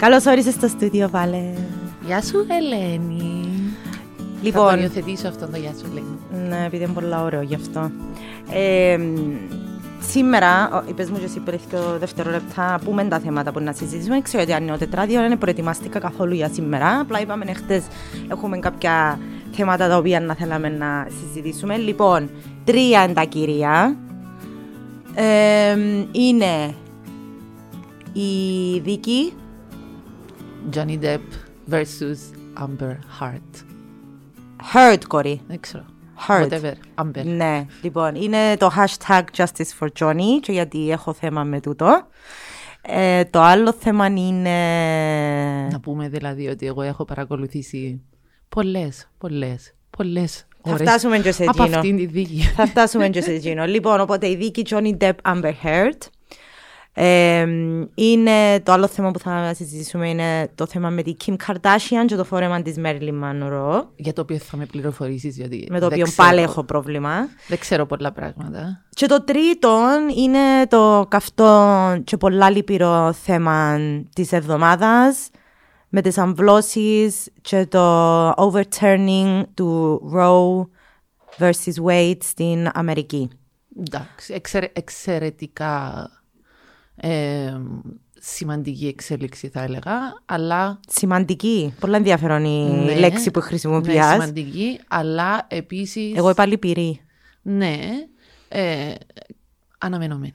Καλώς 0.00 0.26
όρισες 0.26 0.54
στο 0.54 0.68
στούντιο, 0.68 1.08
Βάλε. 1.10 1.44
Γεια 2.06 2.22
σου, 2.22 2.46
Ελένη. 2.48 3.48
Λοιπόν, 4.42 4.68
Θα 4.68 4.74
το 4.76 4.82
υιοθετήσω 4.82 5.28
αυτό 5.28 5.46
το 5.46 5.56
γεια 5.56 5.72
σου, 5.78 5.86
Ελένη. 5.90 6.48
ναι, 6.48 6.64
επειδή 6.66 6.84
είναι 6.84 6.92
πολύ 6.92 7.14
ωραίο 7.24 7.42
γι' 7.42 7.54
αυτό. 7.54 7.90
Ε, 8.52 8.98
σήμερα, 10.00 10.84
είπες 10.88 11.10
μου 11.10 11.18
και 11.18 11.24
εσύ 11.24 11.38
πριν 11.40 11.60
το 11.70 11.98
δευτερόλεπτα, 11.98 12.80
πούμε 12.84 13.04
τα 13.04 13.18
θέματα 13.18 13.52
που 13.52 13.60
να 13.60 13.72
συζητήσουμε. 13.72 14.14
Δεν 14.14 14.22
ξέρω 14.22 14.42
ότι 14.42 14.52
αν 14.52 14.62
είναι 14.62 14.72
ο 14.72 14.78
τετράδιο, 14.78 15.20
δεν 15.20 15.38
προετοιμαστήκα 15.38 15.98
καθόλου 15.98 16.34
για 16.34 16.48
σήμερα. 16.52 17.00
Απλά 17.00 17.20
είπαμε 17.20 17.52
χτες 17.52 17.84
έχουμε 18.30 18.58
κάποια 18.58 19.18
θέματα 19.52 19.88
τα 19.88 19.96
οποία 19.96 20.20
να 20.20 20.34
θέλαμε 20.34 20.68
να 20.68 21.06
συζητήσουμε. 21.20 21.76
Λοιπόν, 21.76 22.30
τρία 22.64 23.04
είναι 23.04 23.12
τα 23.12 23.24
κυρία. 23.24 23.96
Ε, 25.14 25.76
είναι 26.12 26.74
η 28.12 28.78
δίκη 28.78 29.32
Johnny 30.74 30.98
Depp 31.02 31.20
versus 31.70 32.18
Amber 32.62 32.96
Heard. 33.20 33.64
Heard, 34.74 35.04
κορί. 35.08 35.40
Δεν 35.48 35.60
ξέρω. 35.60 35.84
Heard. 36.28 36.48
Whatever. 36.48 37.02
Amber. 37.02 37.24
Ναι, 37.24 37.66
λοιπόν, 37.82 38.14
είναι 38.14 38.56
το 38.58 38.70
hashtag 38.76 39.22
Justice 39.36 39.78
for 39.80 39.88
Johnny 39.98 40.40
και 40.40 40.52
γιατί 40.52 40.90
έχω 40.90 41.12
θέμα 41.12 41.44
με 41.44 41.60
τούτο. 41.60 42.06
Ε, 42.82 43.24
το 43.24 43.40
άλλο 43.40 43.72
θέμα 43.72 44.06
είναι... 44.06 44.50
Να 45.72 45.80
πούμε 45.80 46.08
δηλαδή 46.08 46.48
ότι 46.48 46.66
εγώ 46.66 46.82
έχω 46.82 47.04
παρακολουθήσει 47.04 48.00
πολλές, 48.48 49.08
πολλές, 49.18 49.74
πολλές 49.90 50.46
Θα 50.62 50.72
ώρες 50.72 50.88
φτάσουμε 50.88 51.18
και 51.18 51.32
σε 51.32 51.44
από 51.44 51.62
εκείνο. 51.62 51.76
αυτήν 51.78 51.96
τη 51.96 52.06
δίκη. 52.06 52.40
Θα 52.40 52.66
φτάσουμε 52.66 53.08
και 53.08 53.20
σε 53.20 53.32
εκείνο. 53.32 53.64
λοιπόν, 53.64 54.00
οπότε 54.00 54.28
η 54.28 54.36
δίκη 54.36 54.62
Johnny 54.68 54.96
Depp 54.98 55.14
Amber 55.24 55.52
Heard. 55.64 55.98
Ε, 56.92 57.46
είναι 57.94 58.60
το 58.62 58.72
άλλο 58.72 58.86
θέμα 58.86 59.10
που 59.10 59.18
θα 59.18 59.54
συζητήσουμε 59.54 60.08
είναι 60.08 60.48
το 60.54 60.66
θέμα 60.66 60.90
με 60.90 61.02
την 61.02 61.16
Kim 61.26 61.34
Kardashian 61.46 62.04
και 62.06 62.16
το 62.16 62.24
φόρεμα 62.24 62.62
της 62.62 62.74
Marilyn 62.84 63.22
Monroe 63.24 63.82
Για 63.96 64.12
το 64.12 64.20
οποίο 64.20 64.36
θα 64.38 64.56
με 64.56 64.66
πληροφορήσεις 64.66 65.36
γιατί 65.36 65.66
με 65.70 65.80
το 65.80 65.88
δεν 65.88 65.92
οποίο 65.98 66.04
ξέρω- 66.12 66.28
πάλι 66.28 66.40
έχω 66.40 66.64
πρόβλημα. 66.64 67.28
Δεν 67.48 67.58
ξέρω 67.58 67.86
πολλά 67.86 68.12
πράγματα. 68.12 68.84
Και 68.90 69.06
το 69.06 69.24
τρίτο 69.24 69.78
είναι 70.16 70.66
το 70.68 71.06
καυτό 71.08 72.00
και 72.04 72.16
πολλά 72.16 72.50
λυπηρό 72.50 73.12
θέμα 73.12 73.78
της 74.14 74.32
εβδομάδας 74.32 75.30
με 75.88 76.00
τις 76.00 76.18
αμβλώσεις 76.18 77.28
και 77.40 77.66
το 77.66 78.30
overturning 78.30 79.42
του 79.54 80.00
Roe 80.16 80.68
versus 81.38 81.84
Wade 81.88 82.16
στην 82.22 82.68
Αμερική. 82.74 83.28
Εντάξει, 83.86 84.32
εξαιρε- 84.34 84.78
εξαιρετικά 84.78 86.10
ε, 87.00 87.56
σημαντική 88.22 88.86
εξέλιξη 88.86 89.48
θα 89.48 89.62
έλεγα, 89.62 89.92
αλλά 90.26 90.80
Σημαντική. 90.88 91.74
Πολύ 91.80 91.94
ενδιαφέρον 91.94 92.44
η 92.44 92.70
Ναι, 92.84 92.94
λέξη 92.98 93.30
που 93.30 93.38
ναι, 93.38 93.44
χρησιμοποιάς. 93.44 94.12
σημαντική, 94.12 94.80
αλλά 94.88 95.46
επίσης, 95.48 96.16
Εγώ 96.16 96.30
είπα 96.30 96.46
λυπηρή. 96.46 97.00
ναι, 97.42 97.78
ε, 98.48 98.92
αναμενόμενη. 99.78 100.32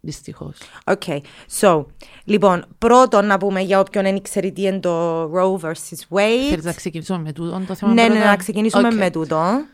Δυστυχώς. 0.00 0.58
Okay. 0.84 1.18
So, 1.60 1.84
λοιπόν, 2.24 2.64
πρώτον 2.78 3.26
να 3.26 3.38
πούμε 3.38 3.60
για 3.60 3.80
όποιον 3.80 4.04
δεν 4.04 4.22
ξέρει 4.22 4.52
τι 4.52 4.62
είναι 4.62 4.78
το 4.80 5.22
Roe 5.24 5.58
versus 5.60 6.16
Wade. 6.16 6.48
Θέλεις 6.48 6.64
να 6.64 6.72
ξεκινήσουμε 6.72 7.18
με 7.18 7.32
τούτο 7.32 7.62
το 7.66 7.74
θέμα 7.74 7.92
Ναι, 7.92 8.02
ναι, 8.02 8.08
πρώτα; 8.08 8.24
να 8.24 8.36
ξεκινήσουμε 8.36 8.88
Οκ. 8.88 8.94
με 8.94 9.10
τούτο. 9.10 9.64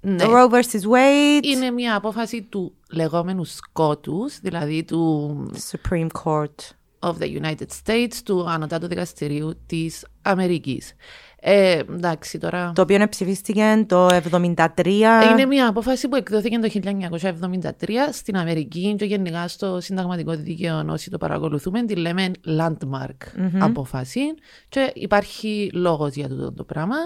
Ναι. 0.00 0.16
Το 0.16 0.30
Roe 0.30 0.50
versus 0.50 0.82
Wade. 0.92 1.44
Είναι 1.44 1.70
μια 1.70 1.94
απόφαση 1.94 2.42
του 2.42 2.74
λεγόμενου 2.90 3.44
σκότους, 3.44 4.38
δηλαδή 4.40 4.84
του 4.84 5.50
Supreme 5.70 6.08
Court. 6.24 6.54
of 7.02 7.18
the 7.18 7.40
United 7.42 7.66
States, 7.84 8.14
του 8.24 8.50
Ανωτάτου 8.50 8.86
Δικαστηρίου 8.86 9.52
της 9.66 10.06
Αμερικής. 10.22 10.94
Ε, 11.42 11.78
εντάξει, 11.78 12.38
τώρα... 12.38 12.72
Το 12.74 12.82
οποίο 12.82 13.08
ψηφίστηκε 13.08 13.84
το 13.88 14.06
1973. 14.06 14.86
Είναι 15.30 15.46
μια 15.48 15.68
απόφαση 15.68 16.08
που 16.08 16.16
εκδόθηκε 16.16 16.58
το 16.58 16.68
1973 17.80 17.90
στην 18.12 18.36
Αμερική 18.36 18.94
και 18.98 19.04
γενικά 19.04 19.48
στο 19.48 19.80
συνταγματικό 19.80 20.36
δίκαιο 20.36 20.84
όσοι 20.88 21.10
το 21.10 21.18
παρακολουθούμε 21.18 21.84
τη 21.84 21.96
λέμε 21.96 22.30
landmark 22.58 23.16
απόφαση 23.58 24.20
και 24.68 24.92
υπάρχει 24.94 25.70
λόγος 25.74 26.14
για 26.14 26.28
τούτο 26.28 26.52
το 26.52 26.64
πράγμα. 26.64 26.96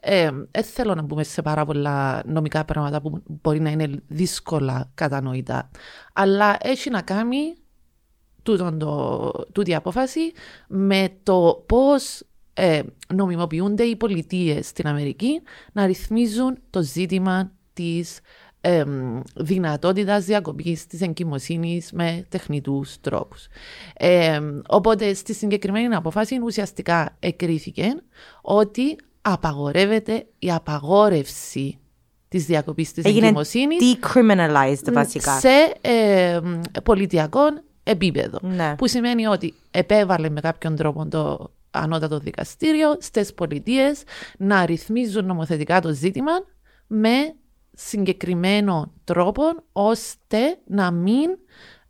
Ε, 0.00 0.30
δεν 0.50 0.64
θέλω 0.64 0.94
να 0.94 1.02
μπούμε 1.02 1.22
σε 1.22 1.42
πάρα 1.42 1.64
πολλά 1.64 2.22
νομικά 2.26 2.64
πράγματα 2.64 3.00
που 3.00 3.22
μπορεί 3.26 3.60
να 3.60 3.70
είναι 3.70 3.90
δύσκολα 4.06 4.90
κατανοητά 4.94 5.70
αλλά 6.12 6.56
έχει 6.60 6.90
να 6.90 7.02
κάνει 7.02 7.54
τούτον 8.42 8.78
το, 8.78 9.30
τούτη 9.52 9.70
η 9.70 9.74
απόφαση 9.74 10.32
με 10.68 11.08
το 11.22 11.64
πώς 11.66 12.22
ε, 12.58 12.80
νομιμοποιούνται 13.14 13.82
οι 13.82 13.96
πολιτείες 13.96 14.66
στην 14.66 14.86
Αμερική 14.86 15.40
να 15.72 15.86
ρυθμίζουν 15.86 16.58
το 16.70 16.82
ζήτημα 16.82 17.52
της 17.72 18.20
ε, 18.60 18.84
δυνατότητας 19.36 20.24
διακοπής 20.24 20.86
της 20.86 21.00
εγκυμοσύνης 21.00 21.92
με 21.92 22.26
τεχνητούς 22.28 23.00
τρόπους. 23.00 23.46
Ε, 23.96 24.40
οπότε 24.68 25.14
στη 25.14 25.34
συγκεκριμένη 25.34 25.94
απόφαση 25.94 26.40
ουσιαστικά 26.44 27.16
εκρίθηκε 27.18 27.94
ότι 28.42 28.96
απαγορεύεται 29.22 30.26
η 30.38 30.50
απαγόρευση 30.50 31.78
της 32.28 32.44
διακοπής 32.44 32.92
της 32.92 33.04
Έγινε 33.04 33.26
εγκυμοσύνης 33.26 33.96
decriminalized 33.96 34.92
βασικά. 34.92 35.38
σε 35.38 35.74
ε, 35.80 36.40
πολιτιακό 36.82 37.40
επίπεδο. 37.82 38.38
Ναι. 38.42 38.74
Που 38.78 38.88
σημαίνει 38.88 39.26
ότι 39.26 39.54
επέβαλε 39.70 40.28
με 40.28 40.40
κάποιον 40.40 40.76
τρόπο 40.76 41.06
το 41.06 41.50
ανώτατο 41.76 42.18
δικαστήριο 42.18 42.96
στις 43.00 43.34
πολιτείες 43.34 44.02
να 44.38 44.66
ρυθμίζουν 44.66 45.26
νομοθετικά 45.26 45.80
το 45.80 45.92
ζήτημα 45.92 46.32
με 46.86 47.34
συγκεκριμένο 47.72 48.92
τρόπο 49.04 49.42
ώστε 49.72 50.58
να 50.66 50.90
μην 50.90 51.30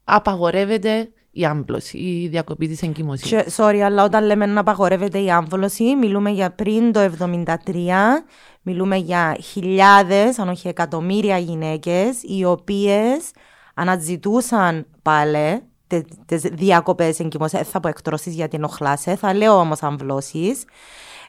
απαγορεύεται 0.05 1.11
η 1.31 1.47
άμπλωση, 1.47 1.99
η 1.99 2.29
διακοπή 2.29 2.69
της 2.69 2.83
εγκυμοσύνης. 2.83 3.45
Και, 3.45 3.53
sorry, 3.57 3.79
αλλά 3.79 4.05
όταν 4.05 4.25
λέμε 4.25 4.47
να 4.47 4.61
απαγορεύεται 4.61 5.19
η 5.19 5.31
άμβολωση, 5.31 5.97
μιλούμε 5.97 6.31
για 6.31 6.51
πριν 6.51 6.93
το 6.93 7.01
1973, 7.01 8.25
μιλούμε 8.63 8.97
για 8.97 9.37
χιλιάδες, 9.43 10.39
αν 10.39 10.49
όχι 10.49 10.69
εκατομμύρια 10.69 11.39
γυναίκες, 11.39 12.23
οι 12.23 12.45
οποίες 12.45 13.31
αναζητούσαν 13.75 14.87
πάλι 15.03 15.63
τε- 15.87 16.07
τις 16.27 16.41
διακοπές 16.43 17.21
εγκυμοσύνης, 17.21 17.67
Ε, 17.67 17.71
θα 17.71 17.81
πω 17.81 17.89
εκτρώσεις 17.89 18.35
γιατί 18.35 18.57
ενοχλάσαι, 18.57 19.17
θα 19.17 19.35
λέω 19.35 19.55
όμως 19.59 19.83
αμβλώσεις. 19.83 20.65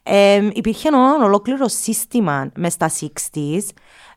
Ε, 0.03 0.49
υπήρχε 0.53 0.87
ένα 0.87 1.25
ολόκληρο 1.25 1.67
σύστημα 1.67 2.51
μες 2.55 2.73
στα 2.73 2.89
60s, 2.89 3.69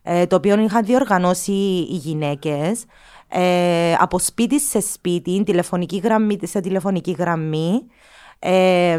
ε, 0.02 0.26
το 0.26 0.36
οποίο 0.36 0.60
είχαν 0.60 0.84
διοργανώσει 0.84 1.52
οι 1.90 1.96
γυναίκες 1.96 2.84
ε, 3.28 3.94
από 3.98 4.18
σπίτι 4.18 4.60
σε 4.60 4.80
σπίτι, 4.80 5.42
τηλεφωνική 5.44 5.96
γραμμή 5.98 6.38
σε 6.42 6.60
τηλεφωνική 6.60 7.10
γραμμή, 7.18 7.82
ε, 8.38 8.98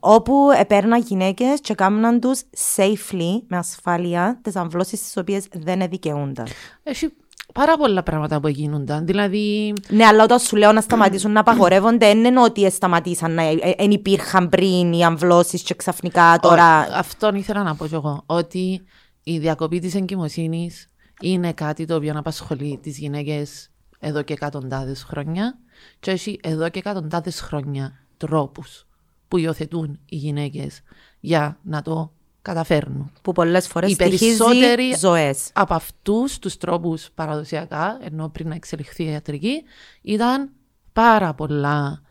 όπου 0.00 0.48
επέρναν 0.58 1.00
γυναίκες 1.00 1.60
και 1.60 1.74
κάμναν 1.74 2.20
τους 2.20 2.40
safely, 2.76 3.40
με 3.48 3.56
ασφάλεια, 3.56 4.38
τις 4.42 4.56
αμβλώσεις 4.56 5.02
τις 5.02 5.16
οποίες 5.16 5.46
δεν 5.52 5.88
δικαιούνταν. 5.88 6.46
Έχει 6.82 7.12
πάρα 7.52 7.76
πολλά 7.76 8.02
πράγματα 8.02 8.40
που 8.40 8.48
γίνονταν. 8.48 9.06
Δηλαδή, 9.06 9.72
Ναι, 9.88 10.04
αλλά 10.04 10.24
όταν 10.24 10.38
σου 10.38 10.56
λέω 10.56 10.72
να 10.72 10.80
σταματήσουν 10.80 11.32
να 11.36 11.40
απαγορεύονται, 11.40 12.06
δεν 12.06 12.24
είναι 12.24 12.40
ότι 12.40 12.70
σταματήσαν 12.70 13.34
να 13.34 13.42
δεν 13.78 13.90
υπήρχαν 13.90 14.48
πριν 14.48 14.92
οι 14.92 15.04
αμβλώσεις 15.04 15.62
και 15.62 15.74
ξαφνικά 15.74 16.38
τώρα. 16.42 16.80
Ω, 16.80 16.90
αυτόν 16.94 17.34
ήθελα 17.34 17.62
να 17.62 17.74
πω 17.74 17.86
κι 17.86 17.94
εγώ. 17.94 18.22
Ότι 18.26 18.82
η 19.22 19.38
διακοπή 19.38 19.78
της 19.78 19.94
εγκυμοσύνης 19.94 20.88
είναι 21.20 21.52
κάτι 21.52 21.84
το 21.84 21.94
οποίο 21.94 22.12
απασχολεί 22.16 22.78
τις 22.82 22.98
γυναίκες 22.98 23.70
εδώ 23.98 24.22
και 24.22 24.32
εκατοντάδες 24.32 25.02
χρόνια 25.02 25.58
και 26.00 26.10
έχει 26.10 26.40
εδώ 26.42 26.68
και 26.68 26.78
εκατοντάδες 26.78 27.40
χρόνια 27.40 27.92
τρόπους 28.16 28.86
που 29.28 29.36
υιοθετούν 29.36 30.00
οι 30.08 30.16
γυναίκες 30.16 30.80
για 31.20 31.58
να 31.62 31.82
το 31.82 32.12
καταφέρνουν. 32.42 33.12
που 33.22 33.32
πολλές 33.32 33.66
φορές 33.68 33.90
Οι 33.90 33.94
στοιχίζει 33.94 34.36
περισσότεροι 34.36 34.94
ζωές. 34.98 35.50
από 35.54 35.74
αυτούς 35.74 36.38
τους 36.38 36.56
τρόπους 36.56 37.08
παραδοσιακά, 37.14 37.98
ενώ 38.02 38.28
πριν 38.28 38.48
να 38.48 38.54
εξελιχθεί 38.54 39.02
η 39.04 39.10
ιατρική, 39.10 39.62
ήταν 40.02 40.50
πάρα 40.92 41.34
πολλά 41.34 42.02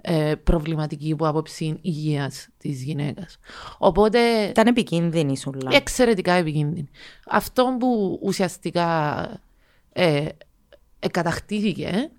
ε, 0.00 0.34
προβληματική 0.34 1.12
από 1.12 1.26
άποψη 1.28 1.78
υγείας 1.82 2.48
της 2.58 2.82
γυναίκας. 2.82 3.38
Οπότε 3.78 4.18
Ήταν 4.48 4.66
επικίνδυνη 4.66 5.36
σούλα. 5.36 5.70
εξαιρετικά 5.74 6.32
επικίνδυνη. 6.32 6.88
Αυτό 7.28 7.76
που 7.80 8.18
ουσιαστικά 8.22 9.20
ε, 9.92 10.26
εκατακτήθηκε 10.98 12.10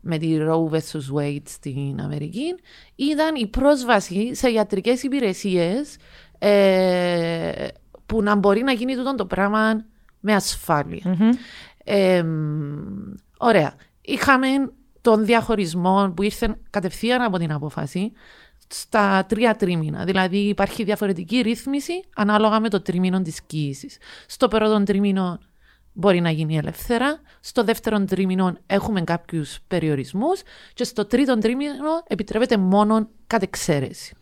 με 0.00 0.18
τη 0.18 0.36
Roe 0.40 0.70
vs. 0.70 1.14
Wade 1.16 1.42
στην 1.44 2.00
Αμερική 2.00 2.54
ήταν 2.94 3.34
η 3.34 3.46
πρόσβαση 3.46 4.34
σε 4.34 4.50
ιατρικές 4.50 5.02
υπηρεσίες 5.02 5.96
ε, 6.38 7.66
που 8.06 8.22
να 8.22 8.34
μπορεί 8.34 8.62
να 8.62 8.72
γίνει 8.72 8.94
τούτο 8.94 9.14
το 9.14 9.26
πράγμα 9.26 9.84
με 10.20 10.34
ασφάλεια. 10.34 11.16
Ε, 11.84 12.24
ωραία. 13.38 13.74
Είχαμε 14.00 14.46
των 15.00 15.24
διαχωρισμών 15.24 16.14
που 16.14 16.22
ήρθε 16.22 16.56
κατευθείαν 16.70 17.22
από 17.22 17.38
την 17.38 17.52
απόφαση 17.52 18.12
στα 18.68 19.24
τρία 19.28 19.56
τρίμηνα. 19.56 20.04
Δηλαδή 20.04 20.38
υπάρχει 20.38 20.84
διαφορετική 20.84 21.40
ρύθμιση 21.40 22.04
ανάλογα 22.14 22.60
με 22.60 22.68
το 22.68 22.80
τρίμηνο 22.82 23.22
της 23.22 23.42
κύησης. 23.42 23.98
Στο 24.26 24.48
πρώτο 24.48 24.82
τρίμηνο 24.82 25.38
μπορεί 25.92 26.20
να 26.20 26.30
γίνει 26.30 26.56
ελεύθερα, 26.56 27.20
στο 27.40 27.64
δεύτερο 27.64 28.04
τρίμηνο 28.04 28.56
έχουμε 28.66 29.00
κάποιους 29.00 29.58
περιορισμούς 29.68 30.42
και 30.74 30.84
στο 30.84 31.04
τρίτο 31.06 31.38
τρίμηνο 31.38 32.02
επιτρέπεται 32.06 32.56
μόνο 32.56 33.08
κατ' 33.26 33.42
εξαίρεση. 33.42 34.16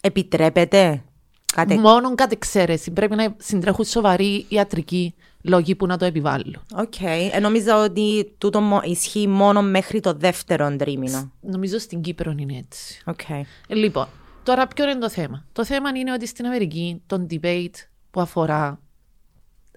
Επιτρέπεται. 0.00 1.04
Κάτε... 1.52 1.78
Μόνο 1.78 2.14
κατ' 2.14 2.32
εξαίρεση. 2.32 2.90
Πρέπει 2.90 3.14
να 3.14 3.34
συντρέχουν 3.38 3.84
σοβαροί 3.84 4.46
ιατρικοί 4.48 5.14
λόγοι 5.42 5.74
που 5.74 5.86
να 5.86 5.96
το 5.96 6.04
επιβάλλουν. 6.04 6.56
OK. 6.74 6.92
Okay. 7.00 7.28
Ε, 7.32 7.40
νομίζω 7.40 7.82
ότι 7.82 8.34
τούτο 8.38 8.80
ισχύει 8.84 9.28
μόνο 9.28 9.62
μέχρι 9.62 10.00
το 10.00 10.12
δεύτερο 10.12 10.76
τρίμηνο. 10.76 11.32
Νομίζω 11.40 11.78
στην 11.78 12.00
Κύπρο 12.00 12.34
είναι 12.36 12.56
έτσι. 12.56 13.02
Okay. 13.04 13.42
Ε, 13.68 13.74
λοιπόν, 13.74 14.06
τώρα 14.42 14.66
ποιο 14.66 14.90
είναι 14.90 14.98
το 14.98 15.10
θέμα; 15.10 15.44
Το 15.52 15.64
θέμα 15.64 15.88
είναι 15.88 16.12
ότι 16.12 16.26
στην 16.26 16.46
Αμερική 16.46 17.02
το 17.06 17.26
debate 17.30 17.74
που 18.10 18.20
αφορά. 18.20 18.80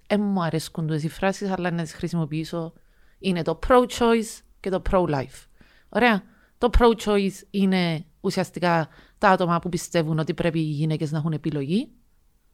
Δεν 0.07 0.21
μου 0.21 0.43
αρέσκουν 0.43 0.87
οι 0.89 1.09
φράσεις, 1.09 1.51
αλλά 1.51 1.71
να 1.71 1.83
τις 1.83 1.93
χρησιμοποιήσω. 1.93 2.73
Είναι 3.19 3.41
το 3.41 3.59
pro-choice 3.67 4.41
και 4.59 4.69
το 4.69 4.81
pro-life. 4.91 5.47
Ωραία. 5.89 6.23
Το 6.57 6.69
pro-choice 6.77 7.41
είναι 7.49 8.05
ουσιαστικά 8.23 8.87
τα 9.17 9.29
άτομα 9.29 9.59
που 9.59 9.69
πιστεύουν 9.69 10.19
ότι 10.19 10.33
πρέπει 10.33 10.59
οι 10.59 10.61
γυναίκες 10.61 11.11
να 11.11 11.17
έχουν 11.17 11.31
επιλογή 11.31 11.89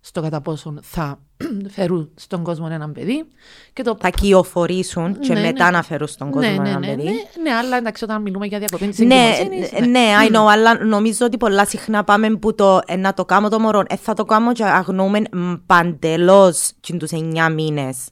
στο 0.01 0.21
κατά 0.21 0.41
πόσον 0.41 0.79
θα 0.83 1.19
φέρουν 1.75 2.11
στον 2.15 2.43
κόσμο 2.43 2.67
ένα 2.71 2.89
παιδί. 2.89 3.25
Και 3.73 3.83
το... 3.83 3.97
Θα 3.99 4.09
κυοφορήσουν 4.09 5.19
και 5.19 5.33
ναι, 5.33 5.41
μετά 5.41 5.65
ναι. 5.65 5.71
να 5.71 5.83
φέρουν 5.83 6.07
στον 6.07 6.31
κόσμο 6.31 6.51
ναι, 6.51 6.57
ναι 6.57 6.69
ένα 6.69 6.79
ναι, 6.79 6.87
παιδί. 6.87 7.03
Ναι, 7.03 7.11
ναι, 7.43 7.51
αλλά 7.51 7.77
εντάξει, 7.77 8.03
όταν 8.03 8.21
μιλούμε 8.21 8.45
για 8.45 8.59
διακοπή 8.59 8.87
της 8.87 8.99
ναι, 8.99 9.31
ναι, 9.79 9.85
ναι, 9.85 10.13
I 10.27 10.35
know, 10.35 10.45
αλλά 10.49 10.85
νομίζω 10.85 11.25
ότι 11.25 11.37
πολλά 11.37 11.65
συχνά 11.65 12.03
πάμε 12.03 12.29
που 12.29 12.55
το 12.55 12.81
ε, 12.85 12.95
να 12.95 13.13
το 13.13 13.25
κάνω 13.25 13.49
το 13.49 13.59
μωρό, 13.59 13.83
ε, 13.87 13.95
θα 13.95 14.13
το 14.13 14.25
κάνω 14.25 14.53
και 14.53 14.63
αγνοούμε 14.65 15.21
παντελώς 15.65 16.71
τους 16.97 17.11
9 17.11 17.51
μήνες 17.53 18.07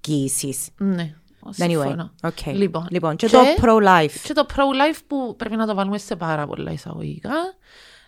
κοίησης. 0.00 0.68
Ναι. 0.76 1.14
Anyway, 1.56 1.96
okay. 2.20 2.52
Λοιπόν, 2.54 2.86
λοιπόν 2.90 3.16
και, 3.16 3.26
και, 3.26 3.32
το 3.36 3.42
pro-life. 3.62 4.12
Και 4.22 4.32
το 4.32 4.46
pro-life 4.54 4.98
που 5.06 5.34
πρέπει 5.36 5.56
να 5.56 5.66
το 5.66 5.74
βάλουμε 5.74 5.98
σε 5.98 6.16
πάρα 6.16 6.46
πολλά 6.46 6.72
εισαγωγικά. 6.72 7.34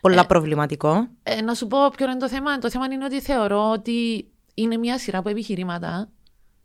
Πολλά 0.01 0.21
ε, 0.21 0.25
προβληματικό. 0.25 1.09
Ε, 1.23 1.41
να 1.41 1.55
σου 1.55 1.67
πω 1.67 1.79
ποιο 1.97 2.07
είναι 2.11 2.17
το 2.17 2.29
θέμα. 2.29 2.59
Το 2.59 2.71
θέμα 2.71 2.85
είναι 2.85 3.05
ότι 3.05 3.21
θεωρώ 3.21 3.71
ότι 3.71 4.31
είναι 4.55 4.77
μια 4.77 4.99
σειρά 4.99 5.19
από 5.19 5.29
επιχειρήματα 5.29 6.11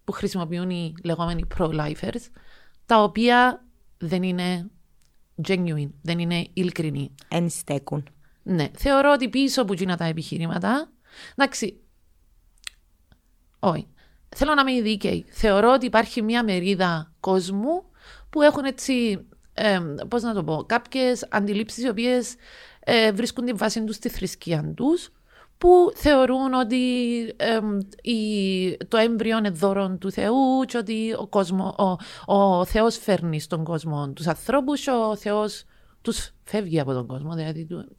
που 0.03 0.11
χρησιμοποιούν 0.11 0.69
οι 0.69 0.93
λεγόμενοι 1.03 1.47
pro-lifers, 1.57 2.21
τα 2.85 3.03
οποία 3.03 3.65
δεν 3.97 4.23
είναι 4.23 4.69
genuine, 5.47 5.89
δεν 6.01 6.19
είναι 6.19 6.47
ειλικρινή. 6.53 7.15
Εν 7.27 7.49
στέκουν. 7.49 8.07
Ναι. 8.43 8.67
Θεωρώ 8.77 9.11
ότι 9.11 9.29
πίσω 9.29 9.61
από 9.61 9.73
εκείνα 9.73 9.97
τα 9.97 10.05
επιχειρήματα. 10.05 10.91
Εντάξει. 11.35 11.79
Όχι. 13.59 13.87
Θέλω 14.35 14.53
να 14.53 14.71
είμαι 14.71 14.81
δίκαιη. 14.81 15.25
Θεωρώ 15.29 15.73
ότι 15.73 15.85
υπάρχει 15.85 16.21
μια 16.21 16.43
μερίδα 16.43 17.11
κόσμου 17.19 17.83
που 18.29 18.41
έχουν 18.41 18.65
έτσι. 18.65 19.25
Ε, 19.53 19.79
πώς 20.07 20.21
να 20.21 20.33
το 20.33 20.43
πω, 20.43 20.63
κάποιες 20.67 21.27
αντιλήψεις 21.29 21.83
οι 21.83 21.89
οποίες 21.89 22.35
ε, 22.79 23.11
βρίσκουν 23.11 23.45
τη 23.45 23.53
βάση 23.53 23.83
τους 23.83 23.95
στη 23.95 24.09
θρησκεία 24.09 24.73
τους 24.75 25.11
που 25.57 25.91
θεωρούν 25.95 26.53
ότι 26.53 26.75
η, 28.01 28.77
το 28.87 28.97
έμβριο 28.97 29.37
είναι 29.37 29.49
δώρο 29.49 29.97
του 29.99 30.11
Θεού 30.11 30.63
και 30.65 30.77
ότι 30.77 31.13
ο, 31.17 31.27
κόσμο, 31.27 31.75
ο, 32.27 32.35
ο 32.35 32.65
Θεός 32.65 32.97
φέρνει 32.97 33.39
στον 33.39 33.63
κόσμο 33.63 34.09
τους 34.09 34.27
ανθρώπους 34.27 34.81
και 34.81 34.91
ο 34.91 35.15
Θεός 35.15 35.63
τους 36.01 36.31
φεύγει 36.43 36.79
από 36.79 36.93
τον 36.93 37.07
κόσμο. 37.07 37.35
Δηλαδή, 37.35 37.65
του, 37.65 37.95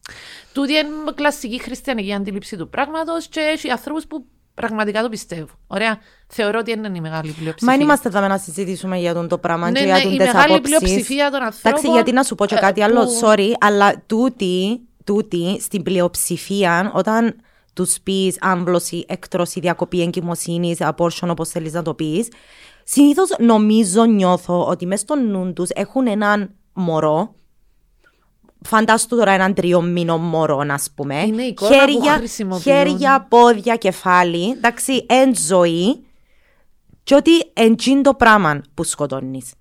τούτη 0.53 0.73
είναι 0.73 1.13
κλασική 1.15 1.61
χριστιανική 1.61 2.13
αντίληψη 2.13 2.57
του 2.57 2.69
πράγματος 2.69 3.29
και 3.29 3.41
έχει 3.41 3.71
ανθρώπους 3.71 4.07
που 4.07 4.27
πραγματικά 4.61 5.03
το 5.03 5.09
πιστεύω. 5.09 5.49
Ωραία. 5.67 5.99
Θεωρώ 6.27 6.59
ότι 6.59 6.71
είναι 6.71 6.91
η 6.95 7.01
μεγάλη 7.01 7.33
πλειοψηφία. 7.33 7.67
Μα 7.67 7.73
δεν 7.73 7.81
είμαστε 7.81 8.09
εδώ 8.09 8.21
να 8.21 8.39
συζητήσουμε 8.39 8.99
για 8.99 9.15
τον 9.15 9.29
το 9.29 9.39
πράγμα 9.39 9.71
ναι, 9.71 9.79
και 9.79 9.85
ναι, 9.85 9.93
για 9.93 10.03
τον 10.03 10.13
η 10.13 10.17
μεγάλη 10.17 10.61
πλειοψηφία 10.61 11.31
των 11.31 11.43
ανθρώπων. 11.43 11.71
Εντάξει, 11.71 11.91
γιατί 11.91 12.13
να 12.13 12.23
σου 12.23 12.35
πω 12.35 12.47
και 12.47 12.55
ε, 12.55 12.59
κάτι 12.59 12.83
άλλο, 12.83 13.05
που... 13.05 13.21
sorry, 13.23 13.53
αλλά 13.61 14.03
τούτη, 14.07 14.81
τούτη 15.05 15.61
στην 15.61 15.83
πλειοψηφία, 15.83 16.91
όταν 16.95 17.37
τους 17.73 17.97
πεις 18.03 18.37
άμβλωση, 18.41 19.05
έκτρωση, 19.09 19.61
διακοπή 19.61 20.03
εγκυμοσύνης, 20.03 20.79
abortion, 20.81 21.29
όπως 21.29 21.49
θέλεις 21.49 21.73
να 21.73 21.83
το 21.83 21.95
πεις, 21.95 22.29
συνήθως 22.85 23.29
νομίζω, 23.39 24.05
νιώθω 24.05 24.67
ότι 24.67 24.87
μέσα 24.87 25.03
στο 25.03 25.15
νου 25.15 25.53
τους 25.53 25.69
έχουν 25.71 26.07
έναν 26.07 26.51
μωρό 26.73 27.35
Φαντάσου 28.63 29.07
τώρα 29.07 29.31
έναν 29.31 29.55
τριό 29.55 29.81
μήνο 29.81 30.19
μωρό, 30.19 30.65
ας 30.69 30.89
πούμε. 30.95 31.23
Είναι 31.23 31.43
η 31.43 31.47
εικόνα 31.47 31.77
χέρια, 31.77 32.21
που 32.49 32.61
χέρια, 32.61 33.27
πόδια, 33.29 33.77
κεφάλι. 33.77 34.51
Εντάξει, 34.51 35.07
εν 35.09 35.37
ζωή. 35.37 36.07
Και 37.03 37.15
ότι 37.15 37.31
εν 37.53 38.03
το 38.03 38.15
πράγμα 38.15 38.61
που 38.75 38.85
σκοτώνεις. 38.85 39.53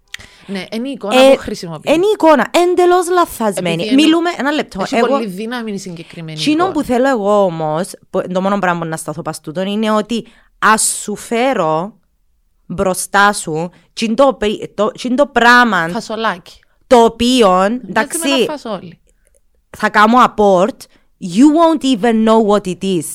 Ναι, 0.45 0.65
είναι 0.71 0.87
η 0.87 0.91
εικόνα 0.91 1.21
ε, 1.21 1.33
που 1.33 1.37
χρησιμοποιεί. 1.37 1.93
Είναι 1.93 2.05
η 2.05 2.09
εικόνα, 2.13 2.47
εντελώς 2.51 3.09
λαθασμένη. 3.09 3.93
Μιλούμε, 3.93 4.29
ένα 4.37 4.51
λεπτό. 4.51 4.81
Έχει 4.81 4.95
εγώ, 4.95 5.07
πολύ 5.07 5.25
δύναμη 5.25 5.79
συγκεκριμένη. 5.79 6.37
Τσίνο 6.37 6.71
που 6.71 6.81
θέλω 6.81 7.09
εγώ 7.09 7.43
όμως, 7.43 7.91
το 8.33 8.41
μόνο 8.41 8.59
πράγμα 8.59 8.79
που 8.79 8.87
να 8.87 8.97
σταθώ 8.97 9.21
παστούτον 9.21 9.67
είναι 9.67 9.91
ότι 9.91 10.27
ας 10.59 10.99
σου 11.03 11.15
φέρω 11.15 11.99
μπροστά 12.65 13.33
σου 13.33 13.69
τσίντο 13.93 14.37
το, 14.73 14.91
το 15.15 15.27
πράγμα. 15.27 15.89
Φασολάκι 15.89 16.59
το 16.87 17.03
οποίο, 17.03 17.63
εντάξει, 17.63 18.45
θα 19.77 19.89
κάνω 19.89 20.17
abort, 20.23 20.77
you 21.21 21.47
won't 21.57 21.83
even 21.83 22.27
know 22.27 22.47
what 22.47 22.67
it 22.67 22.83
is. 22.83 23.05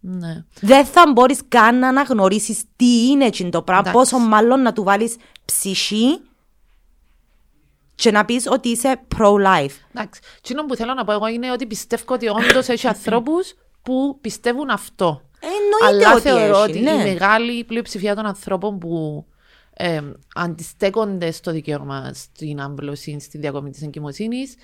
Ναι. 0.00 0.44
Δεν 0.60 0.84
θα 0.84 1.12
μπορείς 1.12 1.40
καν 1.48 1.78
να 1.78 1.88
αναγνωρίσεις 1.88 2.64
τι 2.76 3.06
είναι 3.06 3.30
το 3.50 3.62
πράγμα, 3.62 3.90
πόσο 3.90 4.18
μάλλον 4.18 4.62
να 4.62 4.72
του 4.72 4.82
βάλεις 4.82 5.16
ψυχή 5.44 6.20
και 7.94 8.10
να 8.10 8.24
πεις 8.24 8.46
ότι 8.50 8.68
είσαι 8.68 9.00
pro-life. 9.16 9.74
Εντάξει. 9.94 10.20
Τι 10.42 10.54
που 10.54 10.74
θέλω 10.74 10.94
να 10.94 11.04
πω 11.04 11.12
εγώ 11.12 11.26
είναι 11.26 11.50
ότι 11.50 11.66
πιστεύω 11.66 12.14
ότι 12.14 12.28
όντως 12.28 12.68
έχει 12.68 12.86
ανθρώπους 12.86 13.54
που 13.82 14.18
πιστεύουν 14.20 14.70
αυτό. 14.70 15.22
Εννοείται 15.40 16.06
Αλλά 16.06 16.14
ότι 16.14 16.22
θεωρώ 16.22 16.62
έχει, 16.62 16.70
ότι 16.70 16.80
ναι. 16.80 16.90
η 16.90 16.96
μεγάλη 16.96 17.64
πλειοψηφία 17.64 18.14
των 18.14 18.26
ανθρώπων 18.26 18.78
που 18.78 19.24
ε, 19.76 20.00
αντιστέκονται 20.34 21.30
στο 21.30 21.50
δικαίωμα 21.50 22.12
στην 22.12 22.60
άμπλωση, 22.60 23.20
στη 23.20 23.38
διακομή 23.38 23.70
της 23.70 23.82
εγκυμοσύνης, 23.82 24.54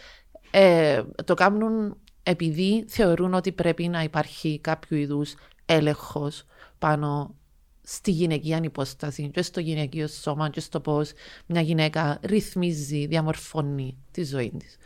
ε, 0.50 1.02
το 1.24 1.34
κάνουν 1.34 1.96
επειδή 2.23 2.85
θεωρούν 2.88 3.35
ότι 3.35 3.52
πρέπει 3.52 3.88
να 3.88 4.02
υπάρχει 4.02 4.58
κάποιο 4.61 4.96
είδους 4.96 5.35
έλεγχος 5.66 6.44
πάνω 6.78 7.35
στη 7.82 8.11
γυναικεία 8.11 8.61
υπόσταση 8.62 9.30
και 9.35 9.42
στο 9.42 9.61
γυναικείο 9.61 10.06
σώμα 10.06 10.50
και 10.50 10.61
στο 10.61 10.80
πώς 10.80 11.12
μια 11.46 11.61
γυναίκα 11.61 12.18
ρυθμίζει, 12.23 13.06
διαμορφώνει 13.06 13.96
τη 14.11 14.25
ζωή 14.25 14.52
της. 14.58 14.76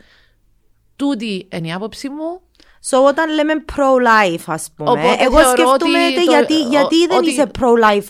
Τούτη 0.95 1.47
είναι 1.51 1.67
η 1.67 1.73
άποψή 1.73 2.09
μου. 2.09 2.41
So, 2.89 3.03
όταν 3.07 3.33
λέμε 3.33 3.53
pro-life, 3.75 4.43
ας 4.45 4.71
πούμε, 4.75 5.15
εγώ 5.19 5.39
σκέφτομαι 5.39 6.07
γιατί, 6.07 6.61
γιατί 6.61 7.07
δεν 7.07 7.23
είσαι 7.23 7.51
pro-life 7.59 8.07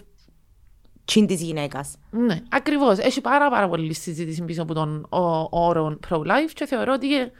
τσιν 1.05 1.27
της 1.27 1.41
γυναίκας. 1.41 1.97
Ναι, 2.09 2.41
ακριβώς. 2.49 2.97
Έχει 2.97 3.21
πάρα, 3.21 3.49
πάρα 3.49 3.69
πολύ 3.69 3.93
συζήτηση 3.93 4.41
πίσω 4.41 4.61
από 4.61 4.73
τον 4.73 5.07
όρο 5.49 5.99
pro-life 6.09 6.51
και 6.53 6.65
θεωρώ 6.65 6.93
ότι 6.93 7.05
είναι 7.05 7.31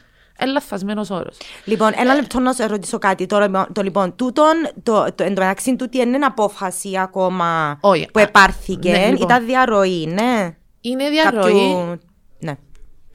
λαθασμένος 0.46 1.10
όρος. 1.10 1.38
Λοιπόν, 1.66 1.92
ένα 1.96 2.12
ε, 2.12 2.16
λεπτό 2.16 2.40
να 2.40 2.54
σε 2.54 2.66
ρωτήσω 2.66 2.98
κάτι. 2.98 3.26
Τώρα, 3.26 3.70
το 3.72 3.82
λοιπόν, 3.82 4.16
τούτον, 4.16 4.54
το, 4.84 5.06
το 5.16 5.24
εντωμεταξύ 5.24 5.76
τούτη 5.76 5.98
είναι 5.98 6.26
απόφαση 6.26 6.98
ακόμα 6.98 7.80
oh, 7.82 8.12
που 8.14 8.20
επάρθηκε. 8.20 8.92
Ναι, 8.92 9.10
λοιπόν. 9.10 9.28
Ήταν 9.28 9.46
διαρροή, 9.46 10.06
ναι. 10.06 10.56
Είναι 10.82 11.10
διαρροή. 11.10 11.74
Κάποιου... 11.74 12.00
Ναι. 12.40 12.56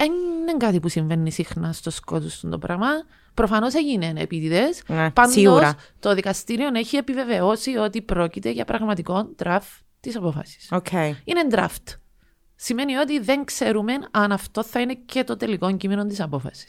Είναι 0.05 0.57
κάτι 0.59 0.81
που 0.81 0.89
συμβαίνει 0.89 1.31
συχνά 1.31 1.73
στο 1.73 1.91
σκότου 1.91 2.49
το 2.51 2.59
πράγμα. 2.59 2.89
Προφανώς 3.35 3.75
έγινε 3.75 4.13
επίτηδες. 4.17 4.83
Ναι, 4.87 5.11
Πάντως, 5.11 5.73
το 6.01 6.15
δικαστήριο 6.15 6.69
έχει 6.75 6.97
επιβεβαιώσει 6.97 7.77
ότι 7.77 8.03
πρόκειται 8.03 8.51
για 8.51 8.65
πραγματικό 8.65 9.29
draft 9.43 9.79
τις 10.01 10.17
αποφάσεις. 10.17 10.69
Okay. 10.71 11.13
Είναι 11.25 11.47
draft. 11.51 11.99
Σημαίνει 12.63 12.97
ότι 12.97 13.19
δεν 13.19 13.45
ξέρουμε 13.45 13.93
αν 14.11 14.33
αυτό 14.33 14.65
θα 14.65 14.81
είναι 14.81 14.95
και 15.07 15.25
το 15.25 15.37
τελικό 15.37 15.77
κείμενο 15.77 16.07
της 16.07 16.21
απόφαση. 16.21 16.67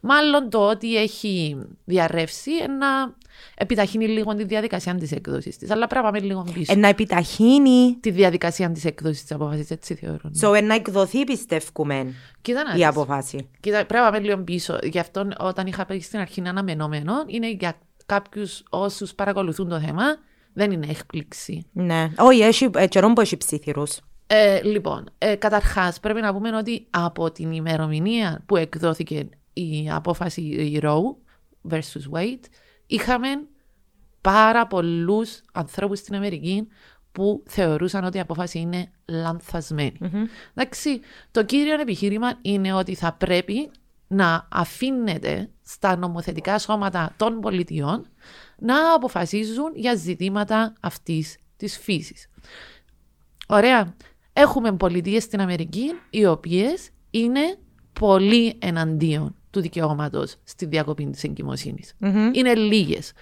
Μάλλον 0.00 0.50
το 0.50 0.68
ότι 0.68 0.96
έχει 0.96 1.56
διαρρεύσει 1.84 2.50
να 2.78 3.16
επιταχύνει 3.54 4.08
λίγο 4.08 4.34
τη 4.34 4.44
διαδικασία 4.44 4.94
της 4.94 5.12
έκδοσης 5.12 5.56
της. 5.56 5.70
Αλλά 5.70 5.86
πρέπει 5.86 6.04
να 6.04 6.12
πάμε 6.12 6.26
λίγο 6.26 6.46
πίσω. 6.54 6.72
Ε, 6.72 6.76
να 6.76 6.88
επιταχύνει 6.88 7.96
τη 8.00 8.10
διαδικασία 8.10 8.70
της 8.70 8.84
έκδοσης 8.84 9.20
της 9.22 9.32
απόφαση, 9.32 9.66
έτσι 9.68 9.94
θεωρώ. 9.94 10.30
So, 10.40 10.56
ε, 10.56 10.60
να 10.60 10.74
εκδοθεί, 10.74 11.24
πιστεύουμε, 11.24 12.14
η 12.76 12.84
απόφαση. 12.84 13.48
Κοίτα, 13.60 13.76
πρέπει 13.76 14.04
να 14.04 14.10
πάμε 14.10 14.18
λίγο 14.18 14.38
πίσω. 14.38 14.78
Γι' 14.82 14.98
αυτό, 14.98 15.28
όταν 15.38 15.66
είχα 15.66 15.86
πει 15.86 15.98
στην 15.98 16.18
αρχή 16.18 16.40
ένα 16.40 16.50
αναμενόμενο, 16.50 17.12
είναι 17.26 17.50
για 17.50 17.78
κάποιους 18.06 18.62
όσους 18.70 19.14
παρακολουθούν 19.14 19.68
το 19.68 19.80
θέμα 19.80 20.04
δεν 20.58 20.70
είναι 20.70 20.86
έκπληξη. 20.90 21.66
Ναι. 21.72 22.10
Όχι, 22.18 22.40
έχει 22.40 22.70
ε, 22.74 22.86
καιρό 22.86 23.12
που 23.12 23.20
έχει 23.20 23.36
ψήθυρους. 23.36 24.00
Ε, 24.26 24.62
λοιπόν, 24.62 25.10
ε, 25.18 25.34
καταρχάς 25.34 26.00
πρέπει 26.00 26.20
να 26.20 26.32
πούμε 26.34 26.56
ότι 26.56 26.86
από 26.90 27.30
την 27.30 27.52
ημερομηνία 27.52 28.42
που 28.46 28.56
εκδόθηκε 28.56 29.28
η 29.52 29.90
απόφαση 29.90 30.40
η 30.40 30.80
Roe 30.82 31.14
versus 31.70 32.16
Wade 32.16 32.44
είχαμε 32.86 33.28
πάρα 34.20 34.66
πολλούς 34.66 35.40
ανθρώπους 35.52 35.98
στην 35.98 36.14
Αμερική 36.14 36.68
που 37.12 37.42
θεωρούσαν 37.46 38.04
ότι 38.04 38.16
η 38.16 38.20
απόφαση 38.20 38.58
είναι 38.58 38.90
Εντάξει, 40.54 41.00
το 41.30 41.44
κύριο 41.44 41.80
επιχείρημα 41.80 42.38
είναι 42.42 42.72
ότι 42.72 42.94
θα 42.94 43.12
πρέπει 43.12 43.70
να 44.06 44.48
αφήνεται 44.52 45.50
στα 45.62 45.96
νομοθετικά 45.96 46.58
σώματα 46.58 47.14
των 47.16 47.40
πολιτιών 47.40 48.06
να 48.58 48.94
αποφασίζουν 48.94 49.72
για 49.74 49.94
ζητήματα 49.94 50.72
αυτής 50.80 51.36
της 51.56 51.78
φύσης. 51.78 52.28
Ωραία. 53.48 53.96
Έχουμε 54.32 54.72
πολιτείες 54.72 55.22
στην 55.22 55.40
Αμερική 55.40 55.92
οι 56.10 56.26
οποίες 56.26 56.90
είναι 57.10 57.58
πολύ 57.92 58.56
εναντίον 58.58 59.34
του 59.50 59.60
δικαιώματος 59.60 60.36
στη 60.44 60.66
διακοπή 60.66 61.06
της 61.06 61.24
εγκυμοσύνης. 61.24 61.94
Είναι 62.32 62.54
λίγες. 62.54 63.12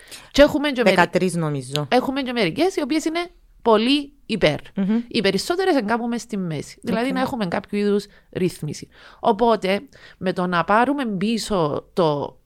13 1.13 1.33
νομίζω. 1.33 1.87
Έχουμε 1.91 2.23
και 2.23 2.33
μερικές 2.33 2.77
οι 2.77 2.83
οποίες 2.83 3.05
είναι 3.05 3.27
πολύ 3.63 4.13
υπέρ. 4.27 4.59
Mm-hmm. 4.77 5.03
Οι 5.09 5.21
περισσότερες 5.21 5.77
εγκάπουμε 5.77 6.19
στη 6.19 6.37
μέση. 6.37 6.79
Δηλαδή 6.83 7.13
να 7.13 7.21
έχουμε 7.21 7.47
κάποιο 7.47 7.79
είδους 7.79 8.07
ρύθμιση. 8.33 8.89
Οπότε 9.21 9.81
με 10.19 10.33
το 10.33 10.47
να 10.47 10.65
πάρουμε 10.65 11.07
πίσω 11.07 11.89
το 11.93 12.39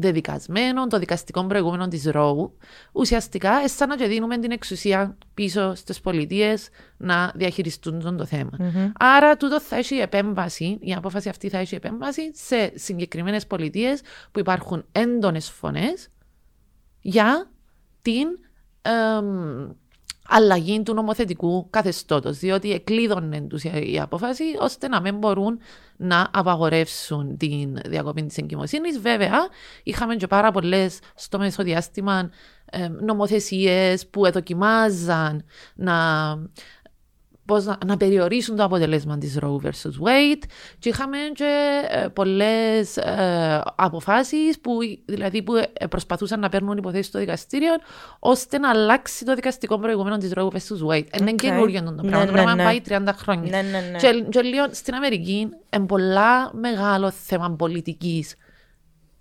δεδικασμένο, 0.00 0.86
το 0.86 0.98
δικαστικό 0.98 1.46
προηγούμενο 1.46 1.88
της 1.88 2.04
Ρώου, 2.04 2.56
ουσιαστικά 2.92 3.68
σαν 3.68 3.88
να 3.88 3.96
δίνουμε 3.96 4.38
την 4.38 4.50
εξουσία 4.50 5.16
πίσω 5.34 5.74
στις 5.74 6.00
πολιτείες 6.00 6.68
να 6.96 7.32
διαχειριστούν 7.34 8.16
το 8.16 8.24
θέμα. 8.24 8.50
Mm-hmm. 8.58 8.92
Άρα, 8.98 9.36
τούτο 9.36 9.60
θα 9.60 9.76
έχει 9.76 9.94
επέμβαση, 9.94 10.78
η 10.80 10.94
απόφαση 10.94 11.28
αυτή 11.28 11.48
θα 11.48 11.58
έχει 11.58 11.74
επέμβαση 11.74 12.30
σε 12.34 12.78
συγκεκριμένες 12.78 13.46
πολιτείες 13.46 14.00
που 14.32 14.38
υπάρχουν 14.38 14.84
έντονες 14.92 15.50
φωνές 15.50 16.08
για 17.00 17.50
την 18.02 18.26
αλλαγή 20.28 20.82
του 20.82 20.94
νομοθετικού 20.94 21.66
καθεστώτος, 21.70 22.38
διότι 22.38 22.72
εκλείδωνε 22.72 23.40
τους 23.40 23.64
η 23.64 24.00
απόφαση 24.02 24.44
ώστε 24.60 24.88
να 24.88 25.00
μην 25.00 25.16
μπορούν 25.16 25.58
να 25.96 26.28
απαγορεύσουν 26.32 27.36
την 27.36 27.78
διακοπή 27.86 28.22
της 28.22 28.36
εγκυμοσύνης. 28.36 28.98
Βέβαια, 28.98 29.38
είχαμε 29.82 30.16
και 30.16 30.26
πάρα 30.26 30.50
πολλές 30.50 30.98
στο 31.14 31.38
μεσοδιάστημα 31.38 32.30
ε, 32.70 32.88
νομοθεσίες 32.88 34.06
που 34.06 34.26
εδοκιμάζαν 34.26 35.44
να 35.74 35.94
πώς 37.48 37.64
να, 37.64 37.78
να, 37.86 37.96
περιορίσουν 37.96 38.56
το 38.56 38.64
αποτελέσμα 38.64 39.18
της 39.18 39.38
Roe 39.40 39.56
vs. 39.64 40.06
Wade 40.06 40.42
και 40.78 40.88
είχαμε 40.88 41.16
και 41.34 41.80
ε, 41.88 42.08
πολλές 42.08 42.96
ε, 42.96 43.62
αποφάσεις 43.76 44.58
που, 44.60 44.78
δηλαδή 45.04 45.42
που 45.42 45.54
ε, 45.54 45.86
προσπαθούσαν 45.86 46.40
να 46.40 46.48
παίρνουν 46.48 46.76
υποθέσεις 46.76 47.06
στο 47.06 47.18
δικαστήριο 47.18 47.72
ώστε 48.18 48.58
να 48.58 48.70
αλλάξει 48.70 49.24
το 49.24 49.34
δικαστικό 49.34 49.78
προηγούμενο 49.78 50.16
της 50.16 50.32
Roe 50.34 50.48
vs. 50.48 50.88
Wade. 50.88 50.98
Okay. 50.98 51.20
Είναι 51.20 51.32
καινούργιο 51.32 51.82
το 51.82 52.02
πράγμα, 52.02 52.18
ναι, 52.18 52.26
το 52.26 52.32
πράγμα 52.32 52.54
ναι, 52.54 52.64
πάει 52.64 52.80
30 52.88 53.00
ναι. 53.02 53.12
χρόνια. 53.12 53.62
Ναι, 53.62 53.68
ναι, 53.70 53.88
ναι. 53.90 53.98
Και, 53.98 54.24
και 54.28 54.40
λίγο 54.40 54.66
στην 54.70 54.94
Αμερική 54.94 55.48
είναι 55.76 55.86
πολλά 55.86 56.50
μεγάλο 56.54 57.10
θέμα 57.10 57.50
πολιτικής 57.50 58.34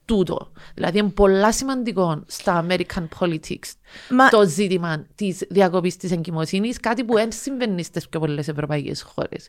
τούτο. 0.07 0.51
Δηλαδή 0.73 0.99
είναι 0.99 1.09
πολλά 1.09 1.51
σημαντικό 1.51 2.23
στα 2.27 2.65
American 2.67 3.07
politics 3.19 3.71
Μα... 4.09 4.29
το 4.29 4.47
ζήτημα 4.47 5.05
της 5.15 5.45
διακοπής 5.49 5.97
της 5.97 6.11
εγκυμοσύνης, 6.11 6.79
κάτι 6.79 7.03
που 7.03 7.13
δεν 7.13 7.31
συμβαίνει 7.31 7.83
στις 7.83 8.07
πιο 8.07 8.19
πολλές 8.19 8.47
ευρωπαϊκές 8.47 9.01
χώρες. 9.01 9.47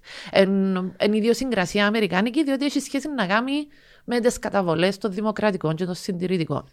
Είναι 1.04 1.16
ιδιοσυγκρασία 1.16 1.86
Αμερικάνικη, 1.86 2.44
διότι 2.44 2.64
έχει 2.64 2.80
σχέση 2.80 3.08
να 3.08 3.26
κάνει 3.26 3.66
με 4.04 4.20
τις 4.20 4.38
καταβολές 4.38 4.98
των 4.98 5.12
δημοκρατικών 5.12 5.74
και 5.74 5.84
των 5.84 5.94
συντηρητικών. 5.94 6.64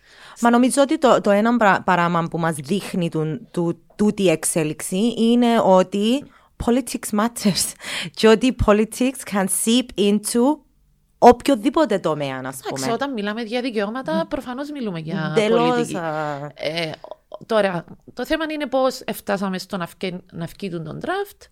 Μα 0.42 0.50
νομίζω 0.50 0.82
ότι 0.82 0.98
το, 0.98 1.22
το 1.22 1.32
ένα 1.32 1.82
πράγμα 1.84 2.27
που 2.30 2.39
μας 2.39 2.56
δείχνει 2.56 3.10
του, 3.10 3.48
του, 3.51 3.80
τούτη 3.96 4.30
εξέλιξη 4.30 5.13
είναι 5.18 5.60
ότι 5.63 6.25
politics 6.65 7.20
matters 7.20 7.74
και 8.18 8.27
ότι 8.27 8.56
politics 8.65 9.34
can 9.34 9.46
seep 9.46 9.86
into 9.98 10.65
οποιοδήποτε 11.18 12.00
τομέα, 12.00 12.38
α 12.38 12.70
πούμε. 12.70 12.92
όταν 12.92 13.14
μιλάμε 13.14 13.42
για 13.42 13.62
δικαιώματα, 13.62 14.26
προφανώς 14.30 14.72
μιλούμε 14.72 15.00
για 15.00 15.32
Τελώς, 15.36 15.70
πολιτική. 15.70 15.98
Ε, 16.54 16.92
τώρα, 17.46 17.86
το 18.14 18.26
θέμα 18.26 18.46
είναι 18.50 18.68
πώς 18.68 19.04
φτάσαμε 19.14 19.58
στο 19.58 19.78
να, 19.78 19.88
φκε, 19.88 20.20
να 20.32 20.48
τον 20.84 21.00
draft. 21.02 21.48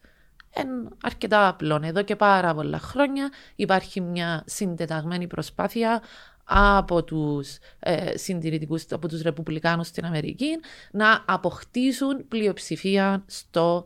Είναι 0.59 0.87
αρκετά 1.03 1.47
απλό. 1.47 1.81
Εδώ 1.83 2.01
και 2.01 2.15
πάρα 2.15 2.53
πολλά 2.53 2.79
χρόνια 2.79 3.31
υπάρχει 3.55 4.01
μια 4.01 4.43
συντεταγμένη 4.45 5.27
προσπάθεια 5.27 6.01
από 6.43 7.03
τους 7.03 7.57
ε, 7.79 8.17
συντηρητικούς, 8.17 8.85
από 8.91 9.07
τους 9.07 9.21
ρεπουμπλικάνους 9.21 9.87
στην 9.87 10.05
Αμερική 10.05 10.59
να 10.91 11.23
αποκτήσουν 11.27 12.27
πλειοψηφία 12.27 13.23
στο 13.27 13.85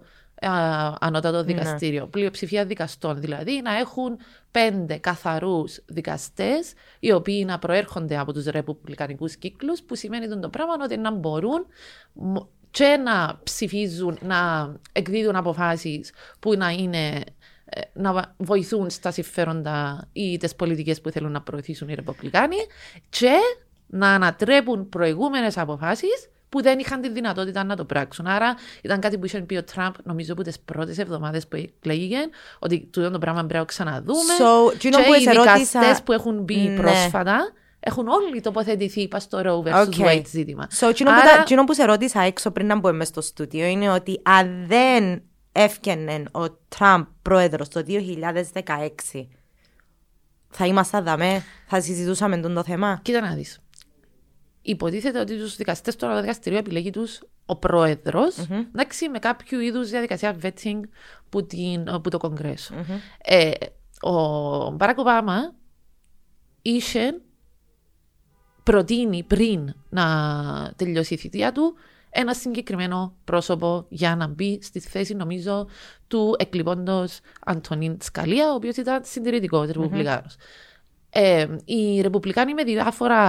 ανώτατο 1.00 1.38
ναι. 1.38 1.44
δικαστήριο. 1.44 2.02
Ναι. 2.02 2.08
Πλειοψηφία 2.08 2.66
δικαστών 2.66 3.20
δηλαδή 3.20 3.62
να 3.64 3.78
έχουν 3.78 4.18
πέντε 4.52 4.98
καθαρούς 4.98 5.82
δικαστές 5.86 6.74
οι 7.00 7.12
οποίοι 7.12 7.44
να 7.48 7.60
προέρχονται 7.60 8.18
από 8.18 8.34
τους 8.34 8.46
ρεπουμπλικανικούς 8.46 9.36
κύκλους 9.36 9.82
που 9.82 9.96
σημαίνει 9.96 10.40
το 10.40 10.50
πράγμα 10.50 10.74
ότι 10.84 10.98
να 10.98 11.12
μπορούν 11.12 11.66
και 12.72 13.00
να 13.04 13.40
ψηφίζουν, 13.44 14.18
να 14.22 14.72
εκδίδουν 14.92 15.36
αποφάσεις 15.36 16.14
που 16.40 16.54
να 16.54 16.70
είναι 16.70 17.24
ε, 17.70 17.82
να 17.94 18.36
βοηθούν 18.38 18.90
στα 18.90 19.12
συμφέροντα 19.12 20.08
ή 20.14 20.38
τις 20.38 20.56
πολιτικές 20.56 21.02
που 21.02 21.10
θέλουν 21.10 21.32
να 21.32 21.42
προωθήσουν 21.42 21.90
οι 21.90 21.94
Ρεπουμπλικάνοι 21.94 22.58
και 23.10 23.36
να 23.88 24.10
ανατρέπουν 24.14 24.90
προηγούμενες 24.90 25.58
αποφάσεις 25.58 26.30
που 26.50 26.62
δεν 26.62 26.80
είχαν 26.80 27.02
τη 27.02 27.10
δυνατότητα 27.10 27.64
να 27.64 27.76
το 27.76 27.86
πράξουν. 27.86 28.28
Άρα 28.28 28.56
ήταν 28.82 29.00
κάτι 29.00 29.18
που 29.18 29.26
είχε 29.26 29.42
πει 29.42 29.56
ο 29.56 29.64
Τραμπ, 29.64 29.94
νομίζω 30.04 30.34
από 30.34 30.44
τις 30.44 30.60
πρώτες 30.60 30.98
εβδομάδες 30.98 31.48
που 31.48 31.56
εκλέγηκε, 31.56 32.18
ότι 32.60 32.90
τούτο 32.92 33.12
το 33.12 33.20
πράγμα 33.20 33.40
πρέπει 33.40 33.58
να 33.58 33.66
ξαναδούμε. 33.66 34.34
So, 34.40 34.78
και 34.78 34.88
οι 34.88 35.30
δικαστές 35.30 36.02
που 36.04 36.12
έχουν 36.12 36.44
μπει 36.44 36.56
ναι. 36.56 36.76
πρόσφατα 36.82 37.52
έχουν 37.80 38.08
όλοι 38.08 38.42
τοποθετηθεί 38.42 39.08
πα 39.08 39.20
στο 39.20 39.42
Roe 39.44 39.70
vs. 39.70 39.88
Okay. 39.88 40.06
Wade 40.06 40.26
ζήτημα. 40.26 40.68
So, 40.80 40.94
Άρα... 41.06 41.44
που, 41.44 41.64
που 41.64 41.74
σε 41.74 41.86
ρώτησα 41.86 42.22
έξω 42.22 42.52
πριν 42.52 42.68
να 42.68 42.76
μπούμε 42.76 43.06
στο 43.06 43.22
στούντιο 43.22 43.66
είναι 43.66 43.90
ότι 43.90 44.20
αν 44.24 44.66
δεν 44.68 45.22
έφτιανε 45.52 46.24
ο 46.32 46.50
Τραμπ 46.68 47.06
πρόεδρος 47.22 47.68
το 47.70 47.84
2016, 47.88 49.26
θα 50.50 50.66
ήμασταν 50.66 51.04
δαμέ, 51.04 51.44
θα 51.68 51.82
συζητούσαμε 51.82 52.38
τον 52.38 52.54
το 52.54 52.64
θέμα; 52.64 53.00
Κοίτα 53.02 53.22
να 53.22 53.34
δεις 53.34 53.60
υποτίθεται 54.68 55.20
ότι 55.20 55.38
τους 55.38 55.56
δικαστές 55.56 55.96
του 55.96 56.08
δικαστηρίου 56.22 56.58
επιλέγει 56.58 56.90
τους 56.90 57.22
ο 57.46 57.56
πρόεδρος, 57.56 58.36
mm-hmm. 58.36 58.66
εντάξει, 58.74 59.10
με 59.10 59.20
κάποιο 59.20 59.60
είδους 59.60 59.90
διαδικασία 59.90 60.38
vetting 60.42 60.80
που, 61.30 61.46
την, 61.46 62.02
που 62.02 62.10
το 62.10 62.18
κογκρεσο 62.18 62.74
mm-hmm. 62.76 63.00
ε, 63.18 63.52
ο 64.02 64.72
Μπάρακ 64.72 64.98
Ομπάμα 64.98 65.56
είχε 66.62 67.22
προτείνει 68.64 69.24
πριν 69.24 69.74
να 69.90 70.06
τελειώσει 70.76 71.14
η 71.14 71.18
θητεία 71.18 71.52
του 71.52 71.76
ένα 72.10 72.34
συγκεκριμένο 72.34 73.16
πρόσωπο 73.24 73.86
για 73.90 74.16
να 74.16 74.28
μπει 74.28 74.60
στη 74.62 74.80
θέση, 74.80 75.14
νομίζω, 75.14 75.68
του 76.08 76.36
εκλειπώντος 76.40 77.20
Αντωνίν 77.46 77.98
Σκαλία, 78.02 78.52
ο 78.52 78.54
οποίος 78.54 78.76
ήταν 78.76 79.02
συντηρητικός, 79.04 79.68
ρεπουμπλικάνος. 79.68 80.36
Ε, 81.20 81.48
οι 81.66 82.02
Ρεπουμπλικάνοι 82.02 82.54
με 82.54 82.64
διάφορα 82.64 83.22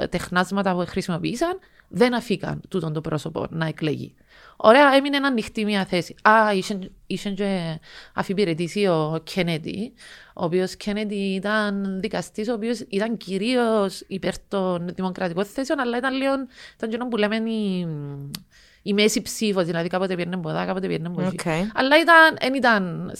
ε, 0.00 0.06
τεχνάσματα 0.06 0.74
που 0.74 0.84
χρησιμοποίησαν 0.86 1.58
δεν 1.88 2.14
αφήκαν 2.14 2.60
τούτον 2.68 2.92
το 2.92 3.00
πρόσωπο 3.00 3.46
να 3.50 3.66
εκλεγεί. 3.66 4.14
Ωραία, 4.56 4.94
έμεινε 4.94 5.16
ανοιχτή 5.16 5.64
μια 5.64 5.84
θέση. 5.84 6.14
Α, 6.22 6.32
είχε 7.06 7.30
και 7.30 7.80
αφιπηρετήσει 8.14 8.86
ο 8.86 9.20
Κέννετι, 9.24 9.92
ο 10.34 10.44
οποίος 10.44 10.76
Κέννετι 10.76 11.14
ήταν 11.14 12.00
δικαστής, 12.00 12.48
ο 12.48 12.52
οποίος 12.52 12.80
ήταν 12.88 13.16
κυρίως 13.16 14.04
υπέρ 14.06 14.38
των 14.48 14.88
δημοκρατικών 14.94 15.44
θέσεων, 15.44 15.80
αλλά 15.80 15.96
ήταν 15.96 16.14
λίγο 16.14 16.32
ήταν 16.82 17.08
που 17.08 17.16
λέμε 17.16 17.36
η, 17.36 17.86
η 18.82 18.92
μέση 18.92 19.22
ψήφος, 19.22 19.64
δηλαδή 19.64 19.88
κάποτε 19.88 20.14
πήγαινε 20.14 20.36
ποδά, 20.36 20.64
κάποτε 20.64 20.86
πήγαινε 20.86 21.10
ποδά. 21.10 21.32
Okay. 21.36 21.62
Αλλά 21.74 22.00
ήταν, 22.00 22.54
ήταν, 22.54 23.12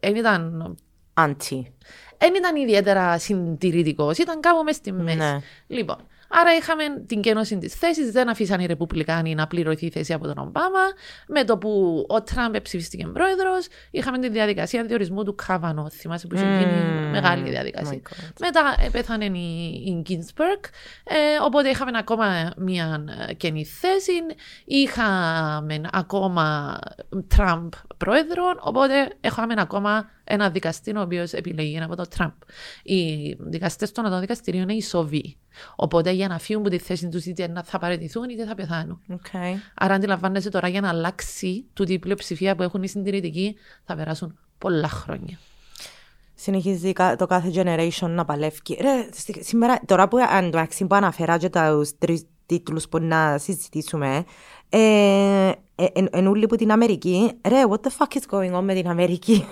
ήταν 0.00 0.76
Αντι 1.14 1.72
δεν 2.20 2.34
ήταν 2.34 2.56
ιδιαίτερα 2.56 3.18
συντηρητικός, 3.18 4.18
ήταν 4.18 4.40
κάπου 4.40 4.62
μες 4.62 4.76
στη 4.76 4.92
μέση. 4.92 5.16
Ναι. 5.16 5.38
Λοιπόν, 5.66 5.96
άρα 6.28 6.54
είχαμε 6.56 6.84
την 7.06 7.20
κένωση 7.20 7.58
της 7.58 7.74
θέσης, 7.74 8.10
δεν 8.10 8.28
αφήσαν 8.28 8.60
οι 8.60 8.66
Ρεπουμπλικάνοι 8.66 9.34
να 9.34 9.46
πληρωθεί 9.46 9.86
η 9.86 9.90
θέση 9.90 10.12
από 10.12 10.26
τον 10.26 10.38
Ομπάμα. 10.38 10.80
Με 11.28 11.44
το 11.44 11.58
που 11.58 12.04
ο 12.08 12.22
Τραμπ 12.22 12.56
ψηφίστηκε 12.62 13.06
πρόεδρος, 13.06 13.66
είχαμε 13.90 14.18
τη 14.18 14.28
διαδικασία 14.28 14.84
διορισμού 14.84 15.24
του 15.24 15.34
Κάβανο. 15.34 15.90
Θυμάσαι 15.90 16.26
που 16.26 16.34
είχε 16.34 16.44
mm. 16.44 16.58
γίνει 16.58 17.10
μεγάλη 17.10 17.50
διαδικασία. 17.50 18.00
Μετά 18.40 18.62
πέθανε 18.92 19.24
η, 19.24 20.02
η 20.08 20.18
ε, 21.04 21.14
οπότε 21.44 21.68
είχαμε 21.68 21.90
ακόμα 21.94 22.52
μια 22.56 23.04
καινή 23.36 23.64
θέση. 23.64 24.12
Είχαμε 24.64 25.80
ακόμα 25.92 26.78
Τραμπ 27.26 27.72
πρόεδρο, 28.04 28.44
οπότε 28.60 29.16
έχουμε 29.20 29.54
ακόμα 29.56 30.10
ένα 30.24 30.50
δικαστή 30.50 30.96
ο 30.96 31.00
οποίος 31.00 31.32
επιλεγεί 31.32 31.80
από 31.80 31.96
τον 31.96 32.08
Τραμπ. 32.08 32.32
Οι 32.82 33.32
δικαστές 33.38 33.92
των 33.92 34.04
των 34.04 34.20
δικαστηρίων 34.20 34.62
είναι 34.62 34.74
ισοβοί. 34.74 35.36
Οπότε 35.76 36.10
για 36.10 36.28
να 36.28 36.38
φύγουν 36.38 36.66
από 36.66 36.76
τη 36.76 36.78
θέση 36.78 37.08
τους 37.08 37.24
είτε 37.24 37.52
θα 37.64 37.78
παραιτηθούν 37.78 38.28
είτε 38.28 38.46
θα 38.46 38.54
πεθάνουν. 38.54 39.00
Okay. 39.12 39.54
Άρα 39.74 39.94
αντιλαμβάνεσαι 39.94 40.50
τώρα 40.50 40.68
για 40.68 40.80
να 40.80 40.88
αλλάξει 40.88 41.64
τούτη 41.72 41.92
η 41.92 41.98
πλειοψηφία 41.98 42.56
που 42.56 42.62
έχουν 42.62 42.82
οι 42.82 42.88
συντηρητικοί 42.88 43.56
θα 43.84 43.96
περάσουν 43.96 44.38
πολλά 44.58 44.88
χρόνια. 44.88 45.38
Συνεχίζει 46.34 46.92
το 47.18 47.26
κάθε 47.26 47.50
generation 47.54 48.08
να 48.08 48.24
παλεύει. 48.24 48.58
Ρε, 48.80 49.08
σήμερα, 49.40 49.80
τώρα 49.86 50.08
που, 50.08 50.18
που 50.88 50.94
αναφέρα 50.94 51.38
και 51.38 51.48
τους 51.48 51.98
τρεις 51.98 52.24
τίτλους 52.46 52.88
που 52.88 52.98
να 52.98 53.38
συζητήσουμε, 53.38 54.24
ε, 54.70 55.52
εν 56.10 56.26
ούλοι 56.26 56.46
που 56.46 56.56
την 56.56 56.72
Αμερική, 56.72 57.32
ρε, 57.48 57.62
what 57.68 57.80
the 57.86 57.90
fuck 57.98 58.18
is 58.18 58.38
going 58.38 58.58
on 58.58 58.62
με 58.62 58.74
την 58.74 58.88
Αμερική; 58.88 59.46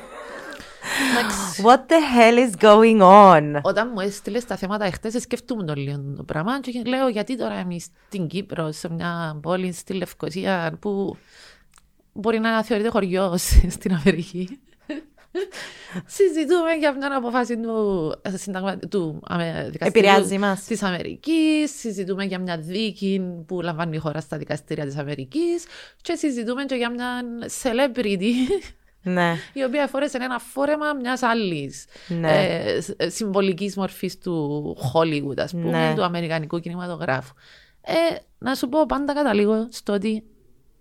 What 1.62 1.78
the 1.88 2.00
hell 2.16 2.38
is 2.38 2.62
going 2.62 3.00
on? 3.00 3.60
Όταν 3.62 3.90
μου 3.94 4.00
έστειλες 4.00 4.44
τα 4.44 4.56
θέματα 4.56 4.84
εχθές, 4.84 5.22
σκεφτούμε 5.22 5.64
το 5.64 5.74
λίγο 5.74 6.14
το 6.16 6.22
πράγμα 6.22 6.60
και 6.60 6.82
λέω 6.86 7.08
γιατί 7.08 7.36
τώρα 7.36 7.54
εμείς 7.54 7.86
στην 8.06 8.26
Κύπρο, 8.26 8.72
σε 8.72 8.92
μια 8.92 9.38
πόλη 9.42 9.72
στη 9.72 9.92
Λευκοσία 9.92 10.76
που 10.80 11.16
μπορεί 12.12 12.38
να 12.38 12.64
θεωρείται 12.64 12.88
χωριός 12.88 13.42
στην 13.76 13.94
Αμερική. 13.94 14.58
Συζητούμε 16.16 16.72
για 16.78 16.96
μια 16.96 17.16
αποφάση 17.16 17.60
του, 17.60 18.12
του 18.88 19.22
δικαστηρίου 19.70 20.26
της 20.66 20.82
Αμερικής. 20.82 21.78
Συζητούμε 21.78 22.24
για 22.24 22.38
μια 22.38 22.58
δίκη 22.58 23.42
που 23.46 23.60
λαμβάνει 23.60 23.96
η 23.96 23.98
χώρα 23.98 24.20
στα 24.20 24.36
δικαστήρια 24.36 24.84
της 24.84 24.96
Αμερικής. 24.96 25.64
Και 26.00 26.14
συζητούμε 26.14 26.64
και 26.64 26.74
για 26.74 26.90
μια 26.90 27.20
celebrity 27.62 28.32
ναι. 29.02 29.34
η 29.52 29.64
οποία 29.64 29.86
φόρεσε 29.86 30.18
ένα 30.20 30.38
φόρεμα 30.38 30.94
μιας 31.00 31.22
άλλης 31.22 31.86
ναι. 32.08 32.46
ε, 32.96 33.08
συμβολικής 33.08 33.76
μορφής 33.76 34.18
του 34.18 34.76
Hollywood, 34.94 35.38
ας 35.38 35.50
πούμε, 35.50 35.88
ναι. 35.88 35.94
του 35.94 36.02
Αμερικανικού 36.02 36.60
κινηματογράφου. 36.60 37.34
Ε, 37.80 38.16
να 38.38 38.54
σου 38.54 38.68
πω 38.68 38.86
πάντα 38.86 39.12
καταλήγω 39.12 39.68
στο 39.70 39.92
ότι 39.92 40.22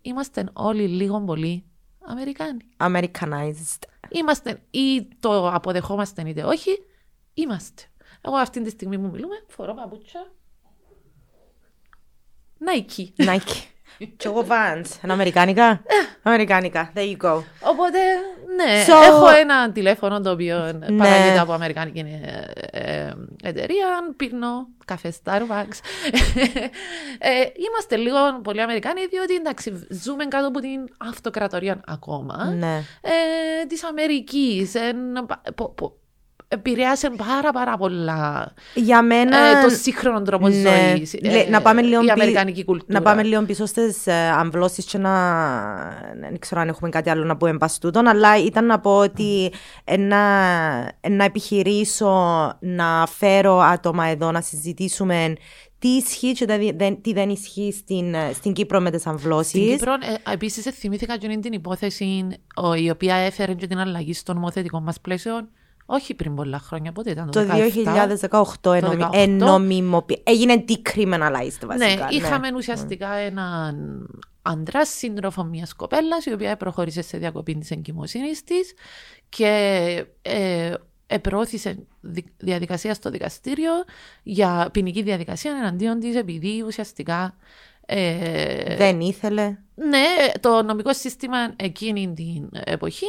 είμαστε 0.01 0.43
όλοι 0.53 0.87
λίγο 0.87 1.21
πολύ 1.21 1.63
Αμερικάνοι. 2.09 2.61
Americanized. 2.77 3.96
Είμαστε 4.09 4.61
ή 4.71 5.07
το 5.19 5.49
αποδεχόμαστε 5.49 6.29
είτε 6.29 6.43
όχι, 6.43 6.85
είμαστε. 7.33 7.83
Εγώ 8.21 8.35
αυτή 8.35 8.61
τη 8.61 8.69
στιγμή 8.69 8.99
που 8.99 9.09
μιλούμε 9.09 9.35
φορώ 9.47 9.73
παπούτσια 9.73 10.31
Nike. 12.59 13.05
Nike. 13.17 13.76
Και 13.97 14.27
εγώ 14.27 14.45
Vans. 14.49 14.85
Ένα 15.01 15.13
Αμερικάνικα; 15.13 15.81
Αμερικάνικα. 16.21 16.91
There 16.95 16.99
you 16.99 17.17
go. 17.27 17.41
Οπότε, 17.61 17.99
ναι. 18.55 18.83
So... 18.87 19.07
Έχω 19.07 19.27
ένα 19.29 19.71
τηλέφωνο 19.71 20.21
το 20.21 20.31
οποίο 20.31 20.57
ναι. 20.57 20.97
παράγεται 20.97 21.39
από 21.39 21.53
Αμερικάνικη 21.53 21.99
ε, 21.99 22.43
ε, 22.71 23.13
εταιρεία. 23.43 23.87
Πίνω 24.17 24.67
καφέ 24.85 25.13
Starbucks. 25.23 25.79
ε, 27.19 27.43
είμαστε 27.67 27.95
λίγο 27.95 28.17
πολύ 28.43 28.61
Αμερικάνοι, 28.61 29.05
διότι 29.05 29.35
εντάξει, 29.35 29.87
ζούμε 29.89 30.25
κάτω 30.25 30.47
από 30.47 30.59
την 30.59 30.87
αυτοκρατορία 30.97 31.81
ακόμα. 31.85 32.55
Ναι. 32.57 32.83
Ε, 33.01 33.65
Της 33.67 33.83
Αμερικής 33.83 34.73
επηρέασε 36.47 37.09
πάρα 37.09 37.51
πάρα 37.51 37.77
πολλά 37.77 38.53
Για 38.73 39.01
μένα... 39.01 39.37
ε, 39.37 39.63
το 39.63 39.69
σύγχρονο 39.69 40.21
τρόπο 40.21 40.47
ναι. 40.47 40.53
ζωής, 40.53 41.13
ε, 41.13 41.49
να 41.49 41.61
πάμε 41.61 41.81
λίγο 41.81 42.03
η 42.03 42.09
αμερικανική 42.09 42.63
κουλτούρα. 42.65 42.99
Να 42.99 43.01
πάμε 43.01 43.23
λίγο 43.23 43.41
πίσω 43.41 43.65
στις 43.65 44.07
ε, 44.07 44.13
αμβλώσεις 44.13 44.85
και 44.85 44.97
να... 44.97 45.11
Δεν 46.19 46.39
ξέρω 46.39 46.61
αν 46.61 46.67
έχουμε 46.67 46.89
κάτι 46.89 47.09
άλλο 47.09 47.23
να 47.23 47.37
πούμε 47.37 47.51
εμπαστούτον, 47.51 48.07
αλλά 48.07 48.37
ήταν 48.37 48.65
να 48.65 48.79
πω 48.79 48.97
ότι 48.97 49.51
να, 49.97 50.21
να 51.09 51.23
επιχειρήσω 51.23 52.11
να 52.59 53.07
φέρω 53.07 53.57
άτομα 53.59 54.05
εδώ 54.05 54.31
να 54.31 54.41
συζητήσουμε 54.41 55.33
τι 55.79 55.87
ισχύει 55.87 56.31
και 56.31 56.45
τι 57.01 57.13
δεν 57.13 57.29
ισχύει 57.29 57.71
στην, 57.71 58.15
στην 58.33 58.53
Κύπρο 58.53 58.79
με 58.79 58.91
τις 58.91 59.07
αμβλώσεις. 59.07 59.47
Στην 59.47 59.77
Κύπρο, 59.77 59.93
ε, 59.93 60.31
επίσης, 60.33 60.63
θυμήθηκα 60.63 61.17
και 61.17 61.37
την 61.41 61.53
υπόθεση 61.53 62.27
η 62.83 62.89
οποία 62.89 63.15
έφερε 63.15 63.53
και 63.53 63.67
την 63.67 63.77
αλλαγή 63.77 64.13
στο 64.13 64.33
νομοθετικό 64.33 64.79
μας 64.79 65.01
πλαίσιο 65.01 65.47
όχι 65.89 66.13
πριν 66.13 66.35
πολλά 66.35 66.59
χρόνια, 66.59 66.91
πότε 66.91 67.11
ήταν 67.11 67.31
το, 67.31 67.45
το 67.45 67.53
2018 68.61 69.11
ενομιμοποιήθηκε. 69.11 70.31
Έγινε 70.31 70.63
decriminalized 70.67 71.65
βασικά. 71.65 71.75
Ναι, 71.75 71.93
ναι. 71.93 72.07
είχαμε 72.09 72.51
ουσιαστικά 72.55 73.13
έναν 73.13 74.07
άντρα, 74.41 74.85
σύντροφο 74.85 75.43
μιας 75.43 75.73
κοπέλας, 75.73 76.25
η 76.25 76.33
οποία 76.33 76.57
προχώρησε 76.57 77.01
σε 77.01 77.17
διακοπή 77.17 77.55
της 77.55 77.71
εγκυμοσύνης 77.71 78.43
της 78.43 78.73
και 79.29 80.05
ε, 80.21 80.73
επρόθεσε 81.07 81.77
διαδικασία 82.37 82.93
στο 82.93 83.09
δικαστήριο 83.09 83.71
για 84.23 84.69
ποινική 84.71 85.01
διαδικασία 85.01 85.51
εναντίον 85.51 85.99
της, 85.99 86.15
επειδή 86.15 86.63
ουσιαστικά. 86.65 87.35
Ε, 87.85 88.75
δεν 88.75 88.99
ήθελε. 88.99 89.57
Ναι, 89.75 90.31
το 90.39 90.63
νομικό 90.63 90.93
σύστημα 90.93 91.37
εκείνη 91.55 92.13
την 92.13 92.49
εποχή 92.63 93.05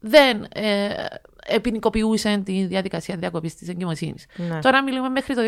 δεν 0.00 0.46
ε, 0.52 0.88
ποινικοποιούσε 1.62 2.42
τη 2.44 2.66
διαδικασία 2.66 3.16
διακοπής 3.16 3.54
της 3.54 3.68
εγκυμοσύνης. 3.68 4.26
Ναι. 4.36 4.58
Τώρα 4.58 4.82
μιλούμε 4.82 5.08
μέχρι 5.08 5.34
το 5.34 5.40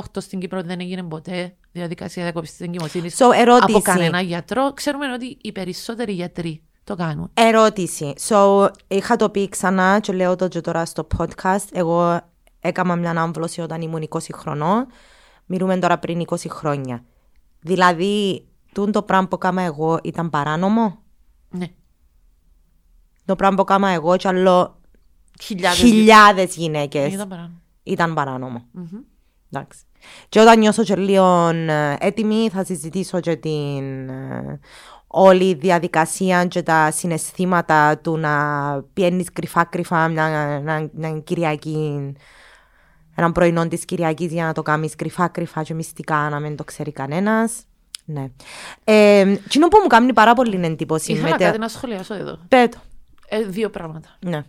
2018 0.00 0.20
στην 0.20 0.40
Κύπρο 0.40 0.62
δεν 0.62 0.80
έγινε 0.80 1.02
ποτέ 1.02 1.56
διαδικασία 1.72 2.22
διακοπής 2.22 2.50
της 2.50 2.60
εγκυμοσύνης 2.60 3.16
so, 3.18 3.24
από 3.60 3.80
κανένα 3.80 4.20
γιατρό. 4.20 4.72
Ξέρουμε 4.72 5.12
ότι 5.12 5.38
οι 5.40 5.52
περισσότεροι 5.52 6.12
γιατροί 6.12 6.62
το 6.84 6.94
κάνουν. 6.94 7.30
Ερώτηση. 7.34 8.12
So, 8.28 8.68
είχα 8.88 9.16
το 9.16 9.30
πει 9.30 9.48
ξανά 9.48 10.00
και 10.00 10.12
λέω 10.12 10.36
το 10.36 10.48
και 10.48 10.60
τώρα 10.60 10.84
στο 10.84 11.06
podcast. 11.18 11.66
Εγώ 11.72 12.20
έκανα 12.60 12.96
μια 12.96 13.10
άμβλωση 13.10 13.60
όταν 13.60 13.80
ήμουν 13.80 14.08
20 14.08 14.18
χρονών. 14.32 14.86
Μιλούμε 15.46 15.78
τώρα 15.78 15.98
πριν 15.98 16.24
20 16.26 16.36
χρόνια. 16.48 17.04
Δηλαδή, 17.60 18.46
το 18.72 19.02
πράγμα 19.02 19.28
που 19.28 19.34
έκανα 19.34 19.62
εγώ 19.62 19.98
ήταν 20.02 20.30
παράνομο; 20.30 20.98
Ναι. 21.48 21.66
Το 23.24 23.36
πράγμα 23.36 23.56
που 23.56 23.62
έκανα 23.62 23.88
εγώ 23.88 24.16
και 24.16 24.28
άλλο 24.28 24.80
χιλιάδες, 25.40 26.56
γυναίκες 26.56 27.12
ήταν 27.12 27.28
παράνομο. 27.28 27.60
Ήταν 27.82 28.14
παράνομο. 28.14 28.64
Εντάξει. 29.50 29.80
Και 30.28 30.40
όταν 30.40 30.58
νιώσω 30.58 30.82
και 30.82 30.96
λίγο 30.96 31.48
ε, 31.48 31.96
έτοιμη 31.98 32.48
θα 32.52 32.64
συζητήσω 32.64 33.20
και 33.20 33.36
την 33.36 34.08
ε, 34.08 34.60
όλη 35.06 35.54
διαδικασία 35.54 36.44
και 36.44 36.62
τα 36.62 36.90
συναισθήματα 36.90 37.98
του 37.98 38.16
να 38.16 38.34
πιένεις 38.92 39.32
κρυφά 39.32 39.64
κρυφά 39.64 40.08
μια, 40.08 40.60
μια, 40.64 40.90
μια 40.92 41.20
Κυριακή 41.20 42.14
έναν 43.14 43.32
πρωινό 43.32 43.68
της 43.68 43.84
Κυριακής 43.84 44.32
για 44.32 44.44
να 44.44 44.52
το 44.52 44.62
κάνεις 44.62 44.96
κρυφά 44.96 45.28
κρυφά 45.28 45.62
και 45.62 45.74
μυστικά 45.74 46.28
να 46.30 46.40
μην 46.40 46.56
το 46.56 46.64
ξέρει 46.64 46.92
κανένας. 46.92 47.62
Ναι. 48.04 48.30
Ε, 48.84 49.36
τι 49.36 49.58
που 49.58 49.78
μου 49.82 49.86
κάνει 49.86 50.12
πάρα 50.12 50.34
πολύ 50.34 50.64
εντύπωση. 50.64 51.12
Ήθελα 51.12 51.36
κάτι 51.36 51.58
να 51.58 51.68
σχολιάσω 51.68 52.14
εδώ. 52.14 52.38
Πέτω. 52.48 52.78
Ε, 53.28 53.42
δύο 53.42 53.70
πράγματα. 53.70 54.08
Ναι. 54.26 54.42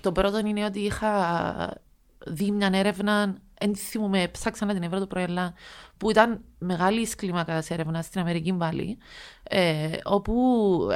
Το 0.00 0.12
πρώτο 0.12 0.38
είναι 0.38 0.64
ότι 0.64 0.80
είχα 0.80 1.82
δει 2.26 2.50
μια 2.50 2.70
έρευνα, 2.72 3.36
δεν 3.58 3.76
θυμούμαι, 3.76 4.28
ψάξα 4.28 4.66
να 4.66 4.74
την 4.74 4.82
ευρώ 4.82 4.98
το 4.98 5.06
πρωί, 5.06 5.26
που 5.96 6.10
ήταν 6.10 6.40
μεγάλη 6.58 7.08
κλίμακα 7.08 7.62
έρευνα 7.68 8.02
στην 8.02 8.20
Αμερική 8.20 8.52
πάλι, 8.52 8.98
ε, 9.42 9.88
όπου 10.04 10.34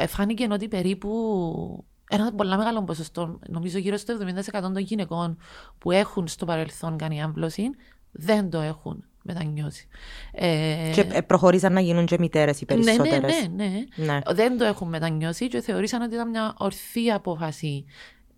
φάνηκε 0.09 0.47
ότι 0.51 0.69
περίπου 0.69 1.85
ένα 2.11 2.33
πολύ 2.33 2.57
μεγάλο 2.57 2.83
ποσοστό, 2.83 3.39
νομίζω 3.49 3.79
γύρω 3.79 3.97
στο 3.97 4.19
70% 4.53 4.61
των 4.61 4.79
γυναικών 4.79 5.39
που 5.79 5.91
έχουν 5.91 6.29
στο 6.29 6.45
παρελθόν 6.45 6.97
κάνει 6.97 7.23
άμβλωση, 7.23 7.71
δεν 8.11 8.51
το 8.51 8.61
έχουν 8.61 9.05
μετανιώσει. 9.23 9.89
Ε, 10.33 10.91
και 10.95 11.23
προχωρήσαν 11.23 11.73
να 11.73 11.81
γίνουν 11.81 12.07
και 12.07 12.17
μητέρες 12.19 12.61
οι 12.61 12.65
περισσότερε. 12.65 13.19
Ναι, 13.19 13.65
ναι, 13.65 13.85
ναι, 13.97 14.05
ναι, 14.05 14.19
Δεν 14.31 14.59
το 14.59 14.65
έχουν 14.65 14.89
μετανιώσει 14.89 15.49
και 15.49 15.61
θεωρήσαν 15.61 16.03
ότι 16.03 16.15
ήταν 16.15 16.29
μια 16.29 16.55
ορθή 16.59 17.11
απόφαση. 17.11 17.85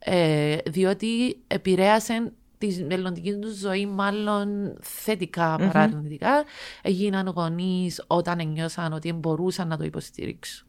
Ε, 0.05 0.57
διότι 0.67 1.43
επηρέασε 1.47 2.33
τη 2.59 2.85
μελλοντική 2.85 3.35
τους 3.35 3.55
ζωή, 3.55 3.87
μάλλον 3.87 4.77
θετικά 4.81 5.57
παρά 5.57 5.81
αρνητικά. 5.81 6.45
Έγιναν 6.83 7.27
γονείς 7.27 8.05
όταν 8.07 8.49
νιώσαν 8.49 8.93
ότι 8.93 9.13
μπορούσαν 9.13 9.69
να 9.69 9.77
το 9.77 9.85
υποστηρίξουν. 9.85 10.67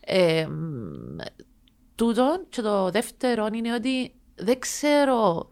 Ε, 0.00 0.46
τούτο 1.94 2.44
και 2.48 2.60
το 2.60 2.90
δεύτερο 2.90 3.48
είναι 3.52 3.74
ότι 3.74 4.14
δεν 4.34 4.58
ξέρω 4.58 5.48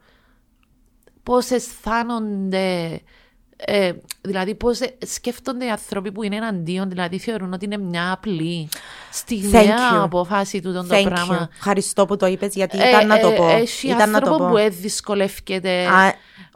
πώς 1.23 1.51
αισθάνονται 1.51 3.01
ε, 3.65 3.93
δηλαδή, 4.21 4.55
πώς 4.55 4.81
σκέφτονται 5.07 5.65
οι 5.65 5.71
άνθρωποι 5.71 6.13
που 6.13 6.23
είναι 6.23 6.37
εναντίον, 6.37 6.89
δηλαδή 6.89 7.19
θεωρούν 7.19 7.53
ότι 7.53 7.65
είναι 7.65 7.79
μια 7.79 8.13
απλή 8.13 8.69
στιγμιαία 9.13 10.03
απόφαση 10.03 10.61
του 10.61 10.73
το 10.73 10.85
πράγμα. 11.03 11.49
You. 11.49 11.49
Ευχαριστώ 11.57 12.07
που 12.07 12.17
το 12.17 12.27
είπες, 12.27 12.55
γιατί 12.55 12.79
ε, 12.81 12.89
ήταν 12.89 13.07
να 13.07 13.21
το 13.21 13.29
ε, 13.29 13.35
πω. 13.35 13.49
Έχει 13.49 13.87
ήταν 13.89 14.15
άνθρωπο 14.15 14.31
να 14.31 14.39
το 14.39 14.45
πω. 14.45 14.69
που 14.69 14.75
δυσκολεύεται. 14.81 15.87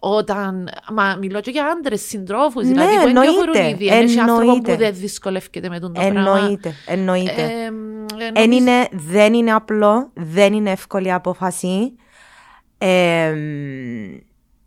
Όταν. 0.05 0.69
Μα 0.93 1.17
μιλώ 1.21 1.41
και 1.41 1.51
για 1.51 1.67
άντρες 1.67 2.01
συντρόφους. 2.01 2.65
Ναι, 2.65 2.71
δηλαδή 2.71 2.95
που 2.95 3.09
εννοείται. 3.09 3.95
Έχει 3.95 4.19
άνθρωπο 4.19 4.61
που 4.61 4.77
δεν 4.77 4.95
δυσκολεύεται 4.95 5.69
με 5.69 5.79
τον 5.79 5.93
το 5.93 6.01
εννοείται, 6.01 6.59
πράγμα. 6.61 6.79
Εννοείται. 6.87 7.43
Ε, 7.43 7.71
Ε, 8.19 8.27
Εν 8.27 8.33
νομίζω- 8.33 8.53
είναι, 8.53 8.88
δεν 8.93 9.35
είναι 9.35 9.53
απλό, 9.53 10.11
δεν 10.15 10.53
είναι 10.53 10.71
εύκολη 10.71 11.12
απόφαση. 11.12 11.93
Ε, 12.79 13.33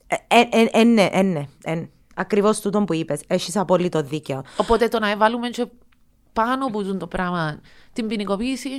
ε, 0.07 0.39
ε, 0.51 0.65
ε, 0.71 0.83
ναι, 0.83 1.09
ε, 1.11 1.21
ναι, 1.21 1.45
ε, 1.63 1.83
ακριβώς 2.15 2.59
τούτο 2.59 2.83
που 2.83 2.93
είπες. 2.93 3.21
Έχεις 3.27 3.55
απόλυτο 3.57 4.01
δίκαιο. 4.01 4.41
Οπότε 4.57 4.87
το 4.87 4.99
να 4.99 5.17
βάλουμε 5.17 5.49
και 5.49 5.65
πάνω 6.33 6.65
που 6.67 6.81
ζουν 6.81 6.97
το 6.99 7.07
πράγμα 7.07 7.59
την 7.93 8.07
ποινικοποίηση, 8.07 8.69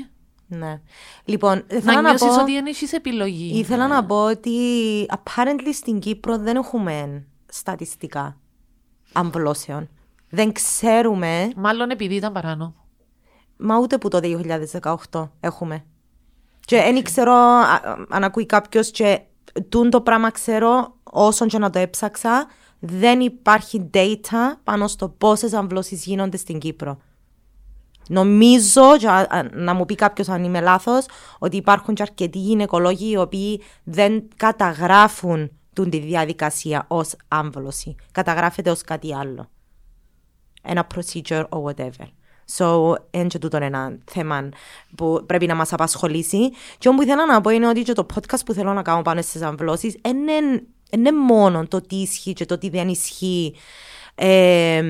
Ναι. 0.47 0.81
Λοιπόν, 1.25 1.65
να 1.69 1.77
ήθελα 1.77 2.01
να, 2.01 2.09
νιώσεις 2.09 2.27
πω, 2.29 2.41
ότι 2.41 2.53
δεν 2.53 2.67
έχεις 2.67 2.93
επιλογή. 2.93 3.59
ήθελα 3.59 3.87
να 3.87 4.05
πω 4.05 4.25
ότι 4.25 4.51
apparently 5.11 5.71
στην 5.73 5.99
Κύπρο 5.99 6.39
δεν 6.39 6.57
έχουμε 6.57 7.27
στατιστικά 7.47 8.37
αμβλώσεων. 9.13 9.89
Δεν 10.29 10.53
ξέρουμε, 10.53 11.51
Μάλλον 11.57 11.91
επειδή 11.91 12.15
ήταν 12.15 12.33
παράνομο. 12.33 12.75
μα 13.57 13.79
ούτε 13.79 13.99
που 13.99 14.09
το 14.09 14.21
2018 15.11 15.31
έχουμε. 15.41 15.85
Και 16.61 16.77
δεν 16.77 17.03
ξέρω 17.03 17.33
α, 17.33 17.63
α, 17.75 17.97
αν 18.09 18.25
ακούει 18.25 18.47
κάποιος 18.47 18.91
και 18.91 19.21
τούν 19.69 19.91
το 19.91 20.01
πράγμα 20.01 20.31
ξέρω 20.31 20.97
όσον 21.03 21.49
και 21.49 21.59
να 21.59 21.71
το 21.71 21.79
έψαξα, 21.79 22.47
δεν 22.87 23.21
υπάρχει 23.21 23.91
data 23.95 24.57
πάνω 24.65 24.89
στο 24.89 25.09
πόσες 25.09 25.53
αμβλώσεις 25.53 26.05
γίνονται 26.05 26.37
στην 26.37 26.59
Κύπρο. 26.59 26.99
Νομίζω, 28.09 28.97
και 28.99 29.09
α- 29.09 29.27
α- 29.31 29.49
να 29.53 29.75
μου 29.75 29.85
πει 29.85 29.95
κάποιος 29.95 30.29
αν 30.29 30.45
είμαι 30.45 30.61
λάθος, 30.61 31.07
ότι 31.39 31.57
υπάρχουν 31.57 31.95
και 31.95 32.03
αρκετοί 32.03 32.39
γυναικολόγοι 32.39 33.11
οι 33.11 33.17
οποίοι 33.17 33.63
δεν 33.85 34.29
καταγράφουν 34.37 35.51
τούν 35.73 35.91
τη 35.91 35.99
διαδικασία 35.99 36.85
ως 36.89 37.15
άμβλωση. 37.29 37.95
Καταγράφεται 38.13 38.71
ως 38.71 38.83
κάτι 38.83 39.15
άλλο. 39.15 39.51
Ένα 40.63 40.87
procedure 40.95 41.45
or 41.49 41.63
whatever. 41.63 42.07
So, 42.57 42.95
είναι 43.11 43.27
και 43.27 43.39
τούτο 43.39 43.57
ένα 43.57 43.99
θέμα 44.05 44.49
που 44.97 45.23
πρέπει 45.27 45.47
να 45.47 45.55
μας 45.55 45.73
απασχολήσει. 45.73 46.51
Και 46.79 46.89
όμως 46.89 47.05
που 47.05 47.11
ήθελα 47.11 47.27
να 47.27 47.41
πω 47.41 47.51
είναι 47.51 47.69
ότι 47.69 47.83
και 47.83 47.93
το 47.93 48.07
podcast 48.15 48.45
που 48.45 48.53
θέλω 48.53 48.73
να 48.73 48.83
κάνω 48.83 49.03
πάνω 49.03 49.23
στις 49.23 49.43
αμβλώσεις 49.43 49.97
είναι, 50.09 50.63
είναι 50.91 51.13
μόνο 51.13 51.67
το 51.69 51.81
τι 51.81 51.97
ισχύει 51.97 52.33
και 52.33 52.47
το 52.47 52.59
τι 52.59 52.69
δεν 52.69 52.89
ισχύει 52.89 53.55
ε, 54.15 54.83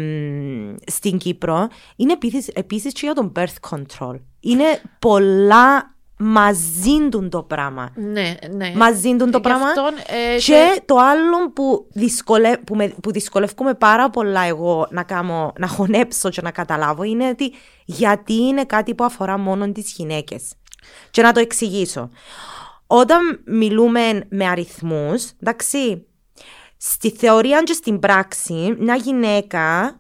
στην 0.86 1.18
Κύπρο. 1.18 1.68
Είναι 1.96 2.12
επίσης, 2.12 2.48
επίσης 2.48 2.92
και 2.92 3.00
για 3.02 3.14
τον 3.14 3.32
birth 3.36 3.70
control. 3.70 4.20
Είναι 4.40 4.80
πολλά 4.98 5.94
μαζί 6.18 7.08
του 7.10 7.28
το 7.28 7.42
πράγμα. 7.42 7.90
Ναι, 7.94 8.34
ναι. 8.54 8.72
Μαζί 8.74 9.16
του 9.16 9.30
το 9.30 9.38
Γι' 9.38 9.40
πράγμα. 9.40 9.66
αυτόν, 9.66 9.94
ε, 10.34 10.38
Και 10.38 10.82
το 10.84 10.96
άλλο 10.96 11.50
που, 11.52 11.86
δυσκολε... 11.92 12.56
που, 12.56 12.76
με... 12.76 12.88
που 13.02 13.12
δυσκολεύομαι 13.12 13.74
πάρα 13.74 14.10
πολλά 14.10 14.40
εγώ 14.40 14.86
να, 14.90 15.02
κάνω... 15.02 15.52
να 15.58 15.66
χωνέψω 15.66 16.28
και 16.30 16.42
να 16.42 16.50
καταλάβω 16.50 17.02
είναι 17.02 17.28
ότι 17.28 17.52
γιατί 17.84 18.34
είναι 18.34 18.64
κάτι 18.64 18.94
που 18.94 19.04
αφορά 19.04 19.38
μόνο 19.38 19.72
τις 19.72 19.92
γυναίκες. 19.92 20.42
Και 21.10 21.22
να 21.22 21.32
το 21.32 21.40
εξηγήσω. 21.40 22.10
Όταν 22.86 23.42
μιλούμε 23.46 24.26
με 24.30 24.46
αριθμούς, 24.48 25.30
εντάξει, 25.40 26.06
στη 26.76 27.10
θεωρία 27.10 27.62
και 27.62 27.72
στην 27.72 27.98
πράξη, 27.98 28.74
μια 28.78 28.94
γυναίκα 28.96 29.96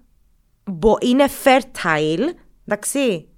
μπο- 0.64 0.98
είναι 1.00 1.24
fertile, 1.44 2.24
εντάξει, 2.66 3.28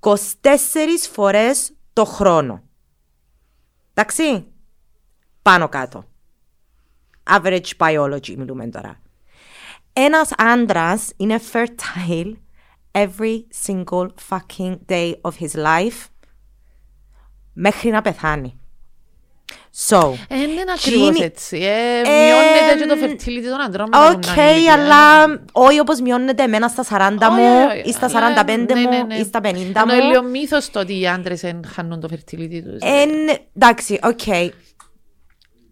24 0.00 1.08
φορές 1.12 1.72
το 1.92 2.04
χρόνο. 2.04 2.62
Εντάξει, 3.94 4.46
πάνω 5.42 5.68
κάτω. 5.68 6.04
Average 7.30 7.70
biology 7.78 8.34
μιλούμε 8.36 8.68
τώρα. 8.68 9.00
Ένας 9.92 10.32
άντρας 10.36 11.12
είναι 11.16 11.40
fertile 11.52 12.32
every 12.92 13.42
single 13.66 14.08
fucking 14.28 14.78
day 14.88 15.14
of 15.20 15.30
his 15.40 15.52
life 15.54 16.06
μέχρι 17.52 17.90
να 17.90 18.02
πεθάνει. 18.02 18.57
So, 19.88 20.12
Ε, 20.28 20.36
δεν 20.36 20.50
είναι 20.50 20.60
ακριβώς 20.76 20.80
Τζίνι- 21.10 21.22
έτσι. 21.22 21.56
Ε, 21.56 21.98
Ε, 22.00 22.24
μειώνεται 22.26 22.78
και 22.78 22.86
το 22.86 22.94
fertility 23.06 23.50
των 23.50 23.60
αντρών. 23.60 23.88
με 23.88 23.96
τα 23.96 24.06
Οκ, 24.06 24.24
γουνά 24.24 24.50
ηλικία. 24.52 24.72
αλλά 24.72 25.24
όχι 25.52 25.80
όπως 25.80 26.00
μειώνεται 26.00 26.42
εμένα 26.42 26.68
στα 26.68 26.82
40 26.84 27.28
Όχι, 27.30 27.40
μου 27.40 27.64
όχι, 27.70 27.88
ή 27.88 27.92
στα 27.92 28.06
αλλά, 28.06 28.44
45 28.44 28.74
ναι, 28.74 28.80
μου 28.80 28.88
ναι, 28.90 29.02
ναι. 29.02 29.14
ή 29.14 29.24
στα 29.24 29.40
50 29.40 29.80
Ενώ 29.84 29.94
είναι 29.94 30.02
μου. 30.04 30.10
λίγο 30.10 30.22
μύθος 30.22 30.70
το 30.70 30.80
ότι 30.80 31.00
οι 31.00 31.06
άντρες 31.08 31.42
εν 31.42 31.60
χάνουν 31.74 32.00
το 32.00 32.08
fertility 32.12 32.60
τους. 32.64 32.80
Εν, 32.80 33.10
εντάξει, 33.56 33.98
OK. 34.02 34.20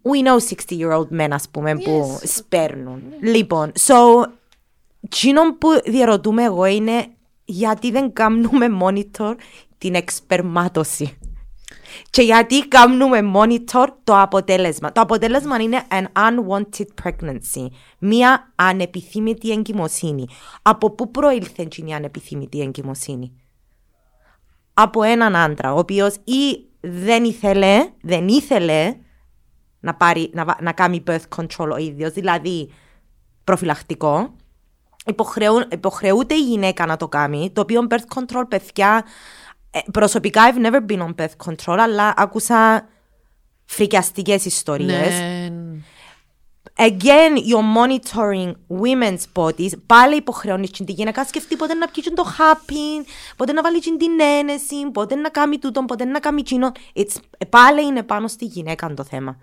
We 0.03 0.27
know 0.27 0.37
60-year-old 0.55 1.21
men, 1.21 1.27
ας 1.31 1.49
πούμε, 1.51 1.75
που 1.75 2.19
σπέρνουν. 2.23 3.01
Λοιπόν, 3.21 3.71
so, 3.87 3.93
εκείνο 5.01 5.55
που 5.57 5.67
διερωτούμαι 5.85 6.43
εγώ 6.43 6.65
είναι 6.65 7.05
γιατί 7.45 7.91
δεν 7.91 8.13
κάνουμε 8.13 8.65
monitor 8.81 9.35
την 9.77 9.95
εξπερμάτωση. 9.95 11.17
Και 12.09 12.21
γιατί 12.21 12.67
κάνουμε 12.67 13.19
monitor 13.35 13.87
το 14.03 14.19
αποτέλεσμα. 14.21 14.91
Το 14.91 15.01
αποτέλεσμα 15.01 15.59
είναι 15.61 15.83
an 15.89 16.03
unwanted 16.13 16.85
pregnancy. 17.03 17.67
Μία 17.99 18.51
ανεπιθύμητη 18.55 19.51
εγκυμοσύνη. 19.51 20.25
Από 20.61 20.91
πού 20.91 21.11
προήλθε 21.11 21.61
εκείνη 21.61 21.89
η 21.89 21.93
ανεπιθύμητη 21.93 22.61
εγκυμοσύνη; 22.61 23.33
Από 24.73 25.03
έναν 25.03 25.35
άντρα, 25.35 25.73
ο 25.73 25.77
οποίος 25.77 26.15
ή 26.15 26.65
δεν 26.79 27.23
ήθελε, 27.23 27.89
δεν 28.01 28.27
ήθελε 28.27 28.95
να, 29.79 29.95
πάρει, 29.95 30.29
να, 30.33 30.45
βα- 30.45 30.57
να 30.61 30.71
κάνει 30.71 31.03
birth 31.07 31.27
control 31.35 31.69
ο 31.73 31.77
ίδιος, 31.77 32.11
δηλαδή 32.11 32.71
προφυλακτικό, 33.43 34.35
υποχρεού, 35.05 35.55
υποχρεούται 35.71 36.35
η 36.35 36.41
γυναίκα 36.41 36.85
να 36.85 36.97
το 36.97 37.07
κάνει, 37.07 37.51
το 37.53 37.61
οποίο 37.61 37.87
birth 37.89 38.19
control, 38.19 38.43
παιδιά, 38.49 38.95
ε, 38.97 39.46
προσωπικά 39.91 40.41
I've 40.51 40.71
never 40.71 40.85
been 40.85 40.99
on 40.99 41.15
birth 41.15 41.47
control, 41.47 41.77
αλλά 41.79 42.13
άκουσα 42.17 42.87
φρικιαστικές 43.65 44.45
ιστορίες. 44.45 45.19
Ναι. 45.19 45.49
Again, 46.79 47.37
you're 47.49 47.69
monitoring 47.77 48.55
women's 48.81 49.23
bodies. 49.33 49.71
Πάλι 49.85 50.15
υποχρεώνεις 50.15 50.71
την 50.71 50.85
γυναίκα 50.87 51.21
να 51.21 51.27
σκεφτεί 51.27 51.55
πότε 51.55 51.73
να 51.73 51.87
πιει 51.87 52.03
το 52.13 52.23
χάπιν, 52.23 53.05
πότε 53.35 53.51
να 53.51 53.61
βάλει 53.61 53.79
την 53.79 54.19
ένεση, 54.39 54.91
πότε 54.93 55.15
να 55.15 55.29
κάνει 55.29 55.57
τούτο, 55.57 55.85
πότε 55.85 56.05
να 56.05 56.19
κάνει 56.19 56.39
εκείνο. 56.39 56.71
It's, 56.95 57.15
πάλι 57.49 57.85
είναι 57.85 58.03
πάνω 58.03 58.27
στη 58.27 58.45
γυναίκα 58.45 58.93
το 58.93 59.03
θέμα. 59.03 59.37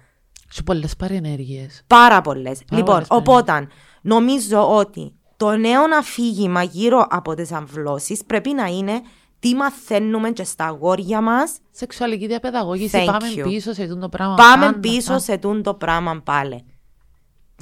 Σε 0.49 0.62
πολλές 0.62 0.97
παρενέργειες. 0.97 1.83
Πάρα 1.87 2.20
πολλές. 2.20 2.61
Λοιπόν, 2.70 2.85
πολλές, 2.85 3.09
ναι. 3.11 3.16
οπότε 3.16 3.68
νομίζω 4.03 4.77
ότι 4.77 5.14
το 5.37 5.57
νέο 5.57 5.83
αφήγημα 5.99 6.62
γύρω 6.62 7.07
από 7.11 7.35
τις 7.35 7.53
αμβλώσεις 7.53 8.25
πρέπει 8.25 8.53
να 8.53 8.66
είναι 8.66 9.01
τι 9.44 9.54
μαθαίνουμε 9.54 10.30
και 10.30 10.44
στα 10.44 10.64
αγόρια 10.64 11.20
μας. 11.20 11.59
Σεξουαλική 11.70 12.26
διαπαιδαγώγηση. 12.26 12.98
Thank 12.98 13.07
Πάμε 13.07 13.28
you. 13.37 13.42
πίσω 13.42 13.72
σε 13.72 13.83
αυτό 13.83 13.98
το 13.98 14.09
πράγμα. 14.09 14.35
Πάμε 14.35 14.64
Πάντα, 14.64 14.78
πίσω 14.78 15.07
πάντα. 15.07 15.18
σε 15.18 15.37
τούν 15.37 15.62
το 15.62 15.74
πράγμα 15.74 16.20
πάλι. 16.24 16.64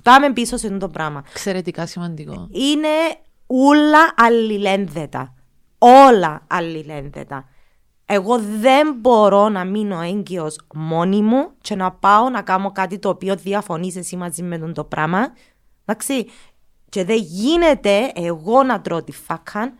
Πάμε 0.04 0.32
πίσω 0.32 0.56
σε 0.56 0.68
τούν 0.68 0.78
το 0.78 0.88
πράγμα. 0.88 1.22
Εξαιρετικά 1.30 1.86
σημαντικό. 1.86 2.48
είναι 2.50 2.88
όλα 3.46 4.14
αλληλένδετα. 4.16 5.34
Όλα 5.78 6.42
αλληλένδετα. 6.46 7.48
Εγώ 8.04 8.38
δεν 8.38 8.94
μπορώ 9.00 9.48
να 9.48 9.64
μείνω 9.64 10.00
έγκυος 10.00 10.58
μόνη 10.74 11.22
μου 11.22 11.50
και 11.60 11.74
να 11.74 11.92
πάω 11.92 12.28
να 12.28 12.42
κάνω 12.42 12.72
κάτι 12.72 12.98
το 12.98 13.08
οποίο 13.08 13.36
διαφωνείς 13.36 13.96
εσύ 13.96 14.16
μαζί 14.16 14.42
με 14.42 14.58
τον 14.58 14.74
το 14.74 14.84
πράγμα. 14.84 15.32
Εντάξει. 15.84 16.26
Και 16.88 17.04
δεν 17.04 17.18
γίνεται 17.18 18.12
εγώ 18.14 18.62
να 18.62 18.80
τρώω 18.80 19.02
τη 19.02 19.12
φάκαν 19.12 19.72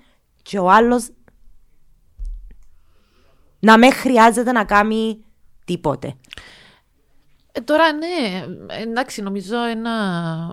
και 0.43 0.59
ο 0.59 0.71
άλλος 0.71 1.09
να 3.65 3.79
με 3.79 3.91
χρειάζεται 3.91 4.53
να 4.53 4.65
κάνει 4.65 5.25
τίποτε. 5.65 6.15
Ε, 7.53 7.61
τώρα 7.61 7.93
ναι, 7.93 8.45
εντάξει, 8.81 9.23
νομίζω 9.23 9.57
ένα... 9.65 9.93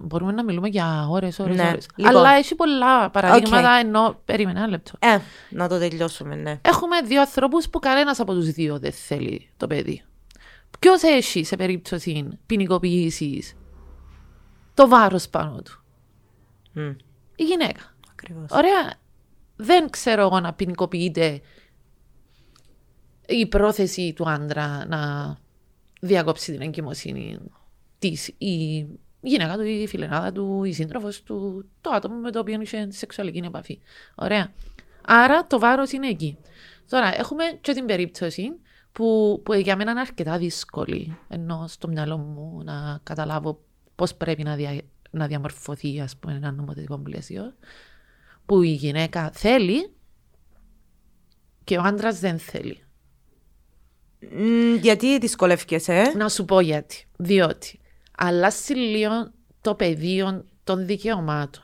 μπορούμε 0.04 0.32
να 0.32 0.44
μιλούμε 0.44 0.68
για 0.68 1.08
ώρες, 1.10 1.40
ώρες, 1.40 1.56
Ναι, 1.56 1.68
ώρες. 1.68 1.88
λοιπόν. 1.96 2.16
Αλλά 2.16 2.32
έχει 2.34 2.56
πολλά 2.56 3.10
παραδείγματα, 3.10 3.70
ενώ... 3.72 4.20
Περίμενε 4.26 4.60
ένα 4.60 4.68
λεπτό. 4.68 4.92
Ε, 5.00 5.18
να 5.50 5.68
το 5.68 5.80
τελειώσουμε, 5.80 6.36
ναι. 6.36 6.60
Έχουμε 6.62 7.02
δύο 7.02 7.20
ανθρώπους 7.22 7.70
που 7.70 7.80
κανένας 7.80 8.20
από 8.20 8.34
τους 8.34 8.52
δύο 8.52 8.80
δεν 8.80 8.92
θέλει 8.92 9.50
το 9.58 9.68
παιδί. 9.68 10.04
Ποιος 10.80 11.02
έχει 11.02 11.44
σε 11.44 11.56
περίπτωση 11.56 12.28
ποινικοποίησης 12.46 13.54
το 14.74 14.88
βάρος 14.88 15.30
πάνω 15.30 15.62
του; 15.62 15.84
Μμ, 16.74 16.90
Η 17.36 17.44
γυναίκα. 17.44 17.96
ακριβώς. 18.12 18.46
Ωραία. 18.52 18.94
Δεν 19.56 19.90
ξέρω 19.90 20.22
εγώ 20.22 20.40
να 20.40 20.54
ποινικοποιείται 20.54 21.42
η 23.30 23.46
πρόθεση 23.46 24.14
του 24.14 24.30
άντρα 24.30 24.86
να 24.88 25.38
διακόψει 26.02 26.52
την 26.52 26.62
εγκυμοσύνη 26.62 27.38
της 28.00 28.28
η 28.38 28.86
γυναίκα 29.22 29.56
του, 29.56 29.64
η 29.64 29.88
φιλενάδα 29.88 30.32
του, 30.32 30.64
η 30.64 30.74
σύντροφος 30.74 31.24
του, 31.24 31.66
το 31.82 31.90
άτομο 31.90 32.16
με 32.16 32.32
το 32.32 32.40
οποίο 32.40 32.62
είχε 32.62 32.92
σεξουαλική 32.92 33.42
επαφή. 33.46 33.80
Ωραία. 34.16 34.52
Άρα 35.06 35.48
το 35.48 35.60
βάρος 35.60 35.92
είναι 35.92 36.08
εκεί. 36.08 36.38
Τώρα 36.90 37.20
έχουμε 37.20 37.44
και 37.62 37.74
την 37.74 37.86
περίπτωση 37.86 38.52
που, 38.92 39.42
που 39.46 39.54
για 39.54 39.76
μένα 39.76 39.92
είναι 39.92 40.00
αρκετά 40.00 40.38
δύσκολη 40.38 41.18
ενώ 41.28 41.66
στο 41.68 41.88
μυαλό 41.88 42.18
μου 42.18 42.62
να 42.64 43.00
καταλάβω 43.04 43.60
πώς 43.96 44.16
πρέπει 44.16 44.44
να, 44.44 44.56
δια, 44.56 44.82
να 45.10 45.28
διαμορφωθεί 45.28 46.02
ας 46.02 46.18
πούμε 46.18 46.34
ένα 46.34 46.52
νομοθετικό 46.52 46.98
πλαίσιο 46.98 47.54
που 48.46 48.62
η 48.62 48.72
γυναίκα 48.72 49.32
θέλει 49.34 49.92
και 51.64 51.78
ο 51.78 51.82
άντρας 51.82 52.20
δεν 52.20 52.40
θέλει. 52.40 52.84
Μ, 54.20 54.76
γιατί 54.76 55.18
δυσκολεύκεσαι. 55.20 56.14
Να 56.16 56.30
σου 56.30 56.46
πω 56.46 56.60
γιατί. 56.60 57.06
Διότι 57.18 57.80
αλλάζει 58.18 58.74
λίγο 58.74 59.32
το 59.62 59.76
πεδίο 59.76 60.46
των 60.64 60.86
δικαιωμάτων. 60.86 61.64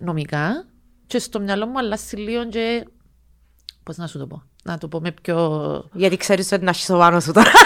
Νομικά 0.00 0.66
και 1.06 1.18
στο 1.18 1.40
μυαλό 1.40 1.66
μου 1.66 1.78
αλλάζει 1.78 2.16
λίγο 2.16 2.48
και. 2.48 2.86
Πώς 3.82 3.96
να 3.96 4.06
σου 4.06 4.18
το 4.18 4.26
πω; 4.26 4.42
Να 4.64 4.78
το 4.78 4.88
πω 4.88 5.00
με 5.00 5.12
πιο. 5.22 5.90
Γιατί 5.92 6.16
ξέρεις 6.16 6.52
ότι 6.52 6.64
να 6.64 6.70
έχει 6.70 6.82
στο 6.82 6.98
πάνω 6.98 7.20
σου 7.20 7.32
τώρα. 7.32 7.50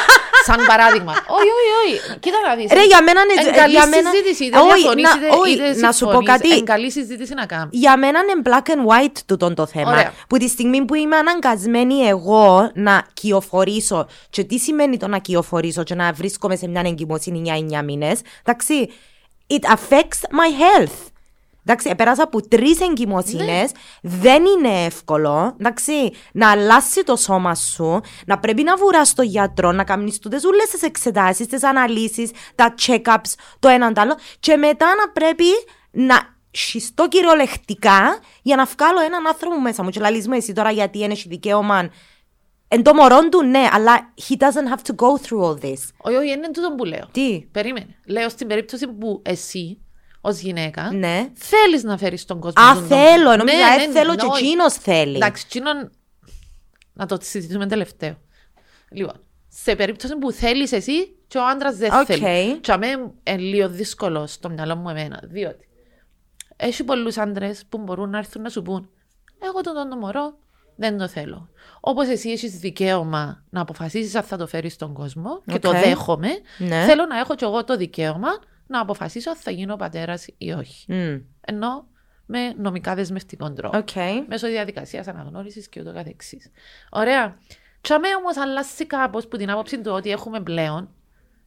Σαν 0.48 0.60
παράδειγμα. 0.66 1.12
όχι, 1.38 1.50
όχι, 1.58 1.72
όχι. 1.84 2.18
Κοίτα 2.18 2.36
να 2.48 2.54
δεις. 2.54 2.72
Ρε, 2.72 2.84
για 2.84 3.02
μένα 3.02 3.20
είναι. 3.22 3.48
Εν 3.48 3.54
καλή 3.54 3.70
για 3.72 3.86
μένα... 3.86 4.10
συζήτηση. 4.10 4.44
Είτε 4.44 4.58
Όχι, 4.58 4.66
διαφωνείς, 4.80 5.04
να- 5.04 5.26
είτε- 5.26 5.36
όχι, 5.38 5.52
είτε 5.52 5.74
να 5.86 5.92
σου 5.92 6.04
πω 6.04 6.10
συμφωνείς. 6.10 6.28
κάτι. 6.30 6.50
Εν 6.56 6.64
καλή 6.64 6.90
συζήτηση 6.90 7.34
να 7.34 7.46
κάνουμε. 7.46 7.68
Για 7.72 7.96
μένα 7.98 8.18
είναι 8.20 8.42
black 8.44 8.66
and 8.74 8.82
white 8.92 9.16
τούτον 9.26 9.54
το 9.54 9.66
θέμα. 9.66 9.90
Ωραία. 9.90 10.12
Που 10.28 10.36
τη 10.36 10.48
στιγμή 10.48 10.84
που 10.84 10.94
είμαι 10.94 11.16
αναγκασμένη 11.16 11.94
εγώ 12.06 12.70
να 12.74 13.06
κυοφορήσω, 13.12 14.06
και 14.30 14.44
τι 14.44 14.58
σημαίνει 14.58 14.96
το 14.96 15.06
να 15.08 15.18
κυοφορήσω 15.18 15.82
και 15.82 15.94
να 15.94 16.12
βρίσκομαι 16.12 16.56
σε 16.56 16.68
μια 16.68 16.82
εγκυμοσύνη 16.86 17.42
9-9 17.78 17.82
μήνες, 17.84 18.20
εντάξει, 18.44 18.90
it 19.46 19.64
affects 19.74 20.20
my 20.30 20.50
health. 20.62 20.96
Εντάξει, 21.68 21.94
πέρασα 21.94 22.22
από 22.22 22.48
τρεις 22.48 22.80
εγκυμοσύνες. 22.80 23.46
Ναι. 23.46 23.62
Δεν 24.02 24.44
είναι 24.44 24.84
εύκολο. 24.84 25.54
Εντάξει, 25.60 25.92
να 26.32 26.50
αλλάσει 26.50 27.04
το 27.04 27.16
σώμα 27.16 27.54
σου, 27.54 28.00
να 28.26 28.38
πρέπει 28.38 28.62
να 28.62 28.76
βουράς 28.76 29.08
στο 29.08 29.22
γιατρό, 29.22 29.72
να 29.72 29.84
κάνει 29.84 30.18
τούτε 30.18 30.38
όλες 30.46 30.68
τις 30.70 30.82
εξετάσεις, 30.82 31.46
τις 31.46 31.64
αναλύσεις, 31.64 32.30
τα 32.54 32.74
check-ups, 32.86 33.32
το 33.58 33.68
έναν 33.68 33.94
το 33.94 34.00
άλλο. 34.00 34.16
Και 34.40 34.56
μετά 34.56 34.86
να 34.86 35.12
πρέπει 35.12 35.44
να 35.90 36.36
σχιστώ 36.50 37.08
κυριολεκτικά 37.08 38.18
για 38.42 38.56
να 38.56 38.64
βγάλω 38.64 39.00
έναν 39.00 39.26
άνθρωπο 39.26 39.60
μέσα 39.60 39.82
μου. 39.82 39.90
Και 39.90 40.00
λαλείς 40.00 40.28
μου 40.28 40.34
εσύ 40.34 40.52
τώρα 40.52 40.70
γιατί 40.70 40.98
είναι 40.98 41.12
έχει 41.12 41.28
δικαίωμα. 41.28 41.90
Εν 42.68 42.82
το 42.82 42.94
μωρό 42.94 43.28
του, 43.28 43.44
ναι, 43.44 43.68
αλλά 43.72 44.12
he 44.28 44.36
doesn't 44.36 44.74
have 44.74 44.92
to 44.92 44.94
go 45.04 45.26
through 45.26 45.42
all 45.42 45.64
this. 45.64 45.78
Όχι, 45.96 46.16
όχι, 46.16 46.30
είναι 46.30 46.50
τούτο 46.50 46.74
που 46.76 46.84
λέω. 46.84 47.08
Τι, 47.12 47.46
Περίμενε. 47.52 47.96
Λέω 48.06 48.28
στην 48.28 48.46
περίπτωση 48.46 48.86
που 48.88 49.22
εσύ, 49.24 49.80
ως 50.26 50.38
γυναίκα, 50.38 50.92
ναι. 50.92 51.28
θέλεις 51.34 51.82
να 51.82 51.98
φέρεις 51.98 52.24
τον 52.24 52.40
κόσμο. 52.40 52.62
Α, 52.62 52.74
τον- 52.74 52.88
τον- 52.88 52.98
θέλω, 52.98 53.36
νόμιζα, 53.36 53.56
Ναι, 53.56 53.82
ε, 53.82 53.86
ναι, 53.86 53.92
θέλω 53.92 54.10
ναι, 54.10 54.16
και 54.16 54.26
όχι. 54.26 54.44
εκείνος 54.44 54.72
θέλει. 54.74 55.16
Εντάξει, 55.16 55.44
εκείνον. 55.46 55.90
Να 56.92 57.06
το 57.06 57.16
συζητήσουμε 57.20 57.66
τελευταίο. 57.66 58.16
Λοιπόν, 58.90 59.20
σε 59.48 59.76
περίπτωση 59.76 60.16
που 60.16 60.32
θέλεις 60.32 60.72
εσύ 60.72 61.16
και 61.28 61.38
ο 61.38 61.46
άντρας 61.46 61.76
δεν 61.76 61.92
Οκ. 61.92 62.04
θέλει. 62.06 62.56
Τζιαμέ 62.56 62.86
είναι 62.86 63.36
λίγο 63.36 63.68
δύσκολο 63.68 64.26
στο 64.26 64.48
μυαλό 64.50 64.76
μου 64.76 64.88
εμένα. 64.88 65.20
Διότι 65.24 65.68
έχει 66.56 66.84
πολλούς 66.84 67.16
άντρες 67.18 67.62
που 67.68 67.78
μπορούν 67.78 68.10
να 68.10 68.18
έρθουν 68.18 68.42
να 68.42 68.48
σου 68.48 68.62
πούν 68.62 68.90
Εγώ 69.42 69.60
τον 69.60 69.88
το 69.90 69.96
μωρό 69.96 70.38
δεν 70.76 70.98
το 70.98 71.08
θέλω. 71.08 71.48
Όπως 71.80 72.08
εσύ 72.08 72.30
έχεις 72.30 72.58
δικαίωμα 72.58 73.44
να 73.50 73.60
αποφασίσεις 73.60 74.14
αν 74.14 74.22
θα 74.22 74.36
το 74.36 74.46
φέρεις 74.46 74.72
στον 74.72 74.92
κόσμο 74.92 75.42
και 75.46 75.58
το 75.58 75.68
Οκ. 75.68 75.74
δέχομαι, 75.76 76.28
Ναι. 76.58 76.84
θέλω 76.84 77.06
να 77.06 77.18
έχω 77.18 77.34
κι 77.34 77.44
εγώ 77.44 77.64
το 77.64 77.76
δικαίωμα 77.76 78.28
να 78.66 78.80
αποφασίσω 78.80 79.30
αν 79.30 79.36
θα 79.36 79.50
γίνω 79.50 79.76
πατέρας 79.76 80.26
ή 80.38 80.50
όχι. 80.50 80.92
Μμ, 80.92 81.18
Ενώ 81.40 81.86
με 82.26 82.48
νομικά 82.48 82.94
δεσμευτικό 82.94 83.52
τρόπο 83.52 83.78
Οκ. 83.78 83.90
μέσω 84.28 84.46
διαδικασίας 84.46 85.06
αναγνώρισης 85.06 85.68
και 85.68 85.80
ούτω 85.80 85.92
καθεξής. 85.92 86.50
Ωραία. 86.90 87.38
Τζιαμέ 87.80 88.08
όμως 88.18 88.36
αλλάζει 88.36 88.86
κάπως 88.86 89.28
που 89.28 89.36
την 89.36 89.50
άποψη 89.50 89.80
του 89.80 89.92
ότι 89.92 90.10
έχουμε 90.10 90.40
πλέον 90.40 90.88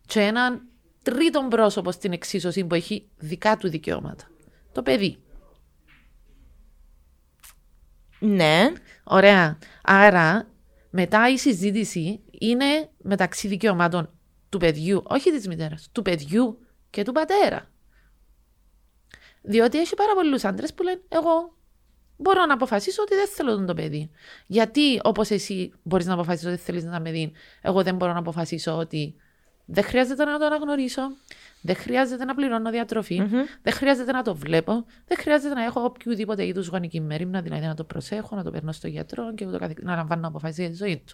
και 0.06 0.20
έναν 0.20 0.62
τρίτον 1.04 1.50
πρόσωπο 1.50 1.92
στην 1.92 2.12
εξίσωση 2.12 2.66
που 2.66 2.76
έχει 2.76 3.10
δικά 3.18 3.58
του 3.58 3.70
δικαιώματα. 3.70 4.24
Το 4.72 4.84
παιδί. 4.84 5.18
Ναι. 8.20 8.72
Ωραία. 9.04 9.58
Άρα, 9.84 10.48
μετά 10.90 11.30
η 11.30 11.38
συζήτηση 11.38 12.20
είναι 12.32 12.90
μεταξύ 12.98 13.48
δικαιωμάτων 13.48 14.10
του 14.50 14.58
παιδιού, 14.58 15.04
όχι 15.06 15.32
της 15.32 15.48
μητέρας, 15.48 15.90
του 15.92 16.02
παιδιού 16.02 16.60
και 16.90 17.04
του 17.04 17.12
πατέρα. 17.12 17.70
Διότι 19.42 19.80
έχει 19.80 19.96
πάρα 19.96 20.14
πολλούς 20.14 20.44
άντρες 20.44 20.74
που 20.74 20.84
λένε 20.84 21.02
εγώ 21.10 21.58
μπορώ 22.20 22.46
να 22.46 22.54
αποφασίσω 22.54 23.02
ότι 23.02 23.16
δεν 23.16 23.28
θέλω 23.28 23.56
τον 23.56 23.66
το 23.66 23.74
παιδί. 23.74 24.10
Γιατί 24.48 25.00
όπως 25.04 25.30
εσύ 25.30 25.74
μπορείς 25.84 26.06
να 26.06 26.14
αποφασίσεις 26.14 26.48
ότι 26.48 26.58
θέλεις 26.58 26.84
να 26.84 27.00
με 27.00 27.12
δει, 27.12 27.32
εγώ 27.62 27.84
δεν 27.84 27.96
μπορώ 27.96 28.14
να 28.14 28.20
αποφασίσω 28.20 28.78
ότι 28.78 29.16
δεν 29.66 29.84
χρειάζεται 29.84 30.26
να 30.26 30.40
το 30.40 30.46
αναγνωρίσω, 30.46 31.02
δεν 31.62 31.76
χρειάζεται 31.76 32.26
να 32.26 32.36
πληρώνω 32.36 32.70
διατροφή, 32.70 33.22
δεν 33.62 33.74
χρειάζεται 33.74 34.12
να 34.12 34.22
το 34.22 34.36
βλέπω, 34.36 34.86
δεν 35.08 35.18
χρειάζεται 35.18 35.54
να 35.54 35.64
έχω 35.64 35.84
οποιοδήποτε 35.84 36.46
είδους 36.46 36.68
γονική 36.68 37.02
μέρημνα, 37.02 37.42
δηλαδή 37.42 37.66
να 37.66 37.76
το 37.76 37.84
προσέχω, 37.84 38.36
να 38.36 38.44
το 38.44 38.52
παίρνω 38.52 38.72
στο 38.72 38.88
γιατρό 38.88 39.34
και 39.34 39.46
ούτω 39.46 39.58
καθεξής, 39.58 39.86
να 39.86 39.96
λαμβάνω 39.96 40.28
αποφάσεις 40.28 40.58
για 40.58 40.70
τη 40.70 40.76
ζωή 40.76 40.98
του. 40.98 41.14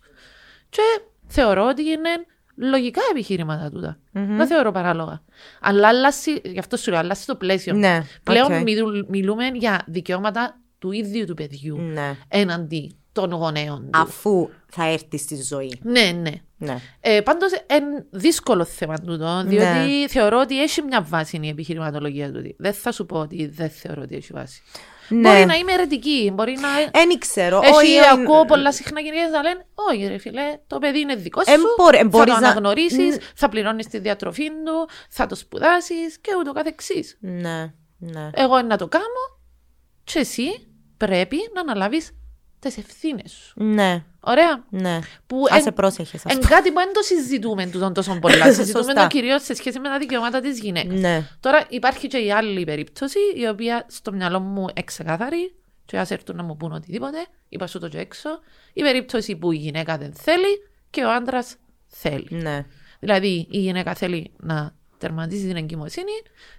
Και 0.70 0.82
θεωρώ 1.28 1.68
ότι 1.68 1.84
είναι 1.84 2.10
λογικά 2.56 3.02
επιχειρήματα 3.12 3.70
τούτα. 3.72 3.98
Δεν 4.12 4.48
θεωρώ 4.48 4.72
παράλογα. 4.72 5.22
Αλλά 5.62 5.88
αλλάζει, 5.88 6.32
γι' 6.44 6.60
αυτό 6.60 6.78
σου 6.78 6.92
λέω, 6.92 7.00
αλλάζει 7.00 7.26
το 7.26 7.36
πλαίσιο. 7.36 7.74
Ναι, 7.74 8.02
Πλέον 8.24 8.52
οκ. 8.54 8.62
μιλου- 8.62 9.10
μιλούμε 9.10 9.48
για 9.54 9.84
δικαιώματα 9.88 10.60
του 10.80 10.92
ίδιου 10.92 11.26
του 11.26 11.34
παιδιού 11.34 11.78
Ναι. 11.78 12.16
έναντι 12.28 12.96
των 13.12 13.32
γονέων 13.32 13.78
του. 13.92 14.00
Αφού 14.00 14.50
θα 14.68 14.86
έρθει 14.88 15.18
στη 15.18 15.42
ζωή. 15.44 15.80
Ναι, 15.84 16.12
ναι. 16.22 16.32
Ναι. 16.58 16.78
Ε, 17.00 17.22
Πάντως, 17.22 17.52
είναι 17.52 18.06
δύσκολο 18.10 18.64
θέμα 18.66 19.00
τούτο, 19.00 19.44
διότι 19.46 20.08
θεωρώ 20.10 20.40
ότι 20.40 20.62
έχει 20.62 20.82
μια 20.82 21.02
βάση 21.02 21.40
η 21.42 21.48
επιχειρηματολογία 21.48 22.32
του. 22.32 22.56
Δεν 22.58 22.74
θα 22.74 22.92
σου 22.92 23.06
πω 23.06 23.18
ότι 23.20 23.48
δεν 23.48 23.70
θεωρώ 23.70 24.02
ότι 24.02 24.16
έχει 24.16 24.34
βάση. 24.34 24.62
Ναι. 25.10 25.30
Μπορεί 25.30 25.46
να 25.46 25.54
είμαι 25.56 25.72
αιρετική, 25.74 26.32
μπορεί 26.34 26.58
να. 26.60 26.70
Δεν 26.92 27.20
ξέρω. 27.20 27.60
Έχει, 27.64 27.74
όχι, 27.74 27.94
ε, 27.96 28.02
ακούω 28.12 28.46
πολλά 28.46 28.72
συχνά 28.72 29.00
γυναίκες 29.02 29.26
να 29.28 29.42
λένε: 29.42 29.66
Όχι, 29.74 30.08
ρε 30.08 30.18
φίλε, 30.18 30.42
το 30.68 30.80
παιδί 30.80 31.00
είναι 31.00 31.16
δικό 31.16 31.44
σου. 31.44 31.52
Εν 31.54 31.62
μπορεί- 31.78 31.98
εν 31.98 32.02
θα 32.12 32.18
μπορείς 32.18 32.34
το 32.34 32.40
να- 32.40 32.48
αναγνωρίσεις, 32.48 33.16
Μ. 33.18 33.22
θα 33.36 33.50
πληρώνεις 33.50 33.88
τη 33.88 34.00
διατροφή 34.00 34.48
του, 34.50 34.90
θα 35.10 35.26
το 35.26 35.36
σπουδάσεις 35.36 36.20
και 36.22 36.32
ούτω 36.40 36.52
καθεξής. 36.54 37.18
Ναι. 37.22 37.74
Ναι. 37.98 38.30
Εγώ 38.34 38.62
να 38.62 38.78
το 38.78 38.88
κάνω, 38.88 39.24
και 40.04 40.20
εσύ 40.20 40.68
πρέπει 40.98 41.38
να 41.54 41.62
αναλάβεις 41.62 42.12
τις 42.60 42.78
ευθύνες 42.78 43.32
σου. 43.32 43.64
Ναι. 43.64 44.04
Ωραία. 44.26 44.64
Ναι. 44.70 45.00
Που 45.28 45.44
Άσε 45.50 45.68
εν- 45.68 45.74
πρόσεχες, 45.74 46.26
ας 46.26 46.32
Εν 46.34 46.38
πούμε. 46.40 46.50
κάτι 46.56 46.70
που 46.72 46.76
δεν 46.80 46.94
το 46.94 47.02
συζητούμε 47.02 47.66
τούτον 47.66 47.94
τόσο 47.94 48.18
πολλά. 48.22 48.46
συζητούμε 48.54 48.84
Σωστά. 48.84 49.02
το 49.02 49.08
κυρίως 49.08 49.44
σε 49.44 49.54
σχέση 49.54 49.80
με 49.80 49.90
τα 49.90 49.98
δικαιώματα 49.98 50.40
της 50.42 50.60
γυναίκας. 50.60 51.00
Ναι. 51.00 51.28
Τώρα 51.40 51.66
υπάρχει 51.70 52.08
και 52.08 52.18
η 52.18 52.32
άλλη 52.32 52.64
περίπτωση, 52.64 53.20
η 53.36 53.48
οποία 53.48 53.86
στο 53.90 54.12
μυαλό 54.12 54.40
μου 54.40 54.66
εξεκάθαρη, 54.74 55.56
και 55.86 55.98
ας 55.98 56.12
έρθουν 56.12 56.36
να 56.36 56.44
μου 56.44 56.58
πούν 56.58 56.72
οτιδήποτε, 56.72 57.18
είπα 57.50 57.68
σου 57.68 57.80
το 57.80 57.88
και 57.88 57.98
έξω. 58.00 58.30
Η 58.74 58.82
περίπτωση 58.82 59.36
που 59.36 59.52
η 59.52 59.58
γυναίκα 59.58 59.98
δεν 59.98 60.14
θέλει 60.14 60.68
και 60.90 61.04
ο 61.04 61.12
άντρας 61.14 61.56
θέλει. 61.88 62.28
Ναι. 62.30 62.66
Δηλαδή 63.00 63.48
η 63.52 63.58
γυναίκα 63.58 63.94
θέλει 63.94 64.32
να 64.38 64.76
τερματίσει 64.98 65.48
την 65.48 65.56
εγκυμοσύνη 65.56 66.12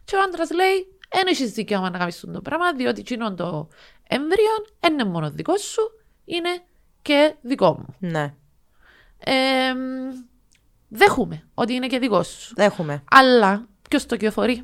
και 0.04 0.16
ο 0.16 0.20
άντρας 0.22 0.50
λέει: 0.50 0.86
Δεν 1.14 1.26
έχεις 1.26 1.50
δικαίωμα 1.52 1.90
να 1.90 1.98
κάνεις 1.98 2.20
το 2.32 2.40
πράγμα, 2.40 2.72
διότι 2.72 3.00
εκείνο 3.00 3.34
το 3.34 3.68
έμβριο 4.08 4.50
δεν 4.80 4.92
είναι 4.92 5.04
μόνο 5.04 5.30
δικός 5.30 5.62
σου, 5.62 5.82
είναι 6.24 6.48
και 7.06 7.34
δικό 7.42 7.72
μου. 7.78 7.94
Ναι. 8.10 8.34
Ε, 9.18 9.32
δέχομαι 10.88 11.42
ότι 11.54 11.72
είναι 11.74 11.86
και 11.86 11.98
δικός 11.98 12.26
σου. 12.28 12.54
Έχουμε. 12.56 13.02
Αλλά 13.10 13.66
ποιος 13.88 14.06
το 14.06 14.16
κυοφορεί. 14.16 14.62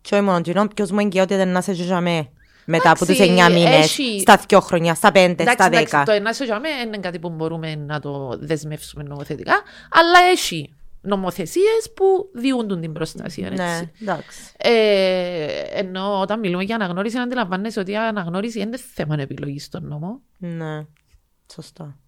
Και 0.00 0.14
όχι 0.14 0.24
μόνο 0.24 0.40
κοινό, 0.40 0.66
ποιος 0.74 0.90
μου 0.90 0.98
εγγυώται 0.98 1.44
να 1.44 1.60
σε 1.60 1.72
ζητάμε 1.72 2.28
μετά 2.64 2.90
από 2.90 3.06
τους 3.06 3.18
Εντάξει, 3.20 3.32
9 3.32 3.52
μήνες, 3.52 3.84
έχει- 3.84 4.20
στα 4.20 4.40
2 4.48 4.60
χρόνια, 4.60 4.94
στα 4.94 5.12
5, 5.12 5.34
στα 5.40 5.54
10. 5.54 5.66
εντάξει, 5.66 6.02
το 6.04 6.12
ένα 6.12 6.32
σε 6.32 6.44
τζαμέ 6.44 6.68
είναι 6.86 6.98
κάτι 6.98 7.18
που 7.18 7.30
μπορούμε 7.30 7.74
να 7.74 8.00
το 8.00 8.36
δεσμεύσουμε 8.40 9.02
νομοθετικά, 9.02 9.54
αλλά 9.90 10.18
έχει 10.32 10.74
νομοθεσίες 11.00 11.92
που 11.94 12.30
διούντουν 12.34 12.80
την 12.80 12.92
προστασία. 12.92 13.46
Έτσι. 13.46 13.62
Ναι, 13.62 13.90
εντάξει. 14.02 14.38
Ε, 14.56 15.46
ενώ 15.72 16.20
όταν 16.20 16.38
μιλούμε 16.38 16.62
για 16.62 16.74
αναγνώριση, 16.74 17.16
να 17.16 17.22
αντιλαμβάνεσαι 17.22 17.80
ότι 17.80 17.90
η 17.90 17.96
αναγνώριση 17.96 18.58
δεν 18.58 18.66
είναι 18.68 18.78
θέμα 18.94 19.16
επιλογής 19.20 19.64
στον 19.64 19.86
νόμο. 19.86 20.20
Ναι. 20.38 20.86
Σωστά. 21.52 21.98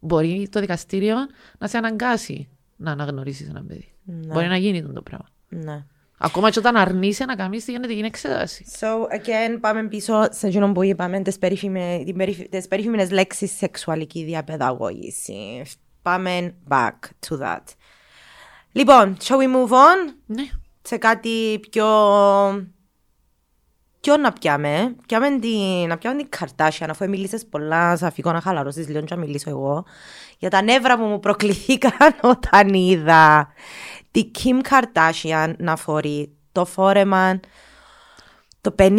Μπορεί 0.00 0.48
το 0.50 0.60
δικαστήριο 0.60 1.16
να 1.58 1.66
σε 1.68 1.76
αναγκάσει 1.78 2.48
να 2.76 2.90
αναγνωρίσεις 2.90 3.48
ένα 3.48 3.64
παιδί. 3.64 3.92
Ναι. 4.04 4.32
Μπορεί 4.32 4.46
να 4.46 4.56
γίνει 4.56 4.82
το 4.82 5.02
πράγμα. 5.02 5.26
Ναι. 5.48 5.84
Ακόμα 6.18 6.50
και 6.50 6.58
όταν 6.58 6.76
αρνείσαι 6.76 7.24
να 7.24 7.34
κάνεις, 7.36 7.66
γίνεται 7.66 7.92
γίνει 7.92 8.06
εξέταση. 8.06 8.64
So, 8.80 8.86
again, 8.86 9.58
πάμε 9.60 9.88
πίσω 9.88 10.26
σε 10.30 10.46
εκείνο 10.46 10.72
που 10.72 10.82
είπαμε, 10.82 11.20
τις, 11.22 11.38
περίφημε, 11.38 12.02
την 12.04 12.16
περίφη- 12.16 12.48
τις 12.48 12.68
περίφημες 12.68 13.10
λέξεις 13.10 13.56
σεξουαλική 13.56 14.24
διαπαιδαγώγηση. 14.24 15.62
Πάμε 16.02 16.54
back 16.68 16.92
to 17.28 17.38
that. 17.40 17.62
Λοιπόν, 18.72 19.16
shall 19.22 19.36
we 19.36 19.54
move 19.54 19.70
on 19.70 20.14
Ναι. 20.26 20.42
σε 20.82 20.96
κάτι 20.96 21.60
πιο... 21.70 21.86
Ποιο 24.04 24.16
να 24.16 24.32
πιάμε, 24.32 24.96
πιάμε 25.06 25.38
την, 25.38 25.88
να 25.88 25.98
πιάμε 25.98 26.16
την 26.16 26.26
Καρτάσιαν, 26.28 26.90
αφού 26.90 27.08
μίλησες 27.08 27.46
πολλά, 27.46 27.96
θα 27.96 28.10
φύγω 28.10 28.32
να 28.32 28.40
χαλαρώσεις 28.40 28.88
λίγο 28.88 29.00
και 29.00 29.14
να 29.14 29.20
μιλήσω 29.20 29.50
εγώ, 29.50 29.84
για 30.38 30.50
τα 30.50 30.62
νεύρα 30.62 30.98
που 30.98 31.04
μου 31.04 31.20
προκληθήκαν 31.20 31.92
όταν 32.34 32.68
είδα 32.74 33.52
τη 34.10 34.30
Kim 34.38 34.68
Kardashian 34.68 35.54
να 35.58 35.76
φορεί 35.76 36.36
το 36.52 36.64
φόρεμα, 36.64 37.40
το 38.60 38.74
50-60 38.78 38.90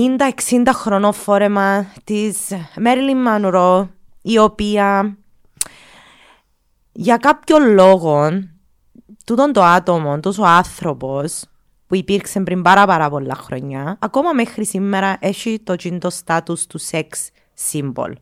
χρονό 0.74 1.12
φόρεμα 1.12 1.86
της 2.04 2.38
Marilyn 2.76 3.28
Monroe 3.28 3.88
η 4.22 4.38
οποία 4.38 5.18
για 6.92 7.18
κάποιο 7.18 7.60
λόγο 7.60 8.30
τούτον 9.26 9.54
το 9.54 9.64
άτομο, 9.64 10.20
τόσο 10.20 10.44
άνθρωπος 10.44 11.44
που 11.88 11.96
υπήρξε 11.96 12.40
πριν 12.42 12.62
πάρα 12.62 12.86
πάρα 12.86 13.10
πολλά 13.10 13.36
χρόνια, 13.36 13.98
ακόμα 14.02 14.34
μέχρι 14.34 14.66
σήμερα 14.66 15.18
έχει 15.20 15.60
το 15.64 15.76
το 16.00 16.10
στάτους 16.10 16.68
του 16.68 16.78
σεξ 16.78 17.30
symbol. 17.72 18.14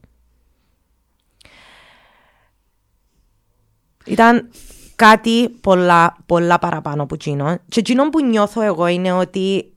Ήταν 4.06 4.50
κάτι 4.96 5.50
πολλά, 5.50 6.18
πολλά 6.26 6.60
παραπάνω 6.60 7.04
από 7.04 7.14
εκείνο. 7.14 7.58
Και 7.70 7.80
εκείνο 7.80 8.10
που 8.10 8.26
νιώθω 8.26 8.62
εγώ 8.62 8.88
είναι 8.88 9.12
ότι 9.12 9.73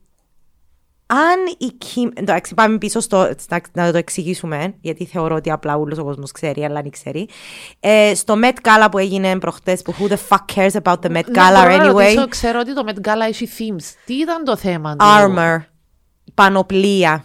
αν 1.07 1.55
η 1.57 1.77
Kim. 1.83 2.09
Εντάξει, 2.13 2.53
πάμε 2.53 2.77
πίσω 2.77 2.99
στο. 2.99 3.29
Να 3.73 3.91
το 3.91 3.97
εξηγήσουμε, 3.97 4.73
γιατί 4.81 5.05
θεωρώ 5.05 5.35
ότι 5.35 5.51
απλά 5.51 5.75
όλος 5.75 5.97
ο 5.97 6.03
κόσμος 6.03 6.31
ξέρει, 6.31 6.65
αλλά 6.65 6.81
δεν 6.81 6.91
ξέρει. 6.91 7.29
Ε, 7.79 8.11
στο 8.15 8.35
Met 8.41 8.67
Gala 8.67 8.87
που 8.91 8.97
έγινε 8.97 9.39
προχτές, 9.39 9.81
που 9.81 9.93
who 9.99 10.11
the 10.11 10.17
fuck 10.29 10.55
cares 10.55 10.81
about 10.83 10.99
the 10.99 11.11
Met 11.11 11.37
Gala 11.37 11.67
ναι, 11.67 11.77
anyway; 11.77 11.91
Ρωτήσω, 11.91 12.27
ξέρω 12.27 12.59
ότι 12.59 12.73
το 12.73 12.83
Met 12.87 13.07
Gala 13.07 13.27
έχει 13.27 13.49
themes. 13.57 13.95
Τι 14.05 14.13
ήταν 14.13 14.43
το 14.43 14.55
θέμα 14.55 14.95
του. 14.95 15.05
Armor. 15.05 15.57
Πανοπλία. 16.33 17.23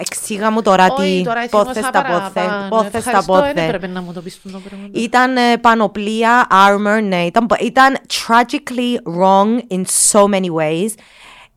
Εξήγα 0.00 0.50
μου 0.50 0.62
τώρα 0.62 0.92
τι 0.92 1.22
πόθε 1.50 1.80
τα 1.92 2.02
πόθε. 2.02 2.40
Πόθε 2.68 3.10
τα 3.10 3.24
πόθε. 3.26 3.52
Δεν 3.54 3.64
έπρεπε 3.64 3.86
να 3.86 4.02
μου 4.02 4.12
το 4.12 4.20
πεις 4.20 4.40
το 4.42 4.60
πράγμα. 4.68 4.88
Ήταν 4.92 5.36
ε, 5.36 5.56
πανοπλία, 5.56 6.46
armor, 6.50 7.02
ναι. 7.02 7.24
Ήταν, 7.24 7.46
ήταν 7.60 7.98
tragically 8.08 8.96
wrong 9.16 9.76
in 9.76 9.82
so 10.10 10.24
many 10.24 10.50
ways. 10.50 10.90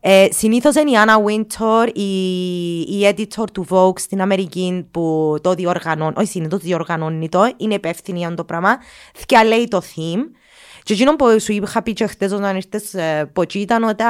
Ε, 0.04 0.26
Συνήθως 0.30 0.74
είναι 0.74 0.90
η 0.90 0.96
Άννα 0.96 1.16
Wintour, 1.24 1.88
η, 1.92 2.80
η 2.80 3.14
editor 3.16 3.44
του 3.52 3.66
Vogue 3.68 3.98
στην 3.98 4.20
Αμερική 4.20 4.86
που 4.90 5.36
το 5.40 5.54
διοργανώνει, 5.54 6.14
όχι 6.16 6.28
συνήθως 6.28 6.60
διοργανώνει 6.60 7.28
το, 7.28 7.52
είναι 7.56 7.74
υπεύθυνη 7.74 8.18
για 8.18 8.34
το 8.34 8.44
πράγμα, 8.44 8.78
και 9.26 9.42
λέει 9.46 9.68
το 9.68 9.78
theme. 9.78 10.24
Και 10.82 10.92
εκείνο 10.92 11.16
που 11.16 11.40
σου 11.40 11.52
είχα 11.52 11.82
πει 11.82 11.92
και 11.92 12.06
χτες 12.06 12.32
όταν 12.32 12.56
ήρθες 12.56 12.94
ε, 12.94 13.32
ήταν, 13.54 13.82
ότι, 13.82 14.04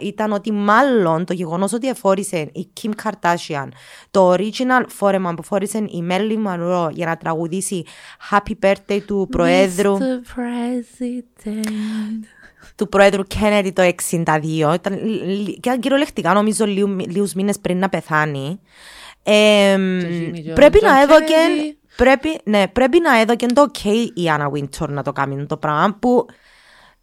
ήταν 0.00 0.32
ότι 0.32 0.52
μάλλον 0.52 1.24
το 1.24 1.32
γεγονός 1.32 1.72
ότι 1.72 1.88
εφόρησε 1.88 2.50
η 2.52 2.68
Kim 2.80 2.90
Kardashian 3.02 3.68
το 4.10 4.32
original 4.32 4.84
φόρεμα 4.88 5.34
που 5.34 5.42
φόρησε 5.42 5.78
η 5.78 6.06
Marilyn 6.10 6.46
Monroe 6.46 6.90
για 6.92 7.06
να 7.06 7.16
τραγουδήσει 7.16 7.84
Happy 8.30 8.52
Birthday 8.62 9.00
του 9.06 9.26
Προέδρου. 9.30 9.98
Mr. 9.98 10.38
President 10.38 11.56
του 12.76 12.88
πρόεδρου 12.88 13.22
Κέννεδι 13.22 13.72
το 13.72 13.82
1962. 13.82 14.74
Ήταν, 14.74 14.98
ήταν 15.56 15.80
κυριολεκτικά 15.80 16.32
νομίζω 16.32 16.66
λίγους 16.66 17.32
μήνες 17.34 17.58
πριν 17.58 17.78
να 17.78 17.88
πεθάνει. 17.88 18.60
Ε, 19.22 19.76
πρέπει 20.54 20.78
να 20.82 21.00
έδωκε... 21.00 21.34
Πρέπει, 21.96 22.40
ναι, 22.44 22.68
πρέπει 22.68 23.00
να 23.00 23.20
έδωκε 23.20 23.46
το 23.46 23.70
ok 23.72 23.86
η 24.14 24.24
Anna 24.26 24.50
Wintour 24.50 24.88
να 24.88 25.02
το 25.02 25.12
κάνει 25.12 25.46
το 25.46 25.56
πράγμα 25.56 25.96
που 26.00 26.26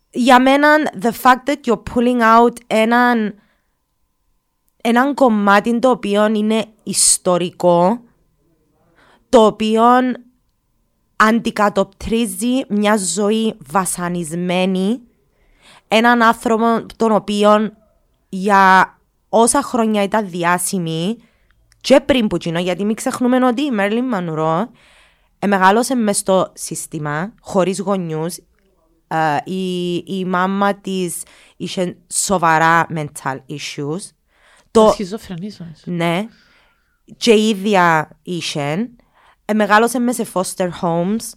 για 0.09 0.41
μένα 0.41 0.67
the 1.01 1.11
fact 1.21 1.49
that 1.49 1.55
you're 1.65 1.83
pulling 1.93 2.21
out 2.37 2.53
έναν 2.67 3.35
έναν 4.81 5.13
κομμάτι 5.13 5.79
το 5.79 5.89
οποίο 5.89 6.25
είναι 6.25 6.65
ιστορικό 6.83 8.01
το 9.29 9.45
οποίο 9.45 9.83
αντικατοπτρίζει 11.15 12.61
μια 12.69 12.97
ζωή 12.97 13.53
βασανισμένη 13.71 15.01
έναν 15.95 16.21
άνθρωπο 16.21 16.85
τον 16.95 17.11
οποίο 17.11 17.71
για 18.29 18.97
όσα 19.29 19.61
χρόνια 19.61 20.03
ήταν 20.03 20.29
διάσημη 20.29 21.17
και 21.81 21.99
πριν 21.99 22.27
που 22.27 22.37
κοινό, 22.37 22.59
γιατί 22.59 22.85
μην 22.85 22.95
ξεχνούμε 22.95 23.45
ότι 23.45 23.61
η 23.61 23.71
Μέρλιν 23.71 24.05
Μανουρό 24.05 24.69
μεγάλωσε 25.47 25.95
μες 25.95 26.17
στο 26.17 26.51
σύστημα, 26.53 27.33
χωρίς 27.41 27.79
γονιούς. 27.79 28.35
Uh, 29.07 29.37
η, 29.43 29.93
η 29.95 30.25
μάμα 30.25 30.75
της 30.75 31.23
είχε 31.57 31.97
σοβαρά 32.13 32.87
mental 32.95 33.37
issues. 33.49 33.99
Το, 34.71 34.95
ναι. 35.83 36.27
Και 37.17 37.31
η 37.33 37.49
ίδια 37.49 38.09
είχε. 38.21 38.89
Ε, 39.45 39.53
μεγάλωσε 39.53 39.99
μες 39.99 40.15
σε 40.15 40.27
foster 40.33 40.69
homes 40.81 41.31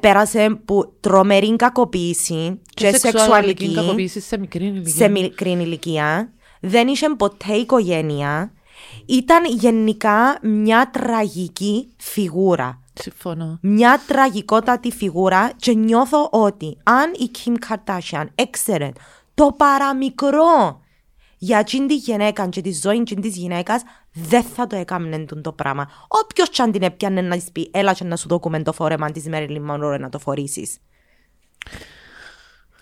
πέρασε 0.00 0.44
από 0.44 0.92
τρομερή 1.00 1.56
κακοποίηση 1.56 2.60
και, 2.74 2.90
και 2.90 2.96
σεξουαλική 2.96 3.74
κακοποίηση 3.74 4.20
σε 4.20 4.38
μικρή 4.38 4.64
ηλικία. 4.64 4.92
Σε 4.94 5.08
μικρή 5.08 5.50
ηλικία. 5.50 6.32
Δεν 6.60 6.88
είχε 6.88 7.08
ποτέ 7.08 7.52
οικογένεια. 7.52 8.52
Ήταν 9.06 9.44
γενικά 9.44 10.38
μια 10.42 10.90
τραγική 10.92 11.88
φιγούρα. 11.96 12.82
Συμφωνώ. 12.94 13.58
Μια 13.62 14.00
τραγικότατη 14.06 14.90
φιγούρα 14.92 15.52
και 15.56 15.72
νιώθω 15.74 16.28
ότι 16.32 16.76
αν 16.82 17.12
η 17.18 17.30
Kim 17.34 17.54
Kardashian 17.68 18.24
έξερε 18.34 18.90
το 19.34 19.54
παραμικρό 19.56 20.80
για 21.38 21.64
την 21.64 21.86
της 21.86 21.96
γυναίκας 21.96 22.48
και 22.50 22.60
τη 22.60 22.72
ζωή 22.72 23.02
της 23.02 23.36
γυναίκας, 23.36 23.82
δεν 24.14 24.42
θα 24.42 24.66
το 24.66 24.76
έκαμε 24.76 25.24
το 25.24 25.52
πράγμα. 25.52 25.90
Όποιος 26.08 26.60
αν 26.60 26.72
την 26.72 26.82
έπιανε 26.82 27.20
να 27.20 27.36
της 27.36 27.52
πει, 27.52 27.70
έλα 27.72 27.92
και 27.92 28.04
να 28.04 28.16
σου 28.16 28.28
δοκούμε 28.28 28.62
το 28.62 28.72
φόρεμα 28.72 29.10
της 29.10 29.28
Μέριλιν 29.28 29.62
Μονόρε 29.62 29.98
να 29.98 30.08
το 30.08 30.18
φορήσεις. 30.18 30.78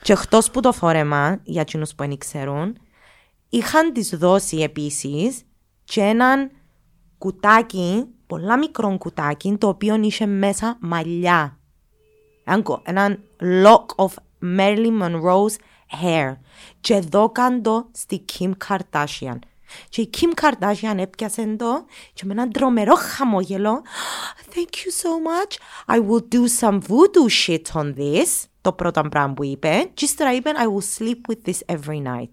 Και 0.02 0.12
εκτό 0.12 0.38
που 0.52 0.60
το 0.60 0.72
φόρεμα, 0.72 1.40
για 1.42 1.60
εκείνου 1.60 1.84
που 1.84 1.94
δεν 1.96 2.18
ξέρουν, 2.18 2.76
είχαν 3.48 3.92
της 3.92 4.16
δώσει 4.16 4.56
επίσης 4.56 5.42
και 5.84 6.00
έναν 6.00 6.50
κουτάκι, 7.18 8.06
πολλά 8.26 8.58
μικρό 8.58 8.98
κουτάκι, 8.98 9.56
το 9.58 9.68
οποίο 9.68 9.94
είχε 9.94 10.26
μέσα 10.26 10.76
μαλλιά. 10.80 11.58
Έναν 12.82 13.22
lock 13.40 14.04
of 14.04 14.10
Marilyn 14.58 15.02
Monroe's 15.02 15.54
hair. 16.02 16.36
Και 16.80 16.94
εδώ 16.94 17.30
κάντο 17.30 17.88
στη 17.92 18.24
Kim 18.32 18.52
Kardashian. 18.68 19.38
Και 19.88 20.00
η 20.00 20.10
Kim 20.16 20.40
Kardashian 20.40 20.98
έπιασε 20.98 21.54
το 21.58 21.84
και 22.12 22.22
με 22.24 22.32
έναν 22.32 22.52
τρομερό 22.52 22.94
χαμόγελο 22.94 23.82
Thank 24.54 24.74
you 24.74 24.90
so 25.02 25.10
much. 25.28 25.56
I 25.94 25.98
will 25.98 26.24
do 26.34 26.48
some 26.60 26.78
voodoo 26.80 27.28
shit 27.28 27.80
on 27.80 27.94
this. 27.96 28.44
Το 28.60 28.72
πρώτο 28.72 29.02
πράγμα 29.02 29.34
που 29.34 29.44
είπε. 29.44 29.90
Και 29.94 30.04
ύστερα 30.04 30.34
είπε 30.34 30.50
I 30.54 30.66
will 30.66 31.02
sleep 31.02 31.32
with 31.32 31.50
this 31.50 31.76
every 31.76 32.02
night. 32.02 32.32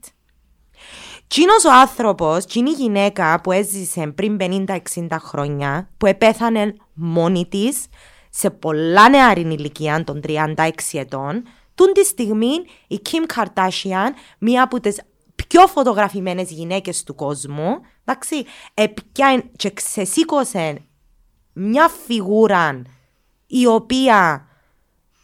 Τσίνος 1.27 1.65
ο 1.65 1.71
άνθρωπος, 1.71 2.45
τσίνη 2.45 2.69
η 2.69 2.73
γυναίκα 2.73 3.41
που 3.41 3.51
έζησε 3.51 4.07
πριν 4.07 4.37
50-60 4.39 4.77
χρόνια, 5.19 5.89
που 5.97 6.05
επέθανε 6.05 6.75
μόνη 6.93 7.47
της 7.47 7.85
σε 8.29 8.49
πολλά 8.49 9.09
νεαρή 9.09 9.41
ηλικία 9.41 10.03
των 10.03 10.21
36 10.27 10.69
ετών, 10.91 11.43
Τούν 11.75 11.93
τη 11.93 12.05
στιγμή 12.05 12.51
η 12.87 12.99
Kim 13.09 13.33
Kardashian, 13.35 14.09
μία 14.39 14.63
από 14.63 14.79
τις 14.79 15.01
πιο 15.47 15.67
φωτογραφημένες 15.67 16.51
γυναίκες 16.51 17.03
του 17.03 17.15
κόσμου, 17.15 17.81
εντάξει, 18.05 18.45
έπιαν 18.73 19.49
και 19.55 19.71
ξεσήκωσε 19.71 20.81
μια 21.53 21.89
φιγούρα 22.05 22.81
η 23.47 23.65
οποία 23.65 24.47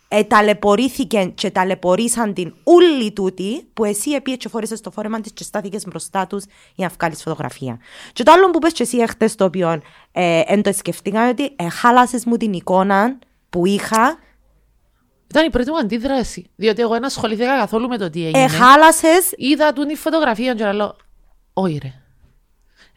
ε, 0.08 0.23
ταλαιπωρήθηκε 0.23 1.32
και 1.36 1.51
ταλαιπωρήσαν 1.51 2.34
την 2.34 2.54
ούλη 2.63 3.12
τούτη 3.12 3.67
που 3.73 3.86
εσύ 3.86 4.12
επίε 4.12 4.36
και 4.36 4.49
φόρησες 4.49 4.82
το 4.82 4.91
φόρεμα 4.91 5.21
της 5.21 5.32
και 5.32 5.43
στάθηκες 5.43 5.86
μπροστά 5.86 6.28
τους 6.28 6.43
για 6.75 6.88
να 6.88 6.93
βγάλεις 6.99 7.21
φωτογραφία. 7.21 7.80
Και 8.13 8.23
το 8.23 8.32
άλλο 8.32 8.49
που 8.49 8.60
πες 8.60 8.73
και 8.73 8.84
εσύ 8.84 8.97
εχθές 8.97 9.36
το 9.36 9.45
οποίο 9.45 9.82
ε, 10.12 10.41
εν 10.45 10.62
το 10.62 10.73
σκεφτήκα 10.73 11.30
ότι 11.30 11.54
ε, 11.56 11.69
χάλασες 11.69 12.25
μου 12.25 12.38
την 12.38 12.54
εικόνα 12.54 13.19
που 13.49 13.65
είχα 13.65 14.17
ήταν 15.29 15.45
η 15.45 15.49
πρώτη 15.49 15.69
μου 15.69 15.77
αντίδραση. 15.77 16.49
Διότι 16.55 16.81
εγώ 16.81 16.93
δεν 16.93 17.05
ασχολήθηκα 17.05 17.57
καθόλου 17.57 17.88
με 17.88 17.97
το 17.97 18.09
τι 18.09 18.25
έγινε. 18.25 18.43
Εχάλασες. 18.43 19.33
Είδα 19.35 19.73
του 19.73 19.85
τη 19.85 19.95
φωτογραφία 19.95 20.53
και 20.53 20.71
λέω, 20.71 20.95
Όχι 21.53 21.79
ρε. 21.83 21.93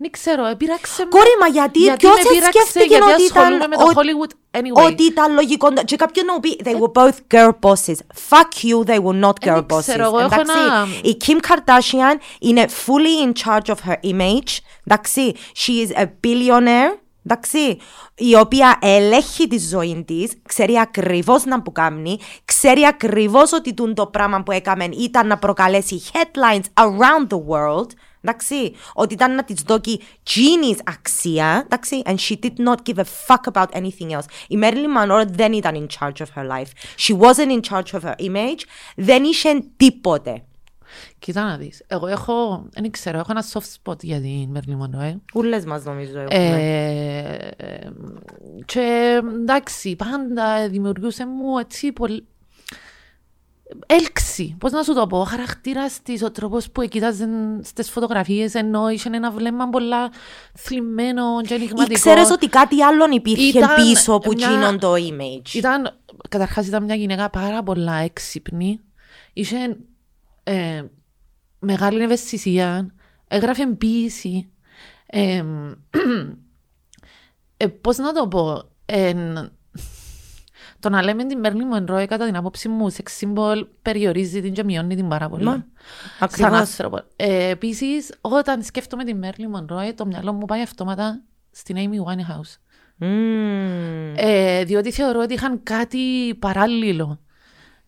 Δεν 0.00 0.10
ξέρω, 0.10 0.54
πειράξε 0.56 1.04
με. 1.04 1.08
Κόρη, 1.08 1.30
μα 1.40 1.46
γιατί, 1.46 1.78
γιατί 1.78 2.06
ποιος 2.06 2.46
σκέφτηκε 2.46 2.84
γιατί 2.84 3.12
ότι 3.12 3.22
ήταν, 3.22 3.56
με 3.56 3.76
το 3.76 3.92
Hollywood 3.94 4.58
anyway. 4.58 4.86
ότι 4.86 5.02
ήταν 5.02 5.34
λογικό 5.34 5.72
και 5.84 5.96
κάποιον 5.96 6.26
να 6.26 6.40
πει 6.40 6.60
they 6.64 6.72
were 6.72 6.92
both 6.92 7.16
girl 7.34 7.50
bosses. 7.60 7.96
Fuck 8.30 8.62
you, 8.62 8.84
they 8.84 9.00
were 9.02 9.20
not 9.24 9.48
girl 9.48 9.66
bosses. 9.66 9.80
Ξέρω, 9.80 10.04
εγώ 10.04 10.18
έχω 10.18 10.40
ένα... 10.40 10.86
Η 11.02 11.16
Kim 11.26 11.38
Kardashian 11.48 12.16
είναι 12.40 12.64
fully 12.86 13.26
in 13.26 13.32
charge 13.44 13.74
of 13.74 13.90
her 13.90 13.96
image. 14.04 14.58
Εντάξει, 14.86 15.34
she 15.56 15.86
is 15.86 15.98
a 15.98 16.04
billionaire. 16.04 17.07
Εντάξει, 17.30 17.78
η 18.14 18.34
οποία 18.34 18.78
ελέγχει 18.82 19.48
τη 19.48 19.58
ζωή 19.58 20.04
της, 20.06 20.32
ξέρει 20.48 20.78
ακριβώς 20.78 21.44
να 21.44 21.62
που 21.62 21.72
κάνει, 21.72 22.18
ξέρει 22.44 22.86
ακριβώς 22.86 23.52
ότι 23.52 23.74
το 23.94 24.06
πράγμα 24.06 24.42
που 24.42 24.52
έκαμε 24.52 24.84
ήταν 24.84 25.26
να 25.26 25.38
προκαλέσει 25.38 26.02
headlines 26.12 26.84
around 26.84 27.26
the 27.28 27.40
world. 27.48 27.86
Εντάξει, 28.20 28.74
ότι 28.94 29.14
ήταν 29.14 29.34
να 29.34 29.44
της 29.44 29.62
δώσει 29.66 30.00
genius 30.26 30.78
αξία, 30.84 31.62
εντάξει, 31.64 32.02
and 32.04 32.16
she 32.16 32.36
did 32.44 32.66
not 32.66 32.76
give 32.92 32.98
a 32.98 33.04
fuck 33.26 33.52
about 33.52 33.66
anything 33.72 34.10
else. 34.10 34.24
Η 34.48 34.58
Marilyn 34.62 34.96
Monroe 34.98 35.24
δεν 35.28 35.52
ήταν 35.52 35.86
in 35.88 35.98
charge 35.98 36.20
of 36.20 36.42
her 36.42 36.46
life. 36.48 36.70
She 36.98 37.18
wasn't 37.18 37.50
in 37.50 37.60
charge 37.70 37.92
of 37.92 38.02
her 38.02 38.14
image, 38.18 38.62
δεν 38.96 39.24
είχε 39.24 39.62
τίποτε. 39.76 40.42
Κοίτα 41.18 41.44
να 41.44 41.56
δεις. 41.56 41.82
Εγώ 41.86 42.06
έχω, 42.06 42.66
δεν 42.72 42.90
ξέρω, 42.90 43.18
έχω 43.18 43.30
ένα 43.30 43.44
soft 43.52 43.92
spot 43.92 44.02
για 44.02 44.20
την 44.20 44.48
Μέρλι 44.50 44.76
Μονρόε. 44.76 45.16
Ούλες 45.34 45.64
μας 45.64 45.84
νομίζω 45.84 46.20
έχουμε. 46.20 46.34
Ε, 46.36 47.50
ε, 47.56 47.90
και 48.64 49.20
εντάξει, 49.40 49.96
πάντα 49.96 50.68
δημιουργούσε 50.68 51.26
μου 51.26 51.58
έτσι 51.58 51.92
πολύ... 51.92 52.26
Έλξη, 53.86 54.56
πώς 54.60 54.72
να 54.72 54.82
σου 54.82 54.94
το 54.94 55.06
πω, 55.06 55.20
ο 55.20 55.24
χαρακτήρας 55.24 56.02
της, 56.02 56.22
ο 56.22 56.30
τρόπος 56.30 56.70
που 56.70 56.80
εκείταζε 56.80 57.28
στις 57.62 57.90
φωτογραφίες 57.90 58.54
ενώ 58.54 58.88
είχε 58.88 59.10
ένα 59.12 59.30
βλέμμα 59.30 59.68
πολλά 59.68 60.10
θλιμμένο 60.54 61.40
και 61.42 61.54
ενηγματικό. 61.54 61.92
Ήξερες 61.92 62.30
ότι 62.30 62.48
κάτι 62.48 62.82
άλλο 62.82 63.04
υπήρχε 63.12 63.58
Ήταν 63.58 63.74
πίσω 63.74 64.12
από 64.12 64.32
μια- 64.32 64.48
εκείνον 64.48 64.78
το 64.78 64.92
image; 64.92 65.54
Ήταν, 65.54 65.98
καταρχάς 66.28 66.66
ήταν 66.66 66.84
μια 66.84 66.94
γυναίκα 66.94 67.30
πάρα 67.30 67.62
πολλά 67.62 67.94
έξυπνη. 67.94 68.80
Είχε 69.32 69.76
ε, 70.48 70.84
μεγάλη 71.58 72.02
ευαισθησία. 72.02 72.94
Έγραφε 73.28 73.66
ποίηση. 73.66 74.50
Ε, 75.06 75.44
ε, 77.56 77.66
πώς 77.66 77.96
να 77.96 78.12
το 78.12 78.28
πω. 78.28 78.62
Ε, 78.86 79.14
το 80.80 80.88
να 80.88 81.02
λέμε 81.02 81.24
την 81.24 81.38
Μέρλι 81.38 81.64
Μονρόε 81.64 82.06
κατά 82.06 82.26
την 82.26 82.36
άποψη 82.36 82.68
μου 82.68 82.90
σεξ 82.90 83.12
σύμβολ 83.12 83.66
περιορίζει 83.82 84.40
την 84.40 84.52
και 84.52 84.64
μειώνει 84.64 84.94
την 84.94 85.08
πάρα 85.08 85.28
πολύ. 85.28 85.44
Μα, 85.44 85.52
Σαν 85.52 85.64
Ακριβώς. 86.18 86.58
άνθρωπο. 86.58 87.00
Ε, 87.16 87.48
Επίσης, 87.48 88.14
όταν 88.20 88.62
σκέφτομαι 88.62 89.04
τη 89.04 89.14
Μέρλι 89.14 89.48
Μονρόε, 89.48 89.92
το 89.92 90.06
μυαλό 90.06 90.32
μου 90.32 90.44
πάει 90.44 90.62
αυτόματα 90.62 91.22
στην 91.50 91.76
Amy 91.78 92.12
Winehouse. 92.12 92.56
Μμμ. 92.96 94.14
Ε, 94.16 94.64
διότι 94.64 94.92
θεωρώ 94.92 95.20
ότι 95.20 95.34
είχαν 95.34 95.62
κάτι 95.62 96.34
παράλληλο. 96.38 97.20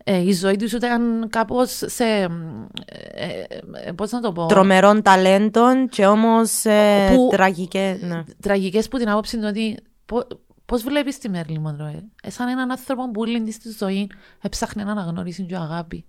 Ε, 0.04 0.18
η 0.18 0.32
ζωή 0.32 0.56
τους 0.56 0.72
ήταν 0.72 1.28
κάπως 1.30 1.82
σε... 1.86 2.04
Ε, 2.04 3.44
ε, 3.84 3.92
πώς 3.92 4.10
να 4.10 4.20
το 4.20 4.32
πω... 4.32 4.46
Τρομερών 4.46 5.02
ταλέντων 5.02 5.88
και 5.88 6.06
όμως 6.06 6.64
ε, 6.64 7.10
Που- 7.14 7.28
τραγικές. 7.30 8.02
Ναι. 8.02 8.24
Τραγικές 8.40 8.88
που 8.88 8.98
την 8.98 9.08
άποψη 9.08 9.36
είναι 9.36 9.46
ότι... 9.46 9.78
Πώ, 10.06 10.20
πώς 10.66 10.82
βλέπεις 10.82 11.18
τη 11.18 11.28
Μέρλι 11.28 11.58
Μονρόε; 11.58 12.04
Ε, 12.22 12.30
σαν 12.30 12.48
έναν 12.48 12.70
άνθρωπο 12.70 13.10
που 13.10 13.20
όλη 13.20 13.42
της 13.42 13.58
της 13.58 13.76
ζωή 13.76 14.10
έψαχνε 14.40 14.82
αναγνώριση 14.82 15.46
και 15.46 15.56
αγάπη. 15.56 16.04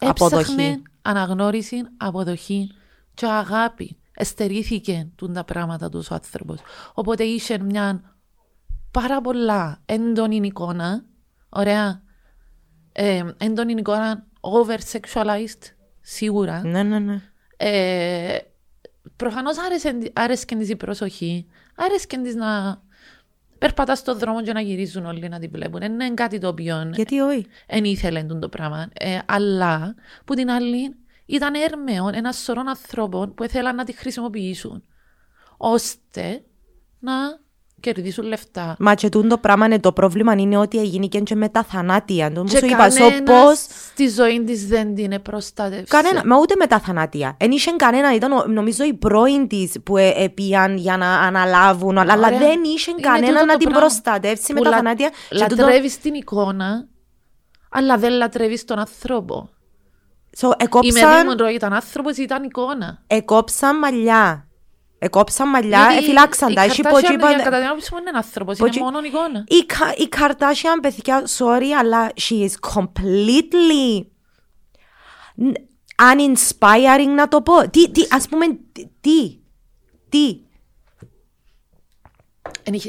Αποδοχή. 0.00 0.34
Έψαχνε 0.34 0.82
αναγνώριση, 1.02 1.76
αποδοχή 1.96 2.70
και 3.14 3.26
αγάπη. 3.26 3.96
Εστερήθηκε 4.12 5.08
τούν 5.16 5.32
τα 5.32 5.44
πράγματα 5.44 5.88
τους 5.88 6.10
ο 6.10 6.14
άνθρωπος. 6.14 6.58
Οπότε 6.94 7.24
είχε 7.24 7.58
μια 7.58 8.16
πάρα 8.90 9.20
πολλά 9.20 9.80
έντονη 9.86 10.36
εικόνα, 10.36 11.04
ωραία, 11.48 12.02
ε, 12.92 13.24
έντονη 13.38 13.72
εικόνα 13.72 14.26
over-sexualized, 14.40 15.72
σίγουρα. 16.00 16.62
ναι, 16.64 16.82
ναι, 16.82 16.98
ναι. 16.98 17.22
Ε, 17.56 18.38
Προφανώς 19.16 19.56
άρεσκε 20.12 20.56
της 20.56 20.68
η 20.68 20.76
προσοχή, 20.76 21.46
άρεσκε 21.76 22.18
της 22.18 22.34
να 22.34 22.82
περπατά 23.58 23.94
στον 23.94 24.18
δρόμο 24.18 24.42
και 24.42 24.52
να 24.52 24.60
γυρίζουν 24.60 25.06
όλοι 25.06 25.28
να 25.28 25.38
τη 25.38 25.48
βλέπουν. 25.48 25.80
Δεν 25.80 25.92
είναι 25.92 26.14
κάτι 26.14 26.38
το 26.38 26.48
οποίο 26.48 26.90
Γιατί 26.94 27.20
όχι; 27.20 27.46
δεν 27.66 27.84
ήθελε 27.84 28.22
τούτο 28.22 28.38
το 28.38 28.48
πράγμα. 28.48 28.88
Ε, 28.92 29.18
αλλά 29.26 29.94
που 30.24 30.34
την 30.34 30.50
άλλη 30.50 30.96
ήταν 31.26 31.54
έρμεο 31.54 32.08
ένας 32.08 32.36
σωρό 32.36 32.62
ανθρώπων 32.66 33.34
που 33.34 33.44
ήθελαν 33.44 33.74
να 33.74 33.84
τη 33.84 33.92
χρησιμοποιήσουν 33.92 34.84
ώστε 35.56 36.44
να 36.98 37.12
κερδίσουν 37.80 38.24
λεφτά. 38.26 38.76
Μα 38.78 38.94
και 38.94 39.08
τούτο 39.08 39.28
το 39.28 39.38
πράγμα 39.38 39.66
είναι 39.66 39.78
το 39.80 39.92
πρόβλημα 39.92 40.32
είναι 40.32 40.56
ότι 40.56 40.78
έγινε 40.78 41.06
και 41.06 41.34
με 41.34 41.48
τα 41.48 41.62
θανάτια. 41.62 42.32
Το 42.32 42.42
που 42.42 42.48
Και 42.48 42.56
σου 42.58 42.66
είπα, 42.66 42.88
so 42.88 42.94
κανένας 42.98 43.20
πώς... 43.44 43.58
στη 43.92 44.08
ζωή 44.08 44.44
της 44.44 44.66
δεν 44.66 44.94
την 44.94 45.22
προστάτευσε. 45.22 45.84
Κανένα, 45.88 46.22
μα 46.26 46.36
ούτε 46.38 46.54
με 46.58 46.66
τα 46.66 46.78
θανάτια. 46.80 47.36
Εν 47.40 47.50
είχε 47.50 47.70
κανένα, 47.76 48.14
ήταν 48.14 48.32
ο- 48.32 48.44
νομίζω 48.46 48.84
η 48.84 48.94
πρώην 48.94 49.48
της 49.48 49.72
που 49.84 49.96
ε, 49.96 50.12
επίαν 50.16 50.76
για 50.76 50.96
να 50.96 51.18
αναλάβουν, 51.20 51.98
αλλά 51.98 52.14
Ωραία. 52.16 52.38
δεν 52.38 52.60
είχε 52.64 52.90
Είναι 52.90 53.00
κανένα 53.00 53.26
τούτο 53.32 53.44
να 53.44 53.52
το 53.52 53.58
την 53.58 53.68
πράγμα 53.68 53.80
προστατεύσει 53.80 54.52
με 54.52 54.58
που 54.58 54.64
τα 54.64 54.70
λα- 54.70 54.76
θανάτια. 54.76 55.08
Και 55.28 55.44
τούτο- 55.48 55.62
Λατρεύεις 55.62 55.98
την 56.00 56.14
εικόνα, 56.14 56.86
αλλά 57.70 57.96
δεν 57.98 58.12
λατρεύεις 58.12 58.64
τον 58.64 58.78
άνθρωπο. 58.78 59.48
So, 60.40 60.42
Η 60.42 60.46
Μέρλιν 60.46 60.66
εκόψαν, 60.96 61.26
Μονρόι 61.26 61.54
ήταν 61.54 61.72
άνθρωπος, 61.72 62.16
ήταν 62.16 62.42
εικόνα. 62.44 63.02
εκόψαν 63.06 63.78
μαλλιά. 63.78 64.47
Εκόψαν 65.00 65.48
μαλλιά, 65.48 65.80
Γιατί 65.90 66.04
εφυλάξαν 66.04 66.54
τα. 66.54 66.64
η 66.64 66.66
Έχει 66.68 66.80
Kardashian, 66.84 66.90
πω 66.90 67.00
και 67.00 67.06
για- 67.06 67.14
είπαν- 67.14 67.42
Κατά 67.42 67.58
την 67.58 67.66
άποψη 67.68 67.88
μου 67.94 67.98
είναι 68.00 68.10
άνθρωπος, 68.14 68.58
Πω 68.58 68.68
και- 68.68 68.78
είναι 68.78 68.84
μόνο 68.84 69.06
εικόνα. 69.06 69.44
Η, 69.48 69.64
Κα- 69.66 69.94
η 69.96 70.08
Kardashian, 70.16 70.78
παιδιά, 70.82 71.22
sorry, 71.38 71.70
αλλά 71.80 72.10
she 72.20 72.34
is 72.48 72.52
completely 72.76 74.06
n- 75.42 75.54
uninspiring 76.12 77.08
να 77.14 77.28
το 77.28 77.42
πω. 77.42 77.70
Τι, 77.70 77.90
τι, 77.90 78.06
ας 78.10 78.28
πούμε, 78.28 78.46
τι- 78.72 78.88
τι, 79.00 79.38
τι. 80.08 80.40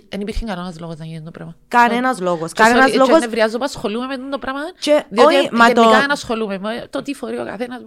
Δεν 0.09 0.21
υπήρχε 0.21 0.45
κανένας 0.45 0.79
λόγος 0.79 0.97
να 0.97 1.05
γίνει 1.05 1.21
το 1.21 1.31
πράγμα. 1.31 1.55
Κανένας 1.67 2.19
λόγος. 2.19 2.51
Και 2.51 2.63
sorry, 2.63 2.67
Κανένας 2.67 2.91
και 2.91 2.97
λόγος. 2.97 3.19
νευριάζω 3.19 3.57
που 3.57 3.63
ασχολούμαι 3.63 4.17
με 4.17 4.29
το 4.29 4.39
πράγμα. 4.39 4.59
Και- 4.79 5.03
διότι 5.09 5.35
όχι, 5.35 5.49
μα 5.51 5.67
γενικά 5.67 5.81
το- 5.83 5.89
δεν 5.89 6.11
ασχολούμαι 6.11 6.57
με 6.59 6.87
το 6.89 7.01
τι 7.01 7.13
φορεί 7.13 7.39
ο 7.39 7.45
καθένας. 7.45 7.81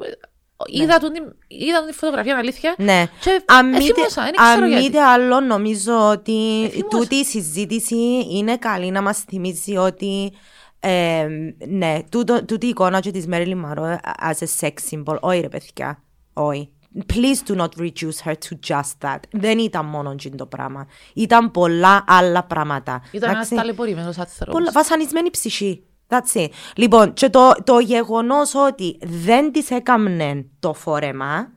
Είδα 0.66 0.98
τον 0.98 1.12
την- 1.12 1.34
είδα 1.48 1.78
τον 1.78 1.86
τη 1.86 1.92
φωτογραφία, 1.92 2.36
αλήθεια. 2.36 2.74
Ναι. 2.78 3.06
Και 3.20 3.42
Αν 3.46 3.66
μη 3.66 3.72
τε- 3.78 3.88
εθύμωσα, 3.90 4.22
δεν 4.22 4.32
ξέρω 4.32 4.52
αν 4.52 4.62
μη 4.62 4.68
γιατί. 4.68 4.90
τε 4.90 5.00
άλλο, 5.02 5.40
νομίζω 5.40 6.08
ότι 6.10 6.62
Εθύμωσα. 6.64 6.88
τούτη 6.98 7.14
η 7.14 7.24
συζήτηση 7.24 7.96
είναι 8.30 8.56
καλή 8.56 8.90
να 8.90 9.02
μας 9.02 9.18
θυμίζει 9.18 9.76
ότι 9.76 10.32
ε, 10.80 11.26
ναι, 11.68 11.98
τούτο, 12.10 12.44
τούτη 12.44 12.66
η 12.66 12.68
εικόνα 12.68 13.00
και 13.00 13.10
της 13.10 13.24
Marilyn 13.30 13.64
Monroe 13.64 13.96
as 14.30 14.34
a 14.38 14.46
sex 14.60 14.72
symbol, 14.90 15.16
όχι 15.20 15.40
ρε 15.40 15.48
παιδιά, 15.48 16.02
όχι. 16.32 16.70
Please 17.12 17.50
do 17.50 17.56
not 17.56 17.68
reduce 17.78 18.18
her 18.26 18.32
to 18.32 18.56
just 18.68 19.08
that. 19.08 19.16
Δεν 19.30 19.58
ήταν 19.58 19.84
μόνο 19.86 20.10
εκείνο 20.10 20.36
το 20.36 20.46
πράγμα. 20.46 20.86
Ήταν 21.14 21.50
πολλά 21.50 22.04
άλλα 22.06 22.42
πράγματα. 22.44 23.02
Ήταν 23.12 23.30
ένας 23.30 23.46
Εντάξει; 23.46 23.54
ταλαιπωρημένος 23.54 24.18
άνθρωπος. 24.18 24.54
Πολλά, 24.54 24.70
βασανισμένη 24.72 25.30
ψυχή. 25.30 25.82
That's 26.12 26.34
it. 26.40 26.48
Λοιπόν, 26.76 27.12
και 27.12 27.30
το, 27.30 27.52
το 27.64 27.78
γεγονός 27.78 28.54
ότι 28.54 28.98
δεν 29.02 29.52
της 29.52 29.70
έκαμνε 29.70 30.46
το 30.60 30.74
φόρεμα 30.74 31.50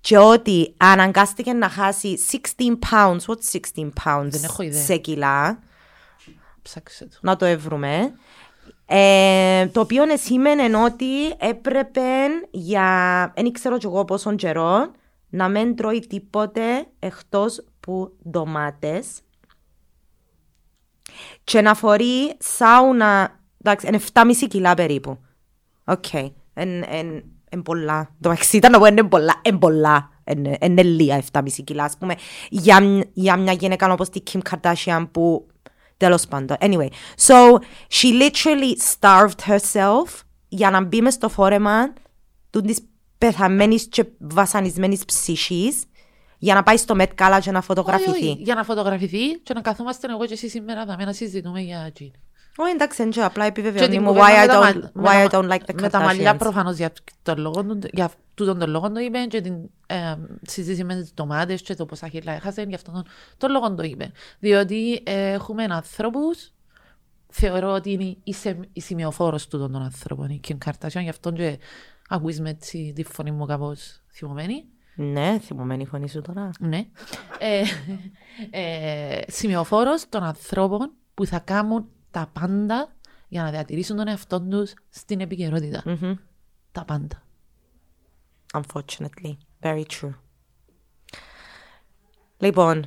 και 0.00 0.18
ότι 0.18 0.74
αναγκάστηκε 0.76 1.52
να 1.52 1.68
χάσει 1.68 2.18
16 2.30 2.38
pounds, 2.90 3.18
what's 3.26 3.58
16 3.76 3.90
pounds 4.04 4.28
Δεν 4.30 4.44
έχω 4.44 4.62
ιδέα. 4.62 4.82
σε 4.82 4.96
κιλά, 4.96 5.58
Ψάξε 6.62 7.04
το. 7.04 7.16
να 7.20 7.36
το 7.36 7.44
εύρουμε. 7.44 8.12
Ε, 8.86 9.66
το 9.66 9.80
οποίο 9.80 10.04
σήμαινε 10.16 10.76
ότι 10.78 11.28
έπρεπε 11.38 12.00
για, 12.50 13.32
δεν 13.36 13.52
ξέρω 13.52 13.78
κι 13.78 13.86
εγώ 13.86 14.04
πόσο 14.04 14.34
καιρό, 14.34 14.90
να 15.28 15.48
μην 15.48 15.76
τρώει 15.76 16.00
τίποτε 16.00 16.86
εκτός 16.98 17.64
που 17.80 18.16
ντομάτες 18.30 19.20
και 21.44 21.60
να 21.60 21.74
φορεί 21.74 22.36
σάουνα, 22.38 23.40
εντάξει, 23.64 23.86
είναι 23.86 24.00
7,5 24.12 24.46
κιλά 24.48 24.74
περίπου. 24.74 25.18
Οκ, 25.84 26.12
είναι 26.12 27.62
πολλά. 27.64 28.10
Το 28.20 28.28
μεταξύ 28.28 28.56
ήταν 28.56 28.70
να 28.72 28.78
πω 28.78 28.86
είναι 28.86 29.02
πολλά, 29.02 29.40
είναι 29.44 29.58
πολλά. 29.58 30.10
Είναι 30.24 30.58
είναι 30.60 30.82
λίγα 30.82 31.22
7,5 31.32 31.42
κιλά, 31.64 31.84
ας 31.84 31.96
πούμε, 31.98 32.14
για, 32.48 32.82
μ- 32.82 33.00
για 33.12 33.36
μια 33.36 33.52
γυναίκα 33.52 33.92
όπως 33.92 34.08
τη 34.08 34.22
Kim 34.32 34.38
Kardashian 34.50 35.06
που 35.10 35.46
τέλος 35.96 36.26
πάντων. 36.26 36.56
Anyway, 36.60 36.88
so 37.26 37.34
she 37.88 38.22
literally 38.22 38.74
starved 38.98 39.40
herself 39.46 40.20
για 40.48 40.70
να 40.70 40.84
μπει 40.84 41.00
μες 41.00 41.14
στο 41.14 41.28
φόρεμα 41.28 41.92
του 42.50 42.60
της 42.60 42.80
πεθαμένης 43.18 43.86
και 43.88 44.04
βασανισμένης 44.18 45.04
ψυχής 45.04 45.84
για 46.38 46.54
να 46.54 46.62
πάει 46.62 46.76
στο 46.76 46.94
Met 46.98 47.08
Gala 47.18 47.38
και 47.42 47.50
να 47.50 47.58
Όχι, 47.58 47.66
φωτογραφηθεί. 47.66 48.10
όχι, 48.10 48.36
Για 48.42 48.54
να 48.54 48.64
φωτογραφηθεί 48.64 49.38
και 49.38 49.54
να 49.54 49.60
καθόμαστε 49.60 50.06
εγώ 50.10 50.26
και 50.26 50.32
εσύ 50.32 50.48
σήμερα 50.48 50.84
δάμε 50.84 51.04
να 51.04 51.12
συζητούμε 51.12 51.60
για 51.60 51.90
τζιν. 51.94 52.10
Όχι, 52.58 52.70
εντάξει, 52.72 53.02
έτσι, 53.02 53.20
απλά 53.20 53.42
Και 53.42 53.48
επιβεβαιώνει 53.48 53.90
την 53.94 54.02
μου 54.02 54.08
κουβέντα 54.08 54.26
why 54.26 54.38
I 54.38 54.40
με 54.40 54.46
τα 54.46 54.60
don't, 54.72 54.92
μα- 54.94 55.10
why 55.12 55.14
με 55.16 55.24
I 55.24 55.28
τα- 55.30 55.38
don't 55.40 55.48
like 55.50 55.70
the 55.74 55.80
Με 55.80 55.88
τα 55.90 56.00
μαλλιά 56.00 56.32
Kardashians. 56.34 56.38
προφανώς 56.38 56.76
για, 56.76 56.92
τον 57.22 57.38
λόγο, 57.38 57.64
του- 57.64 57.88
για 57.92 58.10
τούτον 58.34 58.58
τον 58.58 58.70
λόγο 58.70 58.90
το 58.92 59.00
είπε 59.00 59.18
και 59.28 59.40
την 59.40 59.54
ε, 59.86 60.14
συζήτηση 60.42 60.84
με 60.84 60.94
τις 60.94 61.14
ντομάτες 61.14 61.62
και 61.62 61.74
το 61.74 61.86
πόσα 61.86 62.08
χείλα 62.08 62.32
έχασε, 62.32 62.62
γι' 62.62 62.74
αυτόν 62.74 62.94
τον, 62.94 63.04
τον 63.36 63.50
λόγο 63.50 63.74
το 63.74 63.82
είπε. 63.82 64.12
Διότι 64.38 65.02
ε, 65.04 65.30
έχουμε 65.32 65.64
ανθρώπους, 65.64 66.50
θεωρώ 67.28 67.72
ότι 67.72 67.92
είναι 67.92 68.16
η, 68.24 68.32
σε, 68.32 68.58
η 68.72 68.80
σημειοφόρος 68.80 69.48
τούτων 69.48 69.72
των 69.72 69.82
ανθρώπων, 69.82 70.28
η 70.28 70.40
Kim 70.48 70.56
Kardashian, 70.64 71.00
γι' 71.02 71.08
αυτόν 71.08 71.34
και 71.34 71.58
ακούεις 72.08 72.40
με 72.40 72.50
έτσι 72.50 72.92
τη 72.94 73.04
φωνή 73.04 73.30
μου 73.30 73.46
κάπως 73.46 74.00
θυμωμένη. 74.12 74.64
Ναι, 74.98 75.38
θυμωμένη 75.38 75.82
η 75.82 75.86
φωνή 75.86 76.08
σου 76.08 76.20
τώρα. 76.20 76.50
Ναι. 76.58 76.86
ε, 77.38 77.62
ε, 78.50 79.22
σημειοφόρος 79.26 80.08
των 80.08 80.22
ανθρώπων 80.22 80.92
που 81.14 81.26
θα 81.26 81.38
κάνουν 81.38 81.88
τα 82.10 82.30
πάντα 82.32 82.88
για 83.28 83.42
να 83.42 83.50
διατηρήσουν 83.50 83.96
τον 83.96 84.08
εαυτό 84.08 84.40
τους 84.40 84.74
στην 84.88 85.20
επικαιρότητα. 85.20 85.82
Μμμ. 85.84 86.14
Τα 86.72 86.84
πάντα. 86.84 87.22
Unfortunately. 88.52 89.36
Very 89.62 89.84
true. 90.00 90.14
Λοιπόν. 92.38 92.86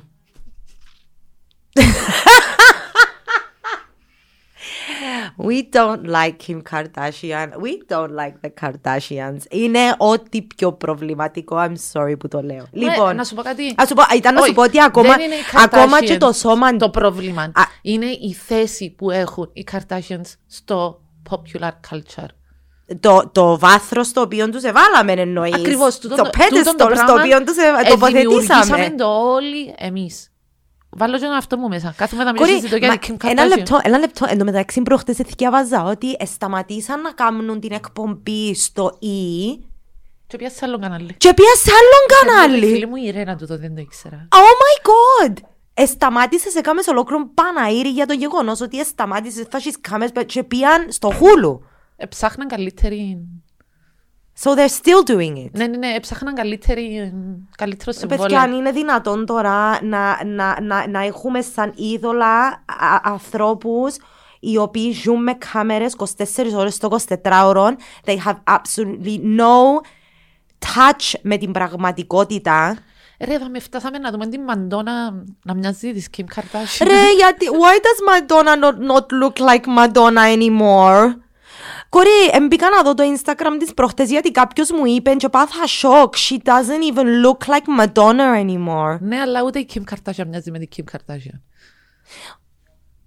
We 5.48 5.62
don't 5.76 6.02
like 6.16 6.36
Kim 6.46 6.62
Kardashian. 6.70 7.48
We 7.64 7.72
don't 7.88 8.12
like 8.20 8.34
the 8.44 8.50
Kardashians. 8.60 9.38
Είναι 9.50 9.94
ό,τι 9.98 10.42
πιο 10.42 10.72
προβληματικό. 10.72 11.56
I'm 11.58 11.74
sorry 11.92 12.18
που 12.18 12.28
το 12.28 12.40
λέω. 12.42 12.66
Λοιπόν, 12.72 13.16
να 13.16 13.24
σου 13.24 13.34
πω 13.34 13.42
κάτι. 13.42 13.74
ας 13.76 13.88
σου 13.88 13.94
πω, 13.94 14.02
ήταν 14.16 14.34
να 14.34 14.40
σου 14.40 14.44
Όχι, 14.46 14.54
πω 14.54 14.62
ότι 14.62 14.82
ακόμα, 14.82 15.16
δεν 15.16 15.20
είναι 15.26 15.34
οι 15.34 15.38
ακόμα 15.64 16.00
και 16.00 16.14
Kardashians 16.14 16.18
το 16.18 16.32
σώμα... 16.32 16.76
Το 16.76 16.90
πρόβλημα 16.90 17.42
Α. 17.42 17.62
είναι 17.82 18.06
η 18.06 18.32
θέση 18.46 18.90
που 18.98 19.10
έχουν 19.10 19.50
οι 19.52 19.64
Kardashians 19.72 20.34
στο 20.46 21.00
popular 21.30 21.70
culture. 21.90 22.28
το, 23.00 23.28
το 23.32 23.58
βάθρος 23.58 24.06
στο 24.06 24.20
οποίο 24.20 24.48
τους 24.50 24.62
εβάλαμε 24.62 25.12
εννοείς. 25.12 25.54
Ακριβώς. 25.54 25.98
Το 25.98 26.08
τούτον- 26.08 26.26
pedestal 26.26 26.48
τούτον 26.48 26.64
το 26.64 26.70
στο 26.94 27.04
πράγμα 27.04 27.12
οποίο 27.22 27.44
τους 27.44 27.56
εδημιουργήσαμε 27.56 28.60
τοποθετήσαμε. 28.60 28.94
το 28.96 29.06
όλοι 29.06 29.74
εμείς. 29.78 30.29
Βάλω 30.90 31.18
και 31.18 31.24
τον 31.24 31.32
αυτό 31.34 31.56
μου 31.56 31.68
μέσα. 31.68 31.94
Κάθομαι 31.96 32.24
να 32.24 32.32
Κορί, 32.32 32.50
μιλήσω 32.52 32.68
το 32.68 32.76
για 32.76 32.88
μα, 32.88 32.98
την 32.98 33.16
Kim 33.20 33.24
ένα 33.30 33.44
Kardashian. 33.44 33.56
λεπτό, 33.56 33.78
ένα 33.82 33.98
λεπτό. 33.98 34.26
Εν 34.28 34.38
τω 34.38 34.44
μεταξύ 34.44 34.82
προχτές 34.82 35.18
εθιάβαζα 35.18 35.82
ότι 35.84 36.16
σταματήσαν 36.26 37.00
να 37.00 37.12
κάνουν 37.12 37.60
την 37.60 37.72
εκπομπή 37.72 38.54
στο 38.54 38.98
E 39.02 39.58
Και 40.26 40.36
πια 40.36 40.50
σε 40.50 40.58
άλλο 40.64 40.78
κανάλι. 40.78 41.14
και 41.18 41.34
πήγα 41.34 41.54
σε 41.54 41.70
άλλον 41.70 42.50
Η 42.50 42.50
φίλη 42.50 42.68
κανάλι. 42.68 42.86
μου 42.86 42.96
η 42.96 43.10
Ρένα 43.10 43.36
τούτο 43.36 43.58
δεν 43.58 43.74
το 43.74 43.80
ήξερα. 43.80 44.28
Oh 44.32 44.36
my 44.36 44.90
god! 44.90 45.36
Εσταμάτησε 45.74 46.50
σε 46.50 46.60
κάμες 46.60 46.86
ολόκληρο 46.86 47.30
Παναήρη 47.34 47.88
για 47.88 48.06
το 48.06 48.12
γεγονός 48.12 48.60
ότι 48.60 48.80
εσταμάτησε 48.80 49.46
θα 49.50 49.56
έχεις 49.56 49.80
κάμες 49.80 50.10
και 50.26 50.44
πήγαν 50.44 50.86
στο 50.92 51.10
χούλου. 51.10 51.64
Εψάχναν 51.96 52.48
καλύτερη... 52.48 53.18
So 54.42 54.54
they're 54.54 54.68
still 54.82 55.02
doing 55.16 55.36
it. 55.44 55.50
Ναι, 55.52 55.66
ναι, 55.66 55.76
ναι, 55.76 55.86
εψάχναν 55.96 56.34
καλύτερη... 56.34 57.12
καλύτερο 57.56 57.90
Ε, 57.96 58.00
Παιδιά, 58.00 58.16
συμβόλαιο. 58.16 58.40
αν 58.40 58.52
είναι 58.52 58.70
δυνατόν 58.70 59.26
τώρα 59.26 59.84
να, 59.84 60.24
να, 60.24 60.60
να, 60.60 60.88
να 60.88 61.04
έχουμε 61.04 61.40
σαν 61.42 61.72
είδωλα 61.76 62.46
α- 62.66 63.00
ανθρώπους 63.02 63.96
οι 64.40 64.56
οποίοι 64.56 64.92
ζουν 64.92 65.22
με 65.22 65.32
κάμερες 65.52 65.94
24 65.96 66.04
ώρες 66.56 66.78
το 66.78 66.96
24ωρο, 67.22 67.68
they 68.04 68.16
have 68.26 68.38
absolutely 68.56 69.18
no 69.38 69.80
touch 70.66 71.12
με 71.22 71.36
την 71.36 71.52
πραγματικότητα. 71.52 72.76
Ρε, 73.24 73.38
θα 73.38 73.48
με 73.48 73.58
φτάσαμε 73.60 73.98
να 73.98 74.10
δούμε 74.10 74.26
την 74.26 74.42
Μαντόνα 74.42 75.24
να 75.44 75.54
μοιάζει 75.54 75.92
της 75.92 76.08
Kim 76.16 76.20
Kardashian. 76.20 76.86
Ρε, 76.86 77.12
γιατί, 77.16 77.46
why 77.46 77.76
does 77.76 78.00
Madonna 78.10 78.54
not, 78.64 78.92
not 78.92 79.06
look 79.22 79.38
like 79.48 79.64
Madonna 79.78 80.36
anymore? 80.36 81.14
Κορί, 81.90 82.08
εμπήκα 82.32 82.70
να 82.70 82.82
δω 82.82 82.94
το 82.94 83.02
Instagram 83.16 83.56
της 83.58 83.74
προχτές 83.74 84.10
γιατί 84.10 84.30
κάποιος 84.30 84.70
μου 84.70 84.86
είπε 84.86 85.14
και 85.14 85.28
πάθα 85.28 85.66
σοκ. 85.66 86.14
She 86.28 86.34
doesn't 86.36 86.94
even 86.94 87.04
look 87.24 87.38
like 87.48 87.84
Madonna 87.84 88.44
anymore. 88.44 88.98
Ναι, 89.00 89.20
αλλά 89.20 89.42
ούτε 89.42 89.58
η 89.58 89.68
Kim 89.74 89.80
Kardashian 89.94 90.26
μοιάζει 90.26 90.50
με 90.50 90.58
την 90.58 90.68
Kim 90.76 90.92
Kardashian. 90.96 91.40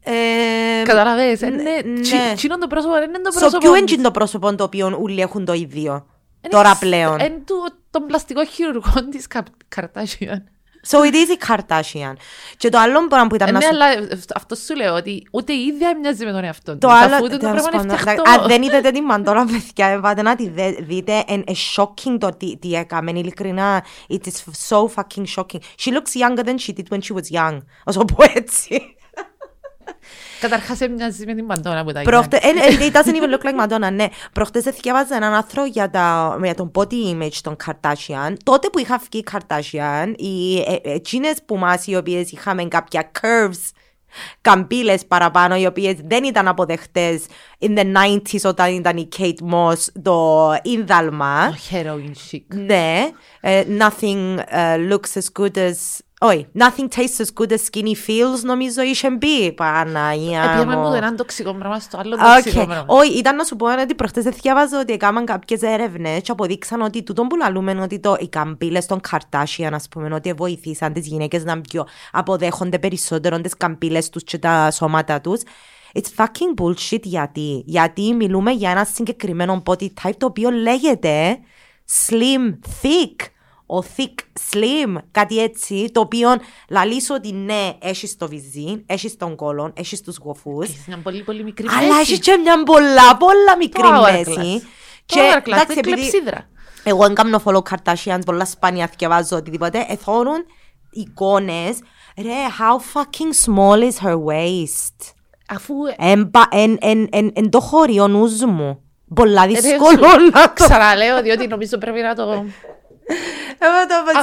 Ε, 0.05 0.83
Καταλαβες, 0.83 1.41
ε, 1.41 1.49
ναι, 1.49 1.61
ναι, 1.63 1.81
ναι. 1.91 1.99
τσι- 1.99 2.33
τσίνον 2.35 2.59
το 2.59 2.67
πρόσωπο, 2.67 2.93
δεν 2.93 3.03
είναι 3.09 3.21
το 3.21 3.31
Στο 3.31 3.39
πρόσωπο. 3.39 3.71
ποιο 3.71 3.75
είναι 3.95 4.03
το 4.03 4.11
πρόσωπο 4.11 4.55
το 4.55 4.63
οποίο 4.63 4.97
όλοι 5.01 5.21
έχουν 5.21 5.45
το 5.45 5.53
ίδιο. 5.53 6.05
Τώρα 6.49 6.75
πλέον; 6.77 7.19
Είναι 7.19 7.41
του- 7.45 7.73
των 7.91 8.05
πλαστικών 8.05 8.47
χειρουργών 8.47 9.09
της 9.09 9.25
Ka- 9.33 9.75
Kardashian. 9.75 10.41
So 10.87 10.97
it 10.97 11.13
is 11.13 11.29
η 11.29 11.37
Kardashian. 11.47 12.13
Και 12.57 12.69
το 12.69 12.77
άλλο 12.77 13.07
πράγμα 13.07 13.27
που 13.27 13.33
Ε, 13.33 13.37
ήταν 13.41 13.53
να 13.53 13.59
Ναι, 13.59 13.65
σου... 13.65 13.69
αλλά 13.71 13.91
ε, 13.91 14.19
αυτό 14.35 14.55
σου 14.55 14.75
λέω 14.75 14.93
ότι 14.95 15.27
ούτε 15.31 15.53
η 15.53 15.65
ίδια 15.65 15.97
μοιάζει 15.97 16.25
με 16.25 16.31
τον 16.31 16.43
εαυτό 16.43 16.77
Το 16.77 16.87
της, 16.87 16.97
άλλο... 16.97 17.15
αφού 17.15 17.29
το 17.29 17.37
τέλος 17.37 17.61
πράγμα 17.61 17.69
είναι 17.83 17.93
πάντων, 17.93 17.97
φτιαχτό. 17.97 18.41
Αν 18.41 18.47
δεν 18.47 18.61
είδατε 18.61 18.91
την 18.91 19.03
Μαντόρα, 19.03 19.45
παιδιά, 19.45 19.99
πάτε 19.99 20.21
να 20.21 20.35
τη 20.35 20.49
δε- 20.49 20.71
δείτε. 20.79 21.23
Είναι 21.27 21.43
shocking 21.75 22.17
το 22.19 22.29
τι, 22.37 22.57
τι 22.57 22.73
έκαμε. 22.73 23.11
Ειλικρινά, 23.11 23.83
it 24.09 24.13
is 24.27 24.31
so 24.69 24.77
fucking 24.95 25.23
shocking. 25.35 25.59
She 25.83 25.91
looks 25.91 26.13
younger 26.21 26.43
than 26.43 26.55
she 26.67 26.73
did 26.73 26.83
when 26.89 26.99
she 26.99 27.15
was 27.15 27.35
young. 27.39 27.57
Ας 27.85 27.95
το 27.95 28.05
πω 28.05 28.23
έτσι. 28.35 28.95
Καταρχάς 30.39 30.81
ε, 30.81 30.87
μοιάζει 30.87 31.25
με 31.25 31.33
την 31.33 31.45
Μαντόνα 31.45 31.83
που 31.83 31.91
τα 31.91 32.01
Προχτε... 32.01 32.37
έκανε. 32.37 32.59
ε, 32.61 32.85
ε, 32.85 32.89
It 32.89 32.95
doesn't 32.95 33.15
even 33.15 33.33
look 33.33 33.43
like 33.43 33.65
Madonna, 33.65 33.91
ναι. 33.93 34.05
Προχτές 34.33 34.63
διάβαζα 34.63 35.15
έναν 35.15 35.33
άρθρο 35.33 35.65
για, 35.65 35.89
τα... 35.89 36.37
για 36.43 36.55
τον 36.55 36.71
body 36.75 37.13
image 37.13 37.37
των 37.41 37.55
Kardashian. 37.65 38.33
Τότε 38.43 38.69
που 38.69 38.79
είχα 38.79 38.97
βγει 38.97 39.19
η 39.19 39.25
Kardashian, 39.31 40.13
οι 40.15 40.57
ε, 40.57 40.73
ε, 40.83 40.93
εκείνες 40.93 41.37
που 41.45 41.57
μας 41.57 41.87
οι 41.87 41.95
οποίες 41.95 42.31
είχαμε 42.31 42.63
κάποια 42.63 43.11
curves, 43.21 43.71
καμπύλες 44.41 45.05
παραπάνω, 45.05 45.55
οι 45.55 45.65
οποίες 45.65 45.95
δεν 46.03 46.23
ήταν 46.23 46.47
αποδεχτές 46.47 47.25
in 47.59 47.77
the 47.77 47.83
90s 47.83 48.41
όταν 48.43 48.73
ήταν 48.73 48.97
η 48.97 49.07
Kate 49.17 49.53
Moss 49.53 49.77
το 50.01 50.51
ίνδαλμα. 50.61 51.49
Το 51.49 51.55
heroin 51.71 52.35
chic. 52.35 52.55
Ναι, 52.55 53.09
ε, 53.41 53.63
nothing 53.79 54.37
uh, 54.37 54.91
looks 54.91 55.21
as 55.21 55.41
good 55.41 55.57
as... 55.57 55.75
Όχι, 56.25 56.47
nothing 56.59 56.87
tastes 56.95 57.25
as 57.25 57.41
good 57.41 57.51
as 57.51 57.57
skinny 57.71 57.93
feels 58.07 58.41
νομίζω 58.43 58.81
είχε 58.81 59.09
πει. 59.09 59.51
Παναγία 59.51 60.43
Επήαμε 60.43 60.75
μου. 60.75 60.81
μου 60.81 60.89
το 60.89 60.95
έναν 60.95 61.15
τοξικό 61.15 61.53
πράγμα 61.53 61.79
στο 61.79 61.97
άλλο 61.97 62.15
Οκ. 62.15 62.43
τοξικό 62.43 62.65
πράγμα. 62.65 62.85
Όχι, 62.87 63.17
ήταν 63.17 63.35
να 63.35 63.43
σου 63.43 63.55
πω 63.55 63.81
ότι 63.81 63.95
προχτές 63.95 64.23
διάβαζα 64.23 64.79
ότι 64.79 64.93
έκαναν 64.93 65.25
κάποιες 65.25 65.61
έρευνες 65.61 66.21
και 66.21 66.31
αποδείξαν 66.31 66.81
ότι 66.81 67.03
τούτον 67.03 67.27
που 67.27 67.35
λαλούμε 67.35 67.81
ότι 67.81 67.99
το, 67.99 68.15
οι 68.19 68.27
καμπύλες 68.27 68.85
των 68.85 68.99
Kardashian, 69.09 69.69
ας 69.71 69.87
πούμε, 69.87 70.13
ότι 70.13 70.33
βοηθήσαν 70.33 70.93
τις 70.93 71.07
γυναίκες 71.07 71.43
να 71.43 71.61
πιο 71.61 71.87
αποδέχονται 72.11 72.79
περισσότερο 72.79 73.41
τις 73.41 73.57
καμπύλες 73.57 74.09
τους 74.09 74.23
και 74.23 74.37
τα 74.37 74.71
σώματα 74.71 75.21
τους. 75.21 75.41
It's 75.93 76.23
fucking 76.23 76.61
bullshit 76.61 77.01
γιατί. 77.01 77.63
Γιατί 77.65 78.13
μιλούμε 78.13 78.51
για 78.51 78.69
ένα 78.71 78.83
συγκεκριμένο 78.93 79.63
body 79.65 79.87
type 80.03 80.15
το 80.17 80.25
οποίο 80.25 80.49
λέγεται 80.49 81.39
slim 82.07 82.57
thick. 82.81 83.15
Ο 83.77 83.83
thick 83.97 84.13
slim, 84.51 84.95
κάτι 85.11 85.39
έτσι, 85.41 85.89
το 85.91 85.99
οποίο 85.99 86.29
λαλείς 86.69 87.09
ότι 87.09 87.31
ναι, 87.33 87.69
έχεις 87.81 88.17
το 88.17 88.27
βυζί, 88.27 88.83
έχεις 88.85 89.17
τον 89.17 89.35
κόλον, 89.35 89.73
έχεις 89.75 90.01
τους 90.01 90.17
γοφούς, 90.17 90.69
Έχεις 90.69 90.85
μια 90.87 90.97
πολύ 91.03 91.23
πολύ 91.23 91.43
μικρή 91.43 91.67
αλλά 91.69 91.87
μέση. 91.87 91.99
έχεις 91.99 92.19
και 92.19 92.37
μια 92.37 92.63
πολλά, 92.63 93.17
πολλά 93.17 93.57
μικρή 93.57 93.81
Το 93.81 93.87
hourglass. 93.89 94.11
μέση. 94.35 94.61
Το 95.05 95.15
hourglass, 95.19 95.45
εντάξει, 95.51 95.71
είναι 95.71 95.81
κλεψίδρα. 95.81 96.49
εγώ 96.83 97.03
δεν 97.03 97.13
κάνω 97.15 97.41
follow 97.45 97.61
Kardashians, 97.69 98.21
πολλά 98.25 98.45
σπάνια 98.45 98.89
διαβάζω 98.97 99.35
οτιδήποτε, 99.37 99.85
εθώρουν 99.89 100.45
εικόνες, 100.91 101.79
ρε, 102.17 102.31
how 102.59 102.99
fucking 102.99 103.51
small 103.51 103.79
is 103.91 104.07
her 104.07 104.15
waist; 104.15 105.13
Αφού 105.49 105.73
Εν, 105.97 106.31
πα- 106.31 106.47
εν, 106.51 106.77
εν, 106.81 107.07
εν, 107.11 107.31
εν 107.35 107.49
το 107.49 107.59
χωρεί 107.59 107.99
ο 107.99 108.07
νους 108.07 108.43
μου. 108.45 108.77
Πολλά 109.15 109.43
ε, 109.43 109.47
δύσκολο 109.47 110.07
σου- 110.09 110.29
να 110.33 110.53
το... 110.53 110.53
Ξαναλέω, 110.53 111.21
διότι 111.21 111.47
νομίζω 111.47 111.77
πρέπει 111.77 112.01
να 112.01 112.15
το 112.15 112.21
Εγώ 112.21 112.31
το 112.31 112.37
παίζω- 112.37 112.53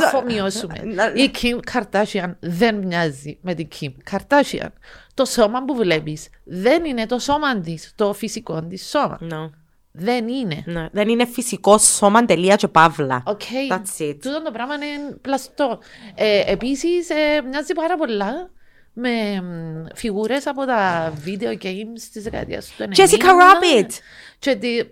αφομοιώσουμε. 0.06 0.74
Να- 0.84 1.12
Η 1.14 1.30
Kim 1.42 1.58
Kardashian 1.72 2.34
δεν 2.40 2.74
μοιάζει 2.74 3.38
με 3.42 3.54
την 3.54 3.68
Kim 3.80 3.88
Kardashian. 4.10 4.68
Το 5.14 5.24
σώμα 5.24 5.64
που 5.64 5.74
βλέπεις 5.74 6.28
δεν 6.44 6.84
είναι 6.84 7.06
το 7.06 7.18
σώμα 7.18 7.60
της, 7.60 7.92
το 7.94 8.12
φυσικό 8.12 8.62
της 8.62 8.88
σώμα. 8.88 9.18
No, 9.30 9.50
Δεν 9.92 10.28
είναι. 10.28 10.64
no. 10.66 10.88
Δεν 10.92 11.08
είναι 11.08 11.26
φυσικό 11.26 11.78
σώμα 11.78 12.24
τελεία 12.24 12.56
και 12.56 12.68
παύλα. 12.68 13.22
Οκ. 13.26 13.40
That's 13.70 14.02
it. 14.02 14.16
Τούτο 14.22 14.42
το 14.42 14.50
πράγμα 14.50 14.74
είναι 14.74 15.16
πλαστό. 15.22 15.78
Ε, 16.14 16.52
επίσης, 16.52 17.10
ε, 17.10 17.42
μοιάζει 17.50 17.72
πάρα 17.72 17.96
πολλά 17.96 18.50
με 18.92 19.40
μ, 19.40 19.84
φιγούρες 19.94 20.46
από 20.46 20.64
τα 20.64 21.12
video 21.26 21.62
games 21.64 22.00
της 22.12 22.22
δεκαετίας 22.22 22.66
του 22.66 22.82
90. 22.82 22.96
Jessica 22.96 23.24
Rabbit. 23.26 23.88
Και, 24.38 24.54
τη, 24.56 24.78
ε, 24.78 24.84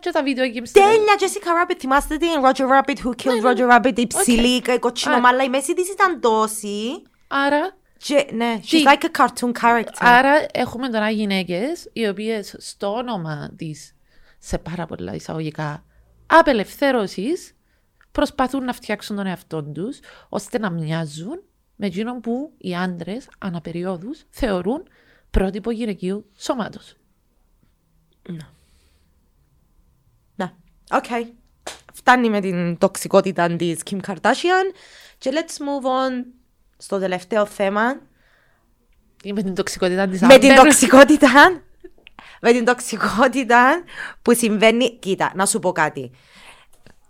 και 0.00 0.10
τα 0.10 0.22
video 0.24 0.56
games. 0.56 0.68
Τέλεια, 0.72 1.14
Jessica 1.18 1.70
Rabbit. 1.70 1.76
Θυμάστε 1.78 2.16
την 2.16 2.28
Roger 2.44 2.64
Rabbit, 2.78 2.96
Who 3.06 3.10
Killed 3.10 3.40
Ναι, 3.42 3.50
Roger 3.50 3.76
Rabbit, 3.76 3.98
η 3.98 4.06
ψηλή, 4.06 4.56
η 4.56 4.78
κοτσινομάλα. 4.80 5.40
Α. 5.40 5.44
Η 5.44 5.48
μέση 5.48 5.74
της 5.74 5.88
ήταν 5.90 6.20
τόση. 6.20 7.02
Άρα, 7.28 7.76
Και, 7.98 8.26
ναι, 8.32 8.58
Τι- 8.68 8.82
she's 8.84 8.88
like 8.92 9.04
a 9.04 9.24
cartoon 9.26 9.52
character. 9.62 9.84
άρα 9.98 10.46
έχουμε 10.52 10.88
τώρα 10.88 11.10
γυναίκες 11.10 11.88
οι 11.92 12.08
οποίες 12.08 12.54
στο 12.58 12.92
όνομα 12.94 13.50
της 13.56 13.94
σε 14.38 14.58
πάρα 14.58 14.86
πολλά 14.86 15.14
εισαγωγικά 15.14 15.84
απελευθέρωσης 16.26 17.56
προσπαθούν 18.12 18.64
να 18.64 18.72
φτιάξουν 18.72 19.16
τον 19.16 19.26
εαυτό 19.26 19.62
τους 19.62 19.98
ώστε 20.28 20.58
να 20.58 20.70
μοιάζουν 20.70 21.42
με 21.76 21.86
εκείνον 21.86 22.20
που 22.20 22.52
οι 22.58 22.76
άντρες 22.76 23.28
ανά 23.38 23.59
περιόδους 23.59 24.22
θεωρούν 24.30 24.88
πρότυπο 25.30 25.70
γυναικείου 25.70 26.30
σώματος. 26.36 26.94
Ναι, 30.36 30.52
οκ. 30.90 31.04
Φτάνει 31.92 32.30
με 32.30 32.40
την 32.40 32.78
τοξικότητα 32.78 33.56
της 33.56 33.80
Kim 33.90 33.98
Kardashian. 34.06 34.74
Και 35.18 35.30
let's 35.32 35.62
move 35.62 35.86
on 35.86 36.24
στο 36.76 36.98
τελευταίο 36.98 37.46
θέμα. 37.46 38.00
Ή 39.22 39.32
με 39.32 39.42
την 39.42 39.54
τοξικότητα 39.54 40.08
της 40.08 40.20
Με 40.20 40.38
την 40.38 40.50
Amber. 40.50 40.56
τοξικότητα. 40.56 41.62
με 42.40 42.52
την 42.52 42.64
τοξικότητα 42.64 43.82
που 44.22 44.34
συμβαίνει. 44.34 44.98
Κοίτα, 44.98 45.32
να 45.34 45.46
σου 45.46 45.58
πω 45.58 45.72
κάτι. 45.72 46.10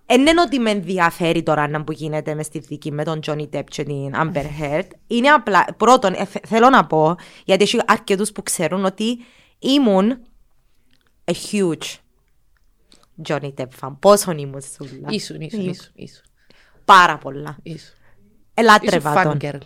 Δεν 0.07 0.26
είναι 0.26 0.40
ότι 0.40 0.59
με 0.59 0.70
ενδιαφέρει 0.70 1.42
τώρα 1.42 1.68
να 1.68 1.84
που 1.84 1.92
γίνεται 1.92 2.34
μες 2.34 2.46
στη 2.46 2.59
δική 2.59 2.92
με 2.92 3.04
τον 3.04 3.20
Johnny 3.26 3.48
Depp 3.52 3.64
και 3.68 3.82
την 3.82 4.12
Amber 4.14 4.44
Heard. 4.61 4.86
Είναι 5.07 5.28
απλά, 5.28 5.64
πρώτον, 5.76 6.12
ε, 6.14 6.24
θε- 6.24 6.46
θέλω 6.46 6.70
να 6.70 6.86
πω, 6.86 7.14
γιατί 7.44 7.62
έχει 7.62 7.80
αρκετούς 7.86 8.32
που 8.32 8.42
ξέρουν 8.42 8.84
ότι 8.84 9.18
ήμουν 9.59 10.18
a 11.24 11.32
huge 11.32 11.94
Johnny 13.28 13.52
Depp 13.57 13.68
fan. 13.80 13.96
Πόσον 14.00 14.38
ήμουν 14.38 14.61
σούλα. 14.61 15.09
Ήσουν, 15.09 15.40
ήσουν, 15.40 15.61
ήσουν, 15.68 15.92
ήσουν, 15.94 16.22
Πάρα 16.84 17.18
πολλά. 17.18 17.57
ήσουν. 17.62 17.76
Ήσουν 17.78 17.94
Ελάτρευα 18.54 19.22
τον. 19.22 19.38
fangirl. 19.40 19.59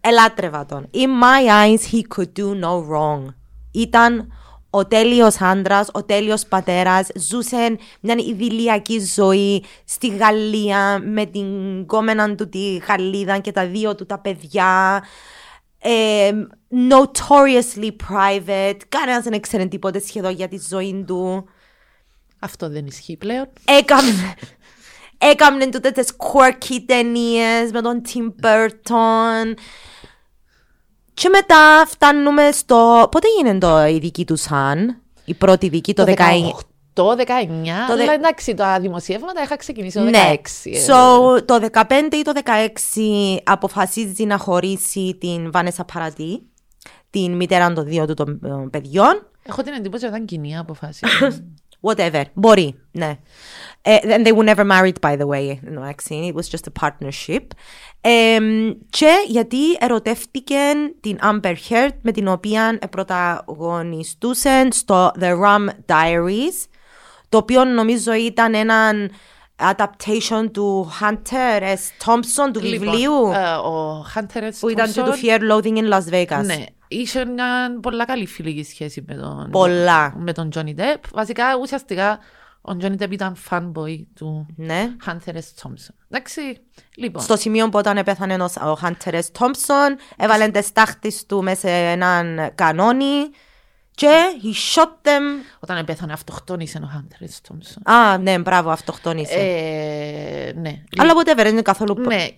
Ελάτρευα 0.00 0.66
τον. 0.66 0.88
In 0.92 1.08
my 1.22 1.48
eyes, 1.64 1.94
he 1.94 2.00
could 2.16 2.32
do 2.38 2.60
no 2.60 2.88
wrong. 2.90 3.34
Ήταν 3.70 4.32
ο 4.74 4.86
τέλειος 4.86 5.40
άντρας, 5.40 5.88
ο 5.92 6.04
τέλειος 6.04 6.46
πατέρας, 6.46 7.08
ζούσε 7.14 7.76
μια 8.00 8.14
ιδηλιακή 8.18 9.00
ζωή 9.14 9.64
στη 9.84 10.08
Γαλλία 10.08 11.02
με 11.04 11.26
την 11.26 11.46
κόμενα 11.86 12.34
του 12.34 12.48
τη 12.48 12.76
Γαλλίδα 12.76 13.38
και 13.38 13.52
τα 13.52 13.66
δύο 13.66 13.94
του 13.94 14.06
τα 14.06 14.18
παιδιά. 14.18 15.02
Ε, 15.78 16.30
notoriously 16.90 17.90
private, 18.08 18.78
κανένας 18.88 19.22
δεν 19.22 19.32
ήξερε 19.32 19.64
τίποτε 19.64 20.00
σχεδόν 20.00 20.32
για 20.32 20.48
τη 20.48 20.58
ζωή 20.68 21.04
του. 21.06 21.48
Αυτό 22.38 22.68
δεν 22.70 22.86
ισχύει 22.86 23.16
πλέον. 23.16 23.48
Έκαμε, 23.64 24.34
έκαμε 25.18 25.66
τούτες 25.66 25.92
τις 25.92 26.16
quirky 26.18 26.78
ταινίες 26.86 27.70
με 27.72 27.80
τον 27.80 28.02
Tim 28.08 28.46
Burton. 28.46 29.54
Και 31.14 31.28
μετά 31.28 31.86
φτάνουμε 31.86 32.50
στο... 32.52 33.08
Πότε 33.10 33.26
γίνεται 33.36 33.58
το, 33.58 33.86
η 33.86 33.98
δική 33.98 34.24
του 34.24 34.36
Σαν, 34.36 35.02
η 35.24 35.34
πρώτη 35.34 35.68
δική, 35.68 35.94
το, 35.94 36.04
19. 36.06 36.14
Το 36.92 37.10
19, 37.10 37.14
το 37.88 37.96
δε... 37.96 38.12
εντάξει, 38.12 38.54
τα 38.54 38.80
δημοσιεύματα 38.80 39.42
είχα 39.42 39.56
ξεκινήσει 39.56 39.98
το 39.98 40.04
16. 40.04 40.10
Ναι. 40.10 40.34
So, 40.88 41.46
το 41.46 41.68
15 41.72 41.82
ή 42.12 42.22
το 42.22 42.32
16 42.44 43.38
αποφασίζει 43.44 44.24
να 44.24 44.38
χωρίσει 44.38 45.16
την 45.20 45.50
Βάνεσα 45.52 45.84
Παρατή, 45.84 46.42
την 47.10 47.36
μητέρα 47.36 47.72
των 47.72 47.84
δύο 47.84 48.06
του 48.06 48.14
των 48.14 48.70
παιδιών. 48.70 49.26
Έχω 49.42 49.62
την 49.62 49.72
εντύπωση 49.72 50.04
ότι 50.04 50.14
ήταν 50.14 50.26
κοινή 50.26 50.58
αποφάση. 50.58 51.06
Whatever. 51.86 52.22
Μπορεί, 52.32 52.74
ναι. 52.90 53.18
Uh, 53.84 54.14
and 54.14 54.24
they 54.24 54.32
were 54.32 54.44
never 54.44 54.64
married, 54.64 55.00
by 55.00 55.16
the 55.16 55.26
way, 55.26 55.44
in 55.66 55.74
the 55.74 55.80
vaccine. 55.80 56.22
It 56.24 56.34
was 56.34 56.48
just 56.48 56.66
a 56.66 56.70
partnership. 56.70 57.54
Um, 58.04 58.76
και 58.90 59.12
γιατί 59.26 59.72
ερωτεύτηκε 59.78 60.56
την 61.00 61.18
Amber 61.22 61.54
Heard 61.68 61.94
με 62.00 62.12
την 62.12 62.28
οποία 62.28 62.78
πρωταγωνιστούσαν 62.90 64.72
στο 64.72 65.12
The 65.20 65.40
Rum 65.44 65.68
Diaries 65.86 66.66
το 67.28 67.38
οποίο 67.38 67.64
νομίζω 67.64 68.12
ήταν 68.12 68.54
ένα 68.54 68.92
adaptation 69.56 70.48
του 70.52 70.92
Hunter 71.00 71.62
S. 71.62 72.06
Thompson 72.06 72.50
του 72.52 72.60
λοιπόν, 72.62 72.90
βιβλίου 72.90 73.12
uh, 73.12 73.64
ο 73.64 74.04
Hunter 74.14 74.42
S. 74.42 74.52
που 74.60 74.68
ήταν 74.68 74.92
και 74.92 75.02
του 75.02 75.12
Fear 75.22 75.40
Loathing 75.40 75.76
in 75.76 75.92
Las 75.92 76.12
Vegas. 76.12 76.44
Ναι, 76.44 76.64
είχε 76.88 77.24
μια 77.24 77.78
πολλά 77.82 78.04
καλή 78.04 78.26
φιλική 78.26 78.64
σχέση 78.64 79.04
με 79.06 79.14
τον, 79.14 79.48
πολλά. 79.50 80.14
με 80.16 80.32
τον 80.32 80.48
Johnny 80.54 80.80
Depp. 80.80 81.00
Βασικά, 81.12 81.44
ουσιαστικά, 81.60 82.18
ο 82.62 82.76
Johnny 82.80 83.02
Depp 83.02 83.10
ήταν 83.10 83.36
fanboy 83.50 84.04
του 84.14 84.46
ναι. 84.56 84.88
Hunter 85.06 85.32
S. 85.32 85.62
Thompson. 85.62 85.94
Εντάξει, 86.08 86.40
λοιπόν. 86.96 87.22
Στο 87.22 87.36
σημείο 87.36 87.68
που 87.68 87.78
όταν 87.78 88.04
πέθανε 88.04 88.34
ο 88.42 88.78
Hunter 88.82 89.12
S. 89.12 89.38
Thompson, 89.38 89.96
έβαλε 90.16 90.48
τις 90.48 90.72
τάχτες 90.72 91.26
του 91.26 91.42
μέσα 91.42 91.60
σε 91.60 91.70
έναν 91.70 92.50
κανόνι 92.54 93.30
και 93.94 94.20
he 94.42 94.80
shot 94.80 95.08
them. 95.08 95.22
Όταν 95.60 95.84
πέθανε 95.84 96.12
αυτοκτόνησε 96.12 96.78
ο 96.78 96.90
Hunter 96.94 97.24
S. 97.24 97.52
Thompson. 97.52 97.92
Α, 97.92 98.18
ναι, 98.18 98.38
μπράβο, 98.38 98.70
αυτοκτόνησε. 98.70 99.34
Ε, 99.34 100.52
ναι. 100.52 100.82
Αλλά 100.96 101.14
ποτέ 101.14 101.34
δεν 101.34 101.46
είναι 101.46 101.62
καθόλου... 101.62 102.00
Ναι, 102.00 102.28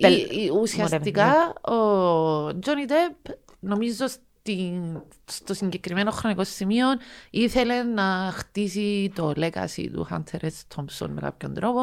ουσιαστικά 0.61 1.53
ο 1.53 2.49
Johnny 2.49 2.91
Depp 2.91 3.33
νομίζω 3.61 4.07
στην, 4.09 5.03
στο 5.27 5.55
συγκεκριμένο 5.55 6.11
χρονικό 6.11 6.45
σημείο 6.45 6.87
ήθελε 7.31 7.83
να 7.83 8.33
χτίσει 8.35 9.13
το 9.15 9.33
legacy 9.37 9.89
του 9.93 10.09
Hunter 10.11 10.39
S. 10.41 10.77
Thompson 10.77 11.09
με 11.09 11.21
κάποιον 11.21 11.55
τρόπο. 11.55 11.81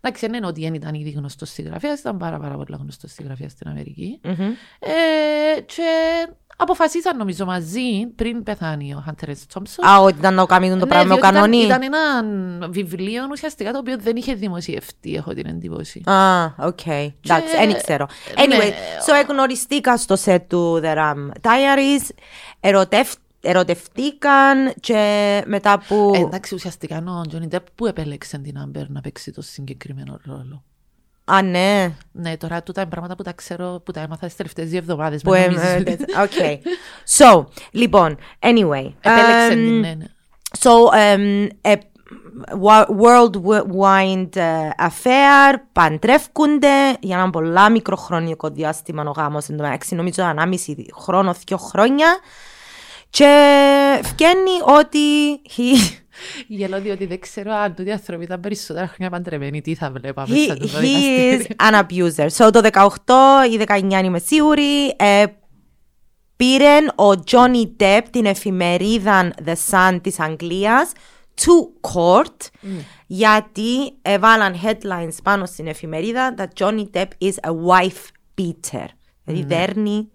Εντάξει, 0.00 0.26
δεν 0.26 0.34
είναι 0.34 0.46
ότι 0.46 0.60
δεν 0.60 0.74
ήταν 0.74 0.94
ήδη 0.94 1.10
γνωστός 1.10 1.50
συγγραφέα, 1.50 1.92
ήταν 1.92 2.16
πάρα, 2.16 2.38
πάρα 2.38 2.54
πολύ 2.54 2.76
γνωστός 2.80 3.12
συγγραφέα 3.12 3.48
στην 3.48 3.68
Αμερική. 3.68 4.20
Mm-hmm. 4.24 4.50
Ε, 4.78 5.60
και 5.60 6.28
αποφασίσαν 6.60 7.16
νομίζω 7.16 7.44
μαζί 7.44 8.06
πριν 8.16 8.42
πεθάνει 8.42 8.94
ο 8.94 9.04
Hunter 9.06 9.28
S. 9.28 9.32
Thompson. 9.54 9.88
Α, 9.88 10.00
ότι 10.00 10.18
ήταν 10.18 10.34
να 10.34 10.46
κάνει 10.46 10.68
το 10.68 10.76
ναι, 10.76 10.86
πράγμα 10.86 11.14
ο 11.14 11.18
κανόνι. 11.18 11.56
Ήταν, 11.56 11.82
ήταν 11.82 11.94
ένα 11.94 12.68
βιβλίο 12.68 13.22
ουσιαστικά 13.30 13.72
το 13.72 13.78
οποίο 13.78 13.96
δεν 13.98 14.16
είχε 14.16 14.34
δημοσιευτεί, 14.34 15.14
έχω 15.14 15.34
την 15.34 15.46
εντύπωση. 15.46 16.02
Α, 16.10 16.44
οκ. 16.44 16.86
Εντάξει, 16.86 17.56
δεν 17.56 17.82
ξέρω. 17.82 18.06
Anyway, 18.34 18.48
ναι. 18.48 18.74
so 19.06 19.28
εγνωριστήκαν 19.28 19.96
στο 19.96 20.16
set 20.24 20.42
του 20.46 20.80
The 20.84 20.94
Rum 20.96 21.28
Diaries, 21.40 22.08
ερωτεύτηκα 22.78 23.22
ερωτευτήκαν 23.40 24.74
και 24.80 25.42
μετά 25.46 25.82
που... 25.88 26.12
Ε, 26.14 26.18
εντάξει, 26.18 26.54
ουσιαστικά 26.54 27.04
ο 27.20 27.26
Τζόνι 27.28 27.46
Ντεπ 27.46 27.66
που 27.74 27.86
επέλεξε 27.86 28.38
την 28.38 28.58
Άμπερ 28.58 28.90
να 28.90 29.00
παίξει 29.00 29.32
το 29.32 29.42
συγκεκριμένο 29.42 30.20
ρόλο; 30.24 30.64
Α, 31.24 31.42
ναι. 31.42 31.94
Ναι, 32.12 32.36
τώρα 32.36 32.62
τούτα 32.62 32.80
είναι 32.80 32.90
πράγματα 32.90 33.16
που 33.16 33.22
τα 33.22 33.32
ξέρω, 33.32 33.82
που 33.84 33.92
τα 33.92 34.00
έμαθα 34.00 34.26
τις 34.26 34.36
τελευταίες 34.36 34.68
δύο 34.68 34.78
εβδομάδες. 34.78 35.22
Που 35.22 35.34
έμαθα, 35.34 35.76
οκ. 36.22 36.30
So, 37.18 37.44
λοιπόν, 37.70 38.16
anyway. 38.38 38.92
Επέλεξε 39.00 39.48
την, 39.48 39.80
ναι, 39.80 39.94
ναι. 39.94 40.06
So, 40.58 40.70
um, 40.90 41.48
a 41.62 41.76
whirlwind 43.02 44.38
affair, 44.76 45.54
παντρεύκονται 45.72 46.96
για 47.00 47.18
ένα 47.18 47.30
πολλά 47.30 47.70
μικρό 47.70 47.96
χρονικό 47.96 48.48
διάστημα 48.48 49.02
ο 49.06 49.10
γάμος, 49.10 49.48
εν 49.48 49.56
τω 49.56 49.62
μεταξύ 49.62 49.94
νομίζω 49.94 50.22
ενάμιση 50.24 50.86
χρόνο, 50.94 51.34
δύο 51.46 51.56
χρόνια. 51.56 52.18
Και 53.10 54.00
βγαίνει 54.02 54.78
ότι 54.78 54.98
Γελώ 56.46 56.80
διότι 56.80 57.06
δεν 57.06 57.20
ξέρω 57.20 57.52
αν 57.52 57.74
τούτοι 57.74 57.90
άνθρωποι 57.90 58.24
ήταν 58.24 58.40
περισσότερα 58.40 58.86
χρόνια 58.86 59.10
παντρεμένοι. 59.10 59.60
Τι 59.60 59.74
θα 59.74 59.90
βλέπαμε 59.90 60.34
he, 60.34 60.46
σαν 60.46 60.58
το 60.58 60.68
He 60.80 61.38
is 61.38 61.70
an 61.70 61.82
abuser. 61.82 62.28
So 62.28 62.52
το 62.52 62.68
18 62.72 63.52
ή 63.52 63.64
19 63.66 64.04
είμαι 64.04 64.18
σίγουρη. 64.18 64.94
Ε, 64.96 65.24
πήρε 66.36 66.76
ο 66.94 67.22
Johnny 67.30 67.82
Depp 67.82 68.02
την 68.10 68.26
εφημερίδα 68.26 69.30
The 69.44 69.54
Sun 69.70 69.98
της 70.02 70.20
Αγγλίας 70.20 70.92
to 71.34 71.90
court 71.90 72.46
mm. 72.62 72.84
γιατί 73.06 73.92
έβαλαν 74.02 74.60
headlines 74.64 75.16
πάνω 75.22 75.46
στην 75.46 75.66
εφημερίδα 75.66 76.34
that 76.38 76.64
Johnny 76.64 76.84
Depp 76.94 77.08
is 77.22 77.50
a 77.50 77.52
wife 77.52 78.10
beater. 78.40 78.86
Δηλαδή 79.24 79.44
mm. 79.44 79.48
δέρνει 79.48 80.08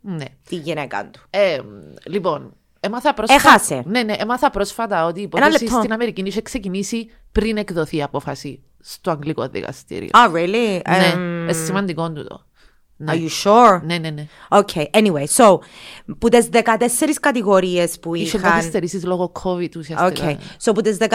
ναι. 0.00 0.24
τη 0.48 0.56
γυναίκα 0.56 1.10
του. 1.10 1.20
Ε, 1.30 1.60
λοιπόν, 2.04 2.52
Έμαθα 2.80 3.14
πρόσφατα... 3.14 3.48
Έχασε. 3.48 3.82
Ναι, 3.86 4.02
ναι, 4.02 4.14
έμαθα 4.18 4.50
πρόσφατα 4.50 5.06
ότι 5.06 5.20
η 5.20 5.22
υπόθεση 5.22 5.66
στην 5.66 5.92
Αμερική 5.92 6.22
είχε 6.26 6.42
ξεκινήσει 6.42 7.10
πριν 7.32 7.56
εκδοθεί 7.56 7.96
η 7.96 8.02
απόφαση 8.02 8.62
στο 8.80 9.10
αγγλικό 9.10 9.48
δικαστήριο. 9.48 10.08
Ah, 10.12 10.34
really? 10.34 10.80
Ναι, 10.88 11.12
um... 11.14 11.54
σημαντικό 11.64 12.12
τούτο. 12.12 12.46
Ναι. 13.00 13.12
Are 13.12 13.16
you 13.16 13.28
sure? 13.44 13.80
Ναι, 13.82 13.98
ναι, 13.98 14.10
ναι. 14.10 14.26
Okay, 14.48 14.84
anyway, 14.90 15.24
so, 15.36 15.58
που 16.18 16.28
τις 16.28 16.48
14 16.52 16.58
κατηγορίες 17.20 17.98
που 17.98 18.14
είχαν... 18.14 18.40
Είχε 18.40 18.50
καθυστερήσεις 18.50 19.04
λόγω 19.04 19.32
COVID 19.44 19.76
ουσιαστικά. 19.76 20.12
Okay, 20.14 20.36
so, 20.62 20.74
που 20.74 20.80
τις 20.80 20.96
14 21.00 21.06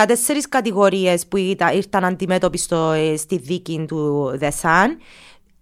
κατηγορίες 0.49 1.27
που 1.27 1.37
ήταν, 1.37 1.75
ήρθαν 1.75 2.05
αντιμέτωποι 2.05 2.57
στο, 2.57 2.91
ε, 2.91 3.17
στη 3.17 3.37
δίκη 3.37 3.85
του 3.87 4.31
The 4.41 4.49
Sun, 4.61 4.87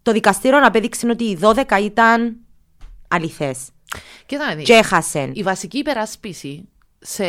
το 0.02 0.12
δικαστήριο 0.12 0.66
απέδειξε 0.66 1.08
ότι 1.10 1.24
οι 1.24 1.40
12 1.42 1.82
ήταν 1.82 2.38
αληθές. 3.12 3.70
Και 4.64 4.74
έχασε. 4.74 5.32
Η 5.34 5.44
βασική 5.44 5.78
υπεράσπιση 5.78 6.70
σε 7.00 7.26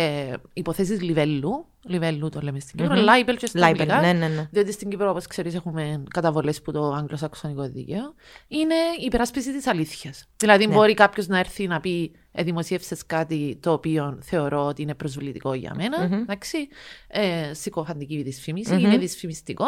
υποθέσεις 0.52 1.00
λιβέλου, 1.00 1.66
λιβέλου 1.84 2.28
το 2.28 2.40
λέμε 2.40 2.60
στην 2.60 2.78
Κύπρο, 2.78 2.94
mm-hmm. 2.94 3.04
λάιμπελ 3.04 3.36
και 3.36 3.46
στα 3.46 3.66
αγγλικά, 3.66 4.00
ναι, 4.00 4.12
ναι, 4.12 4.28
ναι. 4.28 4.48
διότι 4.50 4.72
στην 4.72 4.90
Κύπρο, 4.90 5.10
όπως 5.10 5.26
ξέρεις, 5.26 5.54
έχουμε 5.54 6.02
καταβολές 6.10 6.62
που 6.62 6.72
το 6.72 6.92
αγγλοσαξονικό 6.92 7.68
δίκαιο, 7.68 8.14
είναι 8.48 8.74
η 8.74 9.04
υπεράσπιση 9.04 9.52
της 9.52 9.66
αλήθειας. 9.66 10.24
Δηλαδή, 10.36 10.66
ναι. 10.66 10.74
μπορεί 10.74 10.94
κάποιος 10.94 11.26
να 11.26 11.38
έρθει 11.38 11.66
να 11.66 11.80
πει 11.80 12.12
ε, 12.32 12.42
δημοσίευσες 12.42 13.06
κάτι 13.06 13.58
το 13.62 13.72
οποίο 13.72 14.18
θεωρώ 14.22 14.64
ότι 14.64 14.82
είναι 14.82 14.94
προσβλητικό 14.94 15.54
για 15.54 15.72
μένα, 15.76 16.06
mm-hmm. 16.06 16.20
εντάξει, 16.22 16.68
ε, 17.08 17.54
συκοφαντική 17.54 18.22
δυσφήμιση, 18.22 18.72
mm-hmm. 18.74 18.80
είναι 18.80 18.98
δυσφημιστικό, 18.98 19.66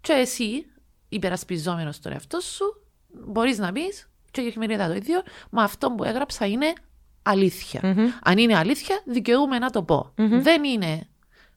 και 0.00 0.12
εσύ, 0.12 0.66
υπερασπιζόμενος 1.08 2.00
τον 2.00 2.12
εαυτό 2.12 2.40
σου, 2.40 2.64
μπορείς 3.26 3.58
να 3.58 3.72
πεις 3.72 4.11
και 4.32 4.40
η 4.40 4.46
εφημερίδα 4.46 4.86
το 4.88 4.94
ίδιο, 4.94 5.22
μα 5.50 5.62
αυτό 5.62 5.90
που 5.90 6.04
έγραψα 6.04 6.46
είναι 6.46 6.72
αλήθεια. 7.22 7.80
Mm-hmm. 7.82 8.06
Αν 8.22 8.38
είναι 8.38 8.56
αλήθεια, 8.56 9.02
δικαιούμαι 9.04 9.58
να 9.58 9.70
το 9.70 9.82
πω. 9.82 10.12
Mm-hmm. 10.16 10.40
Δεν 10.42 10.64
είναι 10.64 11.06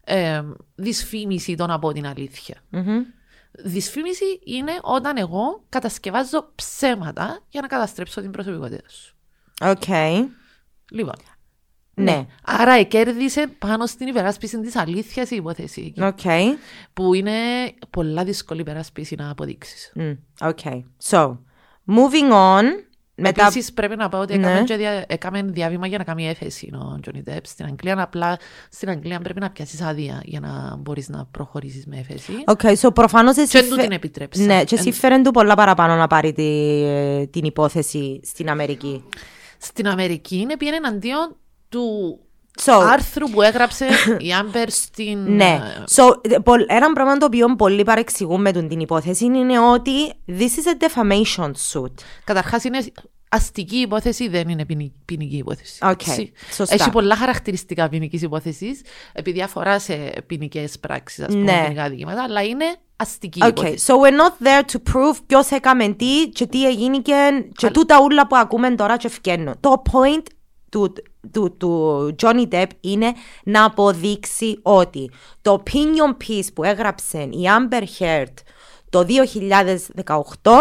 ε, 0.04 0.42
δυσφήμιση 0.76 1.56
το 1.56 1.66
να 1.66 1.80
πω 1.80 1.92
την 1.92 2.08
αλήθεια. 2.08 2.56
Mm-hmm. 2.72 3.02
Δυσφήμιση 3.64 4.40
είναι 4.44 4.72
όταν 4.82 5.18
εγώ 5.18 5.64
κατασκευάζω 5.70 6.52
ψέματα 6.56 7.40
για 7.50 7.62
να 7.62 7.68
καταστρέψω 7.68 8.22
την 8.22 8.32
προσωπικότητα 8.32 8.90
σου. 8.90 9.16
Ok. 9.62 9.84
Okay. 9.88 10.26
Λοιπόν. 10.92 11.16
Ναι. 11.94 12.12
ναι. 12.12 12.26
Άρα 12.44 12.82
κέρδισε 12.82 13.48
πάνω 13.48 13.86
στην 13.86 14.08
υπεράσπιση 14.08 14.60
της 14.62 14.76
αλήθειας 14.76 15.32
η 15.32 15.36
υπόθεση. 15.36 15.94
Okay. 15.98 16.44
Που 16.94 17.14
είναι 17.14 17.34
πολλά 17.90 18.24
δύσκολη 18.24 18.62
υπεράσπιση 18.62 19.16
να 19.16 19.30
αποδείξεις. 19.30 19.94
Mm. 19.96 20.18
Okay. 20.40 20.84
So, 21.10 21.38
Moving 21.88 22.32
on. 22.32 22.64
Μετά... 23.18 23.46
Επίσης 23.46 23.74
πρέπει 23.74 23.96
να 23.96 24.10
πω 24.10 24.18
ότι 24.18 24.38
ναι. 24.38 24.64
έκαμε, 25.08 25.42
διάβημα 25.42 25.88
για 25.88 25.98
να 25.98 26.04
κάνει 26.04 26.28
έφεση 26.28 26.72
ο 26.74 27.00
Τζόνι 27.00 27.22
Ντέπ 27.22 27.46
στην 27.46 27.66
Αγγλία. 27.66 28.02
Απλά 28.02 28.38
στην 28.70 28.90
Αγγλία 28.90 29.20
πρέπει 29.20 29.40
να 29.40 29.50
πιάσεις 29.50 29.82
άδεια 29.82 30.22
για 30.24 30.40
να 30.40 30.76
μπορείς 30.76 31.10
να 31.10 31.26
προχωρήσεις 31.32 31.86
με 31.86 31.98
έφεση. 31.98 32.34
Okay, 32.46 32.76
so 32.76 32.94
προφανώς 32.94 33.38
εσύ... 33.38 33.62
Και 33.62 33.70
του 33.70 33.76
την 33.76 33.92
επιτρέψα. 33.92 34.44
Ναι, 34.44 34.64
και 34.64 34.76
εσύ 34.76 34.92
φέρεν 34.92 35.24
του 35.24 35.32
πολλά 35.32 35.56
παραπάνω 35.56 35.96
να 35.96 36.08
πάρει 36.08 36.34
τη, 36.34 37.28
την 37.28 37.44
υπόθεση 37.44 38.20
στην 38.24 38.50
Αμερική. 38.50 39.04
Στην 39.58 39.88
Αμερική 39.88 40.38
είναι 40.38 40.58
πήγαινε 40.58 40.76
εναντίον 40.76 41.36
του 41.70 42.20
So, 42.64 42.72
άρθρου 42.92 43.30
που 43.30 43.42
έγραψε 43.42 43.88
η 44.18 44.34
Άμπερ 44.34 44.70
στην... 44.70 45.20
ναι. 45.36 45.62
ε, 45.80 45.84
So, 45.96 46.16
πολ- 46.44 46.66
ένα 46.68 46.94
πράγμα 46.94 47.18
το 47.18 47.26
οποίο 47.26 47.56
πολλοί 47.56 47.84
παρεξηγούν 47.84 48.42
με 48.42 48.52
τον 48.52 48.68
την 48.68 48.80
υπόθεση 48.80 49.26
είναι 49.26 49.60
ότι 49.60 50.14
this 50.28 50.42
is 50.42 50.68
a 50.74 50.86
defamation 50.88 51.52
suit. 51.72 51.94
Καταρχάς 52.24 52.64
είναι 52.64 52.78
αστική 53.30 53.76
υπόθεση, 53.78 54.28
δεν 54.28 54.50
είναι 54.50 54.66
ποινι- 54.66 54.92
ποινική 55.06 55.38
υπόθεση. 55.38 55.80
Οκ, 55.86 56.08
Έτσι. 56.08 56.32
σωστά. 56.54 56.74
Έχει 56.76 56.90
πολλά 56.90 57.16
χαρακτηριστικά 57.16 57.90
ποινικής 57.90 58.22
υπόθεσης, 58.22 58.82
επειδή 59.14 59.42
αφορά 59.42 59.80
σε 59.80 60.12
ποινικές 60.28 60.80
πράξεις, 60.80 61.24
ας 61.24 61.34
πούμε, 61.34 61.52
Ναι. 61.52 61.64
ποινικά 61.64 61.90
δικαιώματα, 61.90 62.24
αλλά 62.24 62.42
είναι 62.44 62.66
αστική 62.96 63.40
Okay, 63.44 63.48
υπόθεση. 63.48 63.86
so 63.88 63.94
we're 63.94 64.14
not 64.22 64.48
there 64.48 64.62
to 64.72 64.94
prove 64.94 65.18
ποιος 65.26 65.50
έκαμε 65.50 65.88
τι 65.88 66.30
και 66.30 66.46
τι 66.48 66.68
έγινε 66.68 66.98
και, 67.00 67.46
και 67.58 67.70
τούτα 67.70 68.00
ούλα 68.02 68.28
που 68.28 68.36
ακούμε 68.36 68.76
τώρα 68.76 68.98
και 68.98 69.10
φκαίνουν. 69.10 69.56
Το 69.60 69.82
point 69.92 70.24
του, 70.76 70.94
του, 71.32 71.56
του 71.58 72.16
Johnny 72.22 72.48
Depp 72.52 72.70
είναι 72.82 73.14
να 73.44 73.66
αποδείξει 73.66 74.60
ότι 74.62 75.12
το 75.42 75.64
opinion 75.64 76.24
piece 76.24 76.48
που 76.54 76.64
έγραψε 76.64 77.22
η 77.22 77.44
Amber 77.44 77.84
Heard 78.00 78.34
το 78.90 79.06
2018 80.44 80.52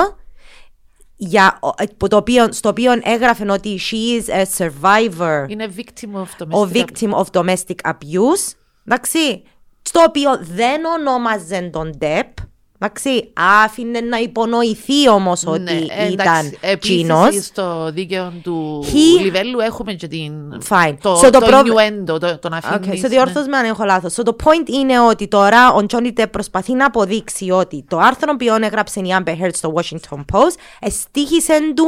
για, 1.16 1.58
που 1.96 2.08
το 2.08 2.16
οποίο, 2.16 2.52
στο 2.52 2.68
οποίο 2.68 2.92
έγραφε 3.02 3.52
ότι 3.52 3.80
she 3.90 4.22
is 4.22 4.42
a 4.42 4.44
survivor 4.58 5.44
Είναι 5.48 5.72
victim 5.76 6.14
of 6.14 6.42
domestic 6.42 6.52
ο 6.52 6.70
victim 6.72 7.10
of 7.10 7.24
domestic 7.32 7.92
abuse, 7.92 8.52
εντάξει, 8.86 9.42
στο 9.82 10.04
οποίο 10.06 10.38
δεν 10.40 10.84
ονόμαζε 10.84 11.70
τον 11.72 11.98
Depp, 12.00 12.32
εντάξει, 12.78 13.30
άφηνε 13.34 14.00
να 14.00 14.16
υπονοηθεί 14.18 15.08
όμως 15.08 15.46
ότι 15.46 15.60
Ναι, 15.60 15.72
ήταν 16.10 16.56
Επίσης, 16.60 16.96
Τσίνος. 16.96 17.44
στο 17.44 17.90
δίκαιο 17.92 18.32
του 18.42 18.84
He- 18.86 19.20
Λιβέλου 19.22 19.58
έχουμε 19.60 19.92
και 19.94 20.08
την... 20.08 20.32
Fine. 20.68 20.96
Το, 21.00 21.18
So, 21.18 21.20
το, 21.22 21.30
το 21.30 21.46
πρόβλημα- 21.46 21.82
innuendo, 21.88 22.20
το, 22.20 22.38
το 22.38 22.48
να 22.48 22.60
Okay, 22.62 22.68
αφήνεις, 22.72 23.04
so 23.04 23.08
διόρθως 23.08 23.46
με 23.46 23.56
αν 23.56 23.64
έχω 23.64 23.84
λάθος. 23.84 24.14
So, 24.18 24.24
το 24.24 24.36
point 24.44 24.68
είναι 24.68 25.00
ότι 25.00 25.28
τώρα 25.28 25.72
ο 25.72 25.84
Johnny 25.88 26.12
Depp 26.20 26.30
προσπαθεί 26.30 26.72
να 26.74 26.86
αποδείξει 26.86 27.50
ότι 27.50 27.84
το 27.88 27.98
άρθρο 27.98 28.36
που 28.36 28.44
έγραψε 28.62 29.00
η 29.00 29.16
Amber 29.18 29.40
Heard 29.42 29.50
στο 29.54 29.72
Washington 29.76 30.18
Post 30.32 30.54
εστίχησε 30.80 31.58
του 31.76 31.86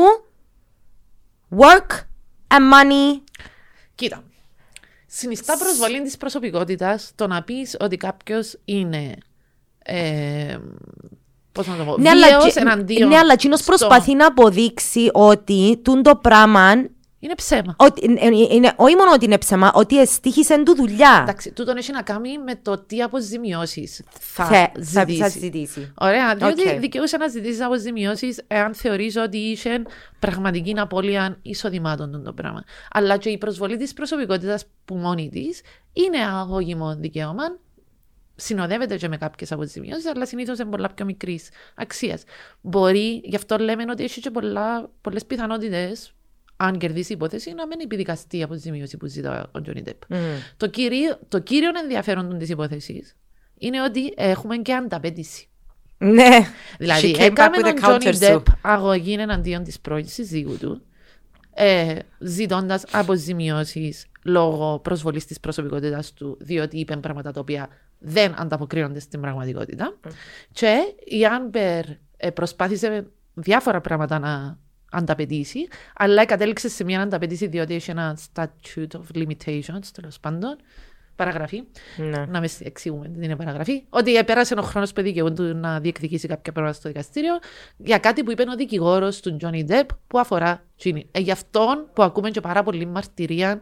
work 1.58 1.90
and 2.48 2.72
money 2.72 3.20
Κοίτα. 3.94 4.22
Συνιστά 5.06 5.56
προσβολή 5.58 6.02
της 6.02 6.16
προσωπικότητας 6.16 7.12
το 7.14 7.26
να 7.26 7.42
πεις 7.42 7.76
ότι 7.80 7.96
κάποιος 7.96 8.58
είναι. 8.64 9.14
Ε, 9.86 10.58
Πώς 11.52 11.66
να 11.66 11.76
το 11.76 11.84
πω. 11.84 11.96
Ναι, 11.98 12.08
αλλά, 12.08 12.26
βίαιος 12.26 12.42
τζι- 12.44 12.56
εναντίον. 12.60 13.08
ναι, 13.08 13.16
αλλά 13.16 13.32
εκείνος 13.32 13.60
στο- 13.60 13.66
προσπαθεί 13.74 14.14
να 14.14 14.26
αποδείξει 14.26 15.10
ότι 15.12 15.80
τούν 15.84 16.02
το 16.02 16.16
πράγμα 16.16 16.72
Είναι 17.18 17.34
ψέμα. 17.34 17.74
Ότι, 17.78 18.16
ε, 18.18 18.26
ε, 18.26 18.54
είναι, 18.54 18.72
όχι 18.76 18.96
μόνο 18.96 19.10
ότι 19.12 19.24
είναι 19.24 19.38
ψέμα, 19.38 19.72
ότι 19.74 20.00
εστοίχισέ 20.00 20.62
του 20.62 20.74
δουλειά. 20.74 21.18
Εντάξει, 21.22 21.52
τούτον 21.52 21.76
έχει 21.76 21.92
να 21.92 22.02
κάνει 22.02 22.38
με 22.38 22.54
το 22.62 22.78
τι 22.78 23.02
αποζημιώσει 23.02 23.88
θα, 24.20 24.44
Θε- 24.44 24.70
θα, 24.74 24.82
ζητήσει. 24.82 25.18
θα 25.20 25.28
ζητήσει. 25.28 25.92
Ωραία, 26.00 26.34
διότι 26.34 26.68
Οκ. 26.68 26.78
δικαιούσαι 26.80 27.16
να 27.16 27.28
ζητήσει 27.28 27.62
αποζημιώσει 27.62 28.34
εάν 28.46 28.74
θεωρείς 28.74 29.16
ότι 29.16 29.38
είσιες 29.38 29.82
πραγματική 30.18 30.74
απώλεια 30.76 31.38
εισοδημάτων 31.42 32.12
τούτο 32.12 32.22
το 32.22 32.32
πράγμα. 32.32 32.64
Αλλά 32.90 33.16
και 33.16 33.28
η 33.28 33.38
προσβολή 33.38 33.76
της 33.76 33.92
προσωπικότητας 33.92 34.64
που 34.84 34.94
μόνη 34.94 35.28
της 35.28 35.60
είναι 35.92 36.18
αγώγιμο 36.40 36.96
δικαίωμα. 36.96 37.44
Συνοδεύεται 38.36 38.96
και 38.96 39.08
με 39.08 39.16
κάποιες 39.16 39.52
αποζημιώσει, 39.52 40.08
αλλά 40.08 40.26
συνήθως 40.26 40.58
είναι 40.58 40.70
πολλά 40.70 40.88
πιο 40.88 41.04
μικρής 41.04 41.48
αξίας. 41.74 42.22
Μπορεί, 42.60 43.20
γι' 43.24 43.36
αυτό 43.36 43.56
λέμε 43.58 43.84
ότι 43.88 44.04
έχει 44.04 44.20
και 44.20 44.30
πολλές 45.00 45.26
πιθανότητες, 45.26 46.12
αν 46.56 46.78
κερδίσει 46.78 47.12
η 47.12 47.14
υπόθεση, 47.14 47.52
να 47.52 47.66
μην 47.66 47.80
επιδικαστεί 47.80 48.38
η 48.38 48.42
αποζημίωση 48.42 48.96
που 48.96 49.06
ζητά 49.06 49.50
ο 49.52 49.60
Τζόνι 49.60 49.82
Ντεπ. 49.82 50.02
Το, 50.56 50.66
κύριο, 50.66 51.18
το 51.28 51.38
κύριο 51.38 51.70
ενδιαφέρον 51.82 52.38
της 52.38 52.48
υπόθεσης 52.48 53.16
είναι 53.58 53.82
ότι 53.82 54.14
έχουμε 54.16 54.56
και 54.56 54.74
ανταπέτηση. 54.74 55.48
Ναι. 55.98 56.38
Δηλαδή, 56.78 57.14
She 57.14 57.18
came 57.18 57.20
back 57.20 57.24
έκαμε 57.24 57.56
with 57.58 57.62
τον 57.62 57.72
a 57.72 57.80
Τζόνι 57.80 58.04
counter 58.04 58.18
Ντεπ 58.18 58.46
soup. 58.48 58.54
αγωγή 58.62 59.12
εναντίον 59.12 59.62
της 59.62 59.80
πρώην 59.80 60.08
συζύγου 60.08 60.56
του, 60.58 60.82
ε, 61.54 61.98
ζητώντας 62.18 62.84
αποζημιώσεις 62.90 64.06
λόγω 64.24 64.78
προσβολής 64.78 65.24
της 65.24 65.40
προσωπικότητας 65.40 66.12
του, 66.12 66.36
διότι 66.40 66.78
είπε 66.78 66.96
πράγματα 66.96 67.32
τα 67.32 67.40
οποία 67.40 67.68
δεν 67.98 68.40
ανταποκρίνονται 68.40 69.00
στην 69.00 69.20
πραγματικότητα. 69.20 69.96
Και 70.52 70.94
η 71.04 71.26
Άμπερ 71.26 71.84
ε, 72.16 72.30
προσπάθησε 72.30 73.06
διάφορα 73.34 73.80
πράγματα 73.80 74.18
να 74.18 74.58
ανταπαιτήσει, 74.90 75.68
αλλά 75.94 76.24
κατέληξε 76.24 76.68
σε 76.68 76.84
μια 76.84 77.00
ανταπαιτήση 77.00 77.46
διότι 77.46 77.74
έχει 77.74 77.90
ένα 77.90 78.18
statute 78.34 78.88
of 78.92 79.16
limitations, 79.16 79.84
τέλος 79.92 80.20
πάντων, 80.20 80.56
παραγραφή. 81.16 81.62
Ναι. 81.96 82.24
Να 82.28 82.40
μες 82.40 82.60
εξηγούμε 82.60 83.08
τι 83.08 83.24
είναι 83.24 83.36
παραγραφή. 83.36 83.82
Ότι 83.90 84.24
πέρασε 84.24 84.54
ο 84.58 84.62
χρόνος 84.62 84.92
που 84.92 85.02
δικαιούνται 85.02 85.52
του 85.52 85.56
να 85.56 85.80
διεκδικήσει 85.80 86.28
κάποια 86.28 86.52
πράγματα 86.52 86.78
στο 86.78 86.88
δικαστήριο 86.88 87.38
για 87.76 87.98
κάτι 87.98 88.22
που 88.22 88.30
είπε 88.30 88.42
ο 88.42 88.54
δικηγόρος 88.56 89.20
του 89.20 89.36
Τζόνι 89.36 89.64
Ντεπ 89.64 89.88
που 90.06 90.18
αφορά 90.18 90.64
Τζίνι. 90.76 91.08
Ε, 91.10 91.20
γι' 91.20 91.30
αυτόν 91.30 91.88
που 91.92 92.02
ακούμε 92.02 92.30
και 92.30 92.40
πάρα 92.40 92.62
πολύ 92.62 92.86
μαρτυρία 92.86 93.60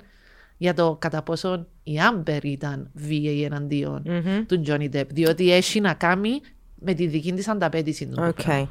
για 0.65 0.75
το 0.75 0.97
κατά 1.01 1.23
πόσον 1.23 1.69
η 1.83 2.01
Άμπερ 2.01 2.45
ήταν 2.45 2.91
βίαιη 2.95 3.43
εναντίον 3.43 4.03
Μμμ. 4.07 4.47
του 4.47 4.61
Τζόνι 4.61 4.89
Ντεπ. 4.89 5.12
Διότι 5.12 5.53
έχει 5.53 5.81
να 5.81 5.95
κάνει 5.95 6.41
με 6.75 6.95
τη 6.95 7.07
δική 7.07 7.33
της 7.33 7.49
ανταπαίτηση 7.49 8.07
τούτο. 8.07 8.14
το 8.15 8.27
Οκ. 8.27 8.43
πράγμα. 8.43 8.69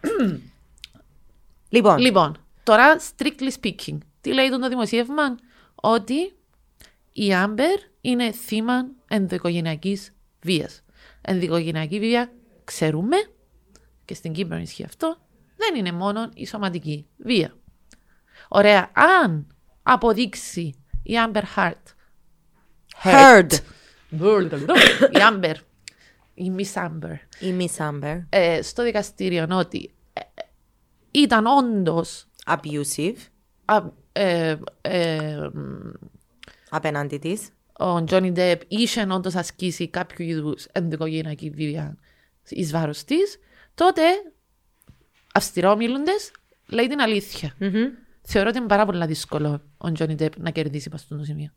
Λοιπόν, 1.68 1.98
Λοιπόν, 1.98 2.36
τώρα 2.62 2.96
strictly 3.16 3.50
speaking, 3.62 3.98
τι 4.20 4.32
λέει 4.32 4.48
το 4.48 4.68
δημοσίευμα, 4.68 5.22
ότι 5.74 6.32
η 7.12 7.34
Άμπερ 7.34 7.78
είναι 8.00 8.32
θύμα 8.32 8.86
ενδοοικογενειακής 9.08 10.14
βίας. 10.42 10.82
Ενδοοικογενειακή 11.20 11.98
βία, 11.98 12.32
ξέρουμε, 12.64 13.16
και 14.04 14.14
στην 14.14 14.32
Κύπρο 14.32 14.56
ισχύει 14.56 14.84
αυτό, 14.84 15.16
δεν 15.56 15.74
είναι 15.74 15.92
μόνο 15.92 16.28
η 16.34 16.46
σωματική 16.46 17.06
βία. 17.16 17.54
Ωραία, 18.48 18.90
αν 18.94 19.46
αποδείξει 19.82 20.74
η 21.06 21.18
Άμπερ 21.18 21.44
Χερντ, 21.46 21.88
Heard. 23.02 23.52
η 25.18 25.22
Άμπερ, 25.22 25.56
η 26.34 26.52
Miss 26.58 26.72
Άμπερ, 26.74 27.12
Η 27.38 27.56
Miss 27.58 27.76
Amber. 27.90 28.22
ε, 28.28 28.62
στο 28.62 28.82
δικαστήριο 28.82 29.46
ότι 29.50 29.94
ε, 30.12 30.20
ε, 30.20 30.42
ήταν 31.10 31.46
όντως 31.46 32.26
abusive. 32.46 33.16
Α, 33.64 33.82
ε, 34.12 34.56
ε, 34.80 35.48
Απέναντι 36.70 37.18
της. 37.18 37.48
ο 37.72 38.04
Τζόνι 38.04 38.32
Ντεπ 38.32 38.62
είχε 38.68 39.06
όντως 39.10 39.34
ασκήσει 39.34 39.88
κάποιο 39.88 40.24
είδους 40.24 40.64
ενδοοικογενειακή 40.72 41.50
βία 41.50 41.96
εις 42.48 42.70
βάρος 42.70 43.04
της, 43.04 43.38
τότε 43.74 44.02
αυστηρό 45.34 45.76
μιλούντε 45.76 46.12
λέει 46.66 46.86
την 46.86 47.00
αλήθεια. 47.00 47.54
Θεωρώ 48.26 48.48
ότι 48.48 48.58
είναι 48.58 48.66
πάρα 48.66 48.86
πολύ 48.86 49.06
δύσκολο 49.06 49.62
ο 49.78 49.92
Τζόνι 49.92 50.14
Ντεπ 50.14 50.32
να 50.38 50.50
κερδίσει 50.50 50.88
πα 50.88 50.96
στο 50.96 51.24
σημείο. 51.24 51.50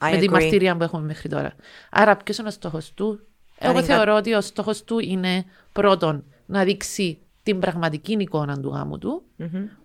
I 0.00 0.10
με 0.10 0.18
τη 0.18 0.26
agree. 0.26 0.30
μαρτυρία 0.30 0.76
που 0.76 0.82
έχουμε 0.82 1.02
μέχρι 1.06 1.28
τώρα. 1.28 1.54
Άρα, 1.90 2.16
ποιος 2.16 2.38
είναι 2.38 2.48
ο 2.48 2.50
στόχος 2.50 2.92
του; 2.94 3.26
Εγώ 3.58 3.76
Άρα, 3.78 3.82
θεωρώ 3.86 4.16
ότι 4.16 4.34
ο 4.34 4.40
στόχος 4.40 4.84
του 4.84 4.98
είναι 4.98 5.44
πρώτον 5.72 6.24
να 6.46 6.64
δείξει 6.64 7.18
την 7.42 7.58
πραγματική 7.58 8.12
εικόνα 8.12 8.60
του 8.60 8.68
γάμου 8.68 8.98
του, 8.98 9.22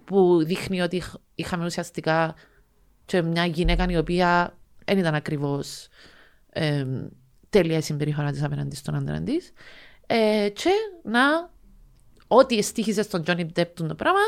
που 0.05 0.43
δείχνει 0.43 0.81
ότι 0.81 0.95
είχ- 0.95 1.15
είχαμε 1.35 1.65
ουσιαστικά 1.65 2.35
και 3.05 3.21
μια 3.21 3.45
γυναίκα 3.45 3.85
η 3.89 3.97
οποία 3.97 4.57
δεν 4.85 4.97
ήταν 4.97 5.15
ακριβώς 5.15 5.87
ε, 6.49 6.85
τέλεια 7.49 7.77
η 7.77 7.81
συμπεριφορά 7.81 8.31
της 8.31 8.43
απέναντι 8.43 8.75
στον 8.75 8.95
άντρα 8.95 9.21
της. 9.21 9.51
Ε, 10.07 10.49
και 10.53 10.69
να 11.03 11.49
ό,τι 12.27 12.57
εστίχησε 12.57 13.01
στον 13.01 13.23
Τζόνι 13.23 13.45
Ντεπ 13.45 13.75
το 13.75 13.95
πράγμα 13.95 14.19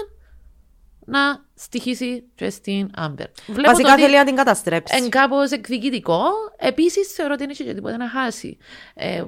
να 1.05 1.45
στοιχήσει 1.53 2.23
και 2.35 2.49
στην 2.49 2.89
Άμπερ. 2.95 3.27
Βλέπω 3.47 3.69
Βασικά 3.69 3.87
το 3.87 3.93
ότι- 3.93 4.01
θέλει 4.01 4.15
να 4.15 4.23
την 4.25 4.35
καταστρέψει. 4.35 4.95
Εν 4.97 5.09
κάπως 5.09 5.51
εκδικητικό. 5.51 6.23
Επίσης 6.57 7.07
θεωρώ 7.13 7.33
ότι 7.33 7.41
δεν 7.41 7.49
έχει 7.51 7.63
και 7.63 7.73
τίποτα 7.73 7.97
να 7.97 8.09
χάσει. 8.09 8.57
Ε, 8.93 9.23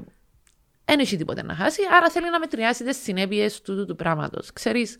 δεν 0.85 0.99
έχει 0.99 1.17
τίποτα 1.17 1.43
να 1.43 1.55
χάσει, 1.55 1.81
άρα 1.91 2.09
θέλει 2.09 2.29
να 2.29 2.39
μετριάσει 2.39 2.83
τις 2.83 2.97
συνέπειες 3.01 3.61
του, 3.61 3.75
του, 3.75 3.85
του 3.85 3.95
πράγματος. 3.95 4.53
Ξέρεις, 4.53 4.97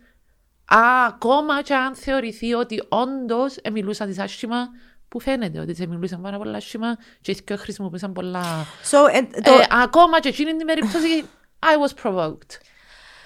ακόμα 1.07 1.61
και 1.61 1.73
αν 1.76 1.95
θεωρηθεί 1.95 2.53
ότι 2.53 2.84
όντως 2.89 3.55
μιλούσαν 3.71 4.07
της 4.07 4.19
άσχημα, 4.19 4.67
που 5.07 5.19
φαίνεται 5.19 5.59
ότι 5.59 5.76
σε 5.76 5.86
μιλούσαν 5.88 6.21
πάρα 6.21 6.38
πολλά 6.38 6.57
άσχημα 6.57 6.97
και 7.21 7.32
οι 7.32 7.41
δυο 7.45 7.57
χρησιμοποιούσαν 7.57 8.13
πολλά. 8.13 8.65
So, 8.91 8.97
ε, 9.13 9.41
το, 9.41 9.51
Ε, 9.53 9.65
ακόμα 9.69 10.19
και 10.19 10.28
εκείνη 10.30 10.55
την 10.55 10.65
περίπτωση, 10.67 11.23
I 11.59 11.88
was 11.88 12.03
provoked. 12.03 12.59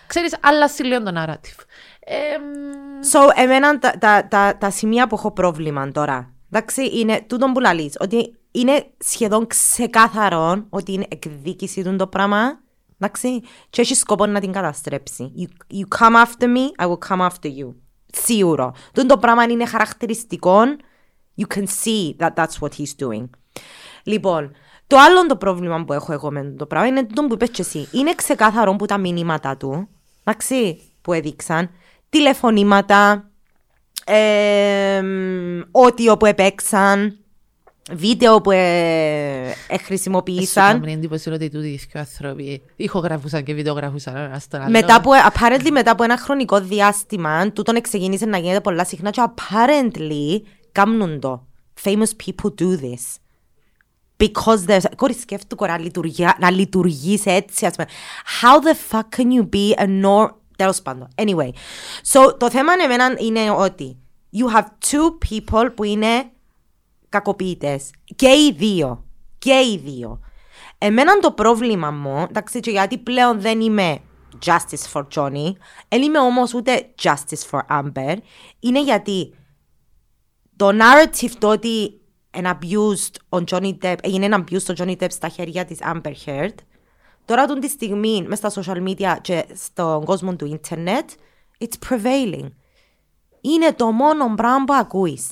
Ξέρεις, 0.10 0.38
άλλασε 0.42 0.84
λίγο 0.84 1.04
το 1.04 1.12
narrative. 1.16 1.64
Ε, 2.00 2.38
μ, 2.38 2.80
So, 3.12 3.20
εμένα 3.36 3.80
τα, 3.80 3.92
τα, 4.00 4.28
τα, 4.28 4.58
τα 4.58 4.70
σημεία 4.70 5.08
που 5.08 5.16
έχω 5.16 5.32
πρόβλημα 5.32 5.92
τώρα, 5.92 6.34
εντάξει, 6.52 7.00
είναι 7.00 7.26
τούτο 7.28 7.52
που 7.52 7.60
λαλείς, 7.60 7.96
ότι 8.00 8.36
είναι 8.52 8.86
σχεδόν 8.98 9.48
ξεκάθαρο 9.48 10.66
ότι 10.70 10.94
είναι 10.94 11.06
εκδίκηση 11.10 11.84
του 11.84 11.96
το 11.96 12.08
πράγμα, 12.08 12.60
εντάξει, 13.00 13.42
και 13.70 13.82
έχει 13.82 13.96
σκοπό 13.96 14.26
να 14.26 14.40
την 14.40 14.52
καταστρέψει. 14.52 15.32
You, 15.38 15.76
you 15.76 16.00
come 16.00 16.26
after 16.26 16.48
me, 16.48 16.86
I 16.86 16.88
will 16.88 17.10
come 17.10 17.28
after 17.28 17.50
you. 17.60 17.74
Σίγουρο. 18.12 18.74
Τούτο 18.94 19.08
το 19.08 19.18
πράγμα 19.18 19.44
είναι 19.44 19.66
χαρακτηριστικό 19.66 20.62
You 21.42 21.56
can 21.56 21.66
see 21.84 22.16
that 22.18 22.34
that's 22.36 22.60
what 22.60 22.72
he's 22.78 23.08
doing. 23.08 23.30
Λοιπόν, 24.04 24.52
το 24.88 24.98
άλλο 24.98 25.26
το 25.26 25.36
πρόβλημα 25.36 25.86
που 25.86 25.94
έχω 25.94 26.14
εγώ 26.14 26.32
με 26.32 26.54
το 26.58 26.66
πράγμα 26.66 26.88
είναι 26.88 27.06
το 27.06 27.22
που 27.28 27.34
είπες 27.34 27.50
και 27.50 27.62
εσύ. 27.62 27.88
Είναι 27.92 28.16
ξεκάθαρο 28.16 28.76
που 28.76 28.86
τα 28.86 28.98
μηνύματα 28.98 29.58
του, 29.58 29.90
εντάξει, 30.30 30.82
που 31.02 31.14
έδειξαν, 31.14 31.70
τηλεφωνήματα, 32.10 33.30
ε, 34.06 35.02
ό,τι 35.72 36.10
όπου 36.10 36.26
επέξαν, 36.26 37.18
βίντεο 37.92 38.42
που 38.42 38.52
ε, 38.52 39.56
ε, 39.68 39.78
χρησιμοποίησαν. 39.78 40.84
Έχει 40.84 40.94
εντύπωση 40.94 41.30
ότι 41.30 41.50
τούτοι 41.50 41.68
οι 41.68 41.80
άνθρωποι 41.94 42.62
ηχογραφούσαν 42.76 43.44
και 43.44 43.54
βιντεογραφούσαν 43.54 44.16
ένα 44.16 44.40
στον 44.40 44.62
άλλο. 44.62 44.70
Μετά 44.70 44.96
από, 44.96 45.12
apparently 45.34 45.70
μετά 45.72 45.92
από 45.92 46.04
ένα 46.04 46.18
χρονικό 46.18 46.62
διάστημα, 46.62 47.52
τούτον 47.52 47.82
ξεκίνησε 47.82 48.26
να 48.26 48.38
γίνεται 48.38 48.62
πολλά 48.62 48.86
συχνά 48.86 49.10
και 49.10 49.22
apparently 49.26 50.42
κάνουν 50.72 51.20
το. 51.20 51.48
Famous 51.84 52.12
people 52.26 52.50
do 52.62 52.82
this. 52.82 53.16
Because 54.20 54.66
there's... 54.68 54.84
Κόρη 54.96 55.14
σκέφτομαι 55.14 55.68
να, 55.72 55.80
λειτουργεί, 55.80 56.26
να 56.40 56.52
λειτουργείς 56.52 57.26
έτσι, 57.26 57.66
ας 57.66 57.76
πούμε. 57.76 57.88
How 58.42 58.66
the 58.66 58.76
fuck 58.92 59.20
can 59.20 59.40
you 59.40 59.50
be 59.50 59.84
a 59.84 60.04
nor... 60.04 60.30
Τέλος 60.56 60.82
πάντων. 60.82 61.08
Anyway. 61.16 61.50
So, 62.12 62.40
το 62.40 62.50
θέμα 62.50 62.74
εμένα 62.84 63.16
είναι 63.18 63.52
ότι 63.52 63.98
you 64.34 64.56
have 64.56 64.64
two 64.64 65.30
people 65.30 65.70
που 65.76 65.84
είναι 65.84 66.32
κακοποιητές. 67.10 67.90
Και 68.16 68.28
οι 68.28 68.54
δύο. 68.58 69.04
Και 69.38 69.54
οι 69.54 69.82
δύο. 69.84 70.20
Εμένα 70.78 71.20
το 71.20 71.32
πρόβλημα 71.32 71.92
μου, 71.92 72.26
εντάξει, 72.30 72.60
και 72.60 72.72
γιατί 72.72 72.98
πλέον 72.98 73.42
δεν 73.42 73.62
είμαι 73.62 74.00
justice 74.46 74.92
for 74.94 75.04
Johnny, 75.16 75.52
δεν 75.88 76.02
είμαι 76.02 76.20
όμως 76.20 76.54
ούτε 76.54 76.94
justice 77.02 77.50
for 77.52 77.60
Amber, 77.70 78.16
είναι 78.60 78.84
γιατί 78.84 79.34
το 80.56 80.68
narrative 80.68 81.32
το 81.40 81.48
ότι 81.48 81.99
an 82.44 82.46
abused 82.46 83.40
on 83.40 83.44
Johnny 83.44 83.78
Depp, 83.82 83.96
έγινε 84.02 84.26
ένα 84.26 84.44
abused 84.44 84.76
on 84.76 84.84
Johnny 84.84 84.96
Depp 85.04 85.12
στα 85.12 85.28
χέρια 85.28 85.66
της 85.66 85.80
Amber 85.94 86.14
Heard, 86.26 86.54
τώρα 87.26 87.46
τον 87.46 87.60
τη 87.60 87.68
στιγμή 87.68 88.26
μέσα 88.28 88.50
στα 88.50 88.62
social 88.62 88.88
media 88.88 89.18
και 89.22 89.46
στον 89.54 90.06
κόσμο 90.06 90.36
του 90.36 90.46
ίντερνετ, 90.46 91.10
it's 91.60 91.90
prevailing. 91.90 92.52
Είναι 93.42 93.74
το 93.74 93.92
μόνο 93.92 94.34
πράγμα 94.36 94.64
που 94.64 94.74
ακούεις. 94.74 95.28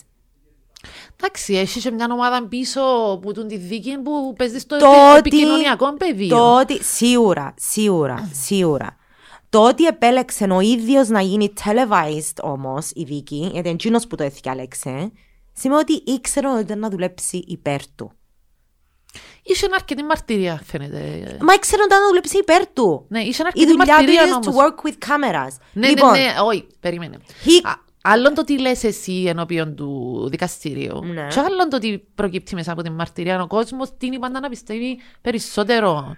Εντάξει, 1.20 1.53
έχεις 1.53 1.84
και 1.84 1.91
μια 1.91 2.08
ομάδα 2.12 2.47
πίσω 2.47 2.82
που 3.22 3.32
τον 3.34 3.47
τη 3.47 3.58
δίκη 3.58 3.97
που 3.97 4.34
παίζεις 4.38 4.62
στο 4.62 4.78
Το 4.78 4.88
ότι- 5.10 5.18
επικοινωνιακό 5.18 5.93
πεδίο. 5.93 6.28
Το 6.38 6.60
ότι, 6.60 6.84
σίγουρα, 6.84 7.53
σίγουρα, 7.58 8.30
σίγουρα. 8.34 8.95
Το 9.49 9.68
ότι 9.68 9.86
επέλεξε 9.86 10.43
ο 10.43 10.60
ίδιος 10.60 11.08
να 11.08 11.22
γίνει 11.22 11.53
televised 11.64 12.43
όμως 12.43 12.91
η 12.93 13.03
δίκη, 13.03 13.49
γιατί 13.53 13.76
είναι 13.86 14.01
που 14.10 14.16
το 14.16 14.24
έθιαλεξε, 14.24 15.12
σημαίνει 15.58 15.82
ότι 15.82 16.12
ήξερε 16.12 16.47
ότι 16.47 16.62
ήταν 16.62 16.80
να 16.80 16.89
δουλέψει 16.89 17.43
υπέρ 17.47 17.80
του. 17.95 18.12
Είχε 19.43 19.68
αρκετή 19.74 20.03
μαρτυρία, 20.03 20.62
φαίνεται. 20.66 21.38
Μα 21.41 21.53
ήξερε 21.53 21.82
ότι 21.82 21.89
ήταν 21.91 22.01
να 22.01 22.08
δουλέψει 22.08 22.38
υπέρ 22.38 22.68
του. 22.74 23.05
Ναι, 23.10 23.20
είχε 23.22 23.41
Η 23.43 23.45
αρκετή 23.45 23.66
δουλειά 23.68 23.84
του 23.86 23.91
μαρτυρία 23.91 24.22
είναι 24.24 24.38
to 24.41 24.47
όμως. 24.47 24.55
work 24.64 24.88
with 24.88 24.93
cameras. 25.08 25.58
Ναι, 25.74 25.88
λοιπόν, 25.88 26.12
ναι, 26.12 26.18
ναι, 26.20 26.34
όχι, 26.43 26.68
περίμενε. 26.80 27.18
He- 27.45 27.68
Α, 27.68 27.86
Άλλον 28.10 28.34
το 28.34 28.43
τι 28.43 28.60
λες 28.60 28.84
εσύ 28.84 29.24
ενώπιον 29.28 29.76
του 29.76 30.28
δικαστηρίου. 30.30 31.03
Ναι. 31.05 31.28
Και 31.28 31.39
άλλον 31.39 31.70
το 31.70 31.78
τι 31.78 31.97
προκύπτει 31.97 32.55
μέσα 32.55 32.72
από 32.72 32.82
την 32.82 32.91
μαρτυρία. 32.93 33.41
Ο 33.41 33.47
κόσμος 33.47 33.89
την 33.97 34.20
πάντα 34.20 34.39
να 34.39 34.49
πιστεύει 34.49 34.99
περισσότερο 35.22 36.18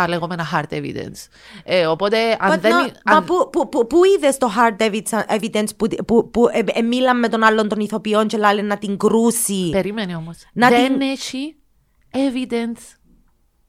τα 0.00 0.08
λεγόμενα 0.08 0.44
hard 0.52 0.72
evidence. 0.74 1.26
Ε, 1.64 1.86
οπότε, 1.86 2.36
αν 2.40 2.52
But 2.58 2.60
δεν. 2.60 2.72
no, 2.72 2.90
αν- 3.04 3.14
Μα 3.14 3.22
πού, 3.22 3.50
πού, 3.52 3.68
πού, 3.68 3.86
πού 3.86 4.04
είδες 4.04 4.38
το 4.38 4.50
hard 4.56 4.76
evidence- 4.82 5.26
evidence 5.38 5.68
που, 5.76 5.88
που, 6.06 6.30
που 6.30 6.48
ε, 6.52 6.62
ε, 6.66 6.82
μίλαν 6.82 7.18
με 7.18 7.28
τον 7.28 7.42
άλλον 7.42 7.68
των 7.68 7.80
ηθοποιών 7.80 8.26
και 8.26 8.36
λάλε 8.36 8.62
να 8.62 8.78
την 8.78 8.96
κρούσει; 8.96 9.68
Περίμενε 9.72 10.16
όμως. 10.16 10.36
Να 10.52 10.68
δεν 10.68 10.92
την- 10.98 11.00
έχει 11.00 11.56
evidence 12.12 12.96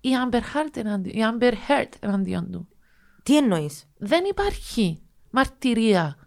η 0.02 0.10
Amber 0.26 0.36
Heard 0.40 0.76
εναντί- 0.78 1.16
η 1.16 1.20
Amber 1.32 1.52
Heard 1.52 1.90
εναντίον 2.00 2.52
του. 2.52 2.68
Τι 3.24 3.38
εννοείς; 3.38 3.84
Δεν 3.98 4.24
υπάρχει 4.26 5.02
μαρτυρία 5.30 6.18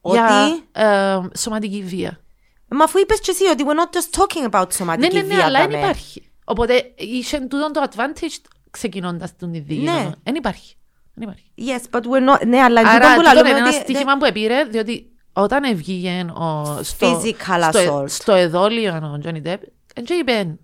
Ότι... 0.00 0.16
για 0.16 0.58
ε, 0.72 1.20
σωματική 1.38 1.82
βία. 1.82 2.20
Μα 2.68 2.84
αφού 2.84 2.98
είπες 2.98 3.20
και 3.20 3.30
εσύ 3.30 3.44
ότι 3.44 3.64
we're 3.66 3.80
not 3.80 3.96
just 3.96 4.20
talking 4.22 4.50
about 4.50 4.66
Ναι, 4.66 4.72
σωματική 4.74 5.14
ναι, 5.16 5.22
ναι, 5.22 5.34
βία. 5.34 5.44
αλλά 5.44 5.58
δεν 5.60 5.70
δαμέ. 5.70 5.82
υπάρχει. 5.82 6.29
Οπότε 6.50 6.92
είχε 6.96 7.38
τούτο 7.38 7.70
το 7.70 7.86
advantage 7.90 8.50
ξεκινώντας 8.70 9.36
την 9.36 9.52
δίκη. 9.52 9.74
Ναι. 9.82 10.10
Δεν 10.22 10.34
υπάρχει. 10.34 10.74
Δεν 11.14 11.28
υπάρχει. 11.28 11.44
Yes, 11.58 11.98
but 11.98 12.02
we're 12.02 12.34
not... 12.34 12.46
Ναι, 12.46 12.58
αλλά 12.62 12.80
Άρα, 12.80 12.92
τούτο 12.94 13.06
που 13.08 13.14
τούτο 13.16 13.22
λαλούμε 13.22 13.48
είναι 13.48 13.58
ένα 13.58 13.68
ότι- 13.68 13.76
στοίχημα 13.78 14.16
που 14.16 14.24
επήρε, 14.24 14.64
διότι 14.64 15.12
όταν 15.32 15.64
έβγηκε 15.64 16.26
ο, 16.34 16.78
στο, 16.82 17.20
Physical 17.22 17.68
στο, 17.72 18.00
assault. 18.02 18.08
στο 18.10 18.32
εδόλιο 18.32 19.10
ο 19.14 19.18
Τζόνι 19.18 19.40
Ντεπ, 19.40 19.62
και 20.04 20.14
είπε 20.14 20.58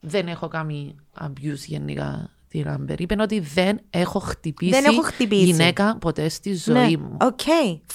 δεν 0.00 0.28
έχω 0.28 0.48
κάνει 0.48 0.96
abuse 1.20 1.56
γενικά 1.66 2.30
την 2.48 2.68
Άμπερ. 2.68 3.00
Είπε 3.00 3.16
ότι 3.20 3.40
δεν 3.40 3.80
έχω 3.90 4.18
χτυπήσει, 4.18 4.70
Δεν 4.70 4.84
έχω 4.84 5.02
χτυπήσει. 5.02 5.44
γυναίκα 5.44 5.96
ποτέ 6.00 6.28
στη 6.28 6.54
ζωή 6.54 6.74
Ναι, 6.90 6.96
μου. 6.96 7.16
ok, 7.20 7.40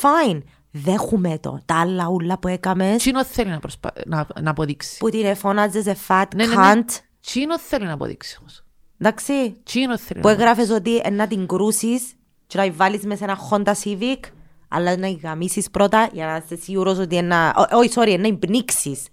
fine. 0.02 0.42
Δέχουμε 0.72 1.38
το. 1.40 1.62
Τα 1.66 1.80
άλλα 1.80 2.08
ούλα 2.08 2.40
που 2.40 2.48
έκαμες 2.48 2.98
Τζείνο 2.98 3.26
θέλει 3.26 3.50
να, 3.50 3.60
προσπα... 3.60 3.92
να, 4.06 4.28
να 4.42 4.50
αποδείξει. 4.50 4.98
που 4.98 5.10
την 5.10 5.26
εφώναζε 5.26 5.82
σε 5.82 5.98
fat 6.08 6.26
Ναι, 6.36 6.46
ναι, 6.46 6.56
ναι. 6.56 6.62
cunt. 6.74 6.86
Τζείνο 7.22 7.60
θέλει 7.60 7.86
να 7.86 7.94
αποδείξει 7.94 8.38
όμως. 8.40 8.64
Εντάξει. 8.98 9.56
Τζείνο 9.64 9.98
θέλει 9.98 10.20
Που 10.20 10.28
να 10.28 10.34
έγραφες 10.34 10.70
ότι 10.70 10.98
ε, 10.98 11.10
να 11.10 11.28
την 11.28 11.48
κρούσεις 11.48 12.14
και 12.48 12.58
να 12.58 12.64
τη 12.64 12.72
βάλεις 12.72 13.04
μέσα 13.06 13.18
σε 13.18 13.24
ένα 13.24 13.38
Honda 13.50 13.74
Civic 13.84 14.20
αλλά 14.68 14.98
να 14.98 15.08
την 15.08 15.20
γαμήσεις 15.24 15.70
πρώτα 15.72 16.10
για 16.14 16.26
να 16.26 16.36
είσαι 16.46 16.62
σίγουρος 16.64 16.98
ότι 16.98 17.16
ένα... 17.18 17.54
ω- 17.58 17.78
Όχι, 17.78 17.90
sorry, 17.96 18.16
να 18.18 18.24
την 18.24 18.40
πνίξεις. 18.40 19.08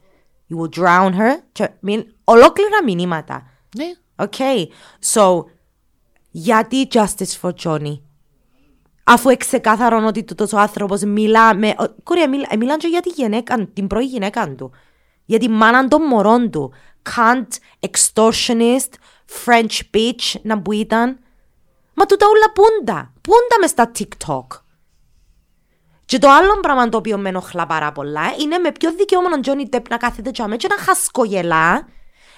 You 0.50 0.56
will 0.62 0.80
drown 0.82 1.10
her. 1.12 1.42
Και 1.52 1.70
μην- 1.80 2.04
Ολόκληρα 2.24 2.82
μηνύματα. 2.84 3.46
Ναι. 3.76 3.84
Okay, 4.28 4.66
so 5.14 5.44
γιατί 6.30 6.88
justice 6.92 7.40
for 7.40 7.50
Johnny; 7.62 8.00
Αφού 9.10 9.28
εξεκάθαρον 9.28 10.04
ότι 10.04 10.24
τούτος 10.24 10.52
ο 10.52 10.58
άνθρωπος 10.58 11.02
μιλά 11.02 11.54
με... 11.54 11.68
ο- 11.68 11.94
Κόρια, 12.02 12.28
μιλά, 12.28 12.46
ε, 12.50 12.56
μιλάνε 12.56 12.76
και 12.78 12.86
για 12.88 13.00
τη 13.00 13.08
γυναίκα, 13.08 13.66
την 13.66 13.86
πρώτη 13.86 14.04
γυναίκα 14.04 14.54
του. 14.54 14.70
Για 15.24 15.38
τη 15.38 15.48
μάνα 15.48 15.88
των 15.88 16.02
μωρών 16.02 16.50
του. 16.50 16.72
Cunt, 17.16 17.46
extortionist, 17.90 18.92
French 19.44 19.80
bitch, 19.94 20.40
να 20.42 20.62
που 20.62 20.72
ήταν. 20.72 21.18
Μα 21.94 22.06
τούτα 22.06 22.26
όλα 22.26 22.52
πούντα. 22.54 23.12
Πούντα 23.20 23.56
μες 23.60 23.70
στα 23.70 23.90
TikTok. 23.98 24.46
Και 26.04 26.18
το 26.18 26.30
άλλο 26.30 26.60
πράγμα 26.60 26.88
το 26.88 26.96
οποίο 26.96 27.18
με 27.18 27.28
ενοχλά 27.28 27.66
πάρα 27.66 27.92
πολλά 27.92 28.22
είναι 28.40 28.58
με 28.58 28.72
ποιο 28.72 28.92
δικαίωμα 28.92 29.28
ο 29.36 29.40
Τζόνι 29.40 29.68
Τεπ 29.68 29.88
να 29.88 29.96
κάθεται 29.96 30.30
τσάμε 30.30 30.56
και 30.56 30.68
να 30.70 30.76
χασκογελά 30.78 31.88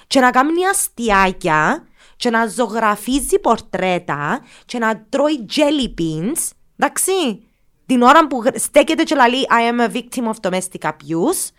και 0.06 0.20
να 0.20 0.30
κάνει 0.30 0.66
αστιάκια 0.66 1.84
και 2.16 2.30
να 2.30 2.46
ζωγραφίζει 2.46 3.38
πορτρέτα 3.38 4.40
και 4.64 4.78
να 4.78 5.06
τρώει 5.08 5.46
jelly 5.56 6.00
beans, 6.00 6.50
εντάξει, 6.80 7.42
την 7.86 8.02
ώρα 8.02 8.26
που 8.26 8.42
γρ- 8.44 8.58
στέκεται 8.58 9.02
και 9.02 9.14
λέει 9.14 9.46
I 9.50 9.74
am 9.74 9.90
a 9.90 9.92
victim 9.94 10.24
of 10.32 10.50
domestic 10.50 10.88
abuse, 10.88 11.50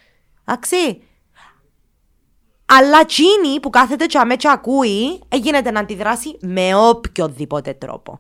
εντάξει. 0.46 1.02
Αλλά 2.66 3.06
τσίνη 3.06 3.60
που 3.62 3.70
κάθεται 3.70 4.06
τσάμε 4.06 4.36
και 4.36 4.50
ακούει, 4.50 5.22
έγινε 5.30 5.62
να 5.62 5.80
αντιδράσει 5.80 6.38
με 6.42 6.76
οποιοδήποτε 6.76 7.74
τρόπο. 7.74 8.20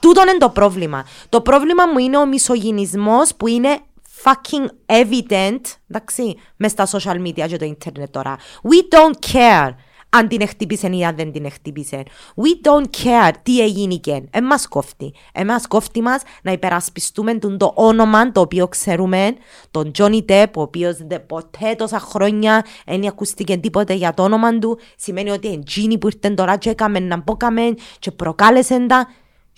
Τούτο 0.00 0.22
είναι 0.22 0.38
το 0.38 0.50
πρόβλημα. 0.50 1.06
Το 1.28 1.40
πρόβλημα 1.40 1.86
μου 1.86 1.98
είναι 1.98 2.18
ο 2.18 2.26
μισογυνισμός 2.26 3.34
που 3.34 3.46
είναι 3.46 3.80
fucking 4.22 4.66
evident, 4.86 5.60
εντάξει, 5.90 6.36
μες 6.56 6.70
στα 6.70 6.86
social 6.86 7.26
media 7.26 7.46
και 7.48 7.56
το 7.56 7.64
ίντερνετ 7.64 8.10
τώρα. 8.10 8.36
We 8.62 8.94
don't 8.94 9.34
care 9.34 9.70
αν 10.08 10.28
την 10.28 10.48
χτύπησε 10.48 10.86
ή 10.86 11.04
αν 11.04 11.16
δεν 11.16 11.32
την 11.32 11.50
χτύπησε. 11.50 12.02
We 12.34 12.68
don't 12.68 13.04
care 13.04 13.32
τι 13.42 13.60
έγινε 13.60 13.94
και. 13.94 14.22
Ε, 14.30 14.40
μας 14.40 14.68
κόφτει. 14.68 15.14
Ε, 15.32 15.44
μας 15.44 15.66
κόφτει 15.66 16.00
μας 16.00 16.22
να 16.42 16.52
υπερασπιστούμε 16.52 17.34
τον 17.34 17.58
το 17.58 17.72
όνομα 17.74 18.32
το 18.32 18.40
οποίο 18.40 18.68
ξέρουμε, 18.68 19.34
τον 19.70 19.90
Johnny 19.98 20.24
Depp, 20.28 20.50
ο 20.56 20.60
οποίος 20.60 20.96
δεν 20.96 21.26
ποτέ 21.26 21.74
τόσα 21.74 21.98
χρόνια 21.98 22.64
δεν 22.86 23.06
ακούστηκε 23.06 23.56
τίποτε 23.56 23.94
για 23.94 24.14
το 24.14 24.22
όνομα 24.22 24.58
του. 24.58 24.78
Σημαίνει 24.96 25.30
ότι 25.30 25.48
είναι 25.48 25.62
Gini 25.74 26.00
που 26.00 26.06
ήρθε 26.06 26.30
τώρα 26.30 26.56
και 26.56 26.70
έκαμε 26.70 26.98
να 26.98 27.16
μπόκαμε 27.16 27.74
και 27.98 28.10
προκάλεσε 28.10 28.86
τα. 28.86 29.08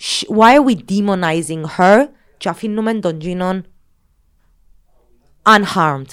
Sh- 0.01 0.37
Why 0.37 0.55
are 0.55 0.65
we 0.65 0.75
demonizing 0.91 1.63
her; 1.77 1.97
Και 2.37 2.49
αφήνουμε 2.49 2.93
τον 2.93 3.17
Gino 3.21 3.61
unharmed. 5.43 6.05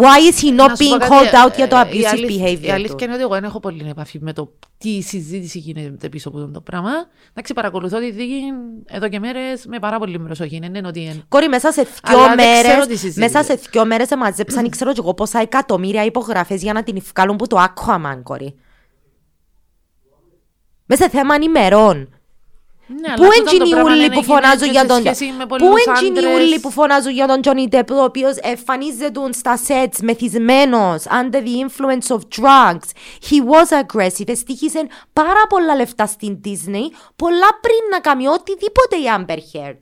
Why 0.00 0.32
is 0.32 0.42
he 0.44 0.50
not 0.50 0.54
Να 0.68 0.74
σου 0.76 0.88
πω 0.88 0.94
being 0.96 0.98
κάτι, 0.98 1.10
called 1.12 1.46
out 1.46 1.52
ε, 1.52 1.56
για 1.56 1.68
το 1.68 1.76
η 1.76 1.80
abusive 1.80 2.04
αλήθεια- 2.12 2.48
Η 2.48 2.58
behavior 2.62 2.68
αλήθεια 2.68 2.94
του; 2.96 3.04
είναι 3.04 3.12
ότι 3.12 3.22
εγώ 3.22 3.32
δεν 3.34 3.44
έχω 3.44 3.60
πολύ 3.60 3.86
επαφή 3.88 4.18
με 4.22 4.32
το 4.32 4.52
τι 4.78 5.00
συζήτηση 5.00 5.58
γίνεται 5.58 6.08
πίσω 6.08 6.28
από 6.28 6.38
αυτό 6.38 6.50
το 6.50 6.60
πράγμα. 6.60 6.90
Εντάξει, 7.30 7.52
παρακολουθώ 7.52 7.98
τη 7.98 8.10
δίκη 8.10 8.40
εδώ 8.86 9.08
και 9.08 9.18
μέρες 9.18 9.66
με 9.66 9.78
πάρα 9.78 9.98
πολύ 9.98 10.18
προσοχή. 10.18 10.58
Δεν 10.58 10.74
είναι 10.74 10.88
ότι 10.88 11.00
είναι. 11.00 11.22
Κόρη, 11.28 11.48
μέσα 11.48 11.72
σε 11.72 11.86
Αλλά 12.02 12.18
δυο 12.18 12.26
δεν 12.36 12.36
ξέρω 12.52 12.68
μέρες, 12.72 12.86
τι 12.86 12.96
συζήτησε. 12.96 13.20
μέσα 13.20 13.42
σε 13.42 13.60
δυο 13.70 13.84
μέρες 13.86 14.08
μαζέψαν, 14.18 14.68
ξέρω 14.68 14.92
και 14.92 15.00
εγώ 15.02 15.14
πόσα 15.14 15.40
εκατομμύρια 15.40 16.04
υπογραφές 16.04 16.62
για 16.62 16.72
να 16.72 16.82
την 16.82 16.96
ευκάλουν 16.96 17.36
που 17.36 17.46
το 17.46 17.64
Aquaman, 17.64 18.20
κόρη. 18.22 18.54
Μέσα 20.86 21.02
σε 21.02 21.08
θέμα 21.08 21.34
ημερών. 21.40 22.08
Ναι, 22.86 23.14
Πού 23.16 23.22
αλλά 23.24 23.34
είναι 23.34 23.50
τούτο 23.50 23.58
το 23.58 23.64
οι 23.66 23.70
πράγμα 23.70 23.90
ούλοι 23.92 24.04
είναι 24.04 24.14
που 24.14 24.22
φωνάζουν 24.24 24.68
γυναίκες 24.68 24.70
για 24.72 24.80
σε 24.80 24.86
τον. 24.86 25.00
σχέση 25.14 25.32
με 25.38 25.46
Πού 25.46 25.56
πολλούς 25.56 25.84
είναι 25.84 26.06
οι 26.06 26.08
άντρες. 26.18 26.34
ούλοι 26.34 26.60
που 26.60 26.70
φωνάζουν 26.70 27.12
για 27.12 27.26
τον 27.26 27.40
Johnny 27.44 27.74
Depp, 27.74 27.88
ο 27.90 28.02
οποίος 28.02 28.36
εμφανίζεται 28.36 29.20
στα 29.32 29.58
sets 29.68 29.98
μεθυσμένος, 30.02 31.04
under 31.22 31.36
the 31.36 31.54
influence 31.66 32.16
of 32.16 32.20
drugs. 32.38 32.88
He 33.28 33.38
was 33.52 33.68
aggressive. 33.82 34.28
Εστίχησε 34.28 34.86
πάρα 35.12 35.46
πολλά 35.48 35.74
λεφτά 35.74 36.06
στην 36.06 36.40
Disney, 36.44 36.86
πολλά 37.16 37.48
πριν 37.60 37.82
να 37.90 38.00
κάνει 38.00 38.26
οτιδήποτε 38.26 38.96
η 38.96 39.04
Amber 39.18 39.38
Heard. 39.52 39.80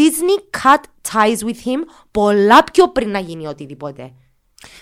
Disney 0.00 0.62
cut 0.62 0.82
ties 1.12 1.38
with 1.48 1.66
him 1.68 1.80
πολλά 2.10 2.64
πιο 2.72 2.88
πριν 2.88 3.10
να 3.10 3.18
γίνει 3.18 3.46
οτιδήποτε. 3.46 4.12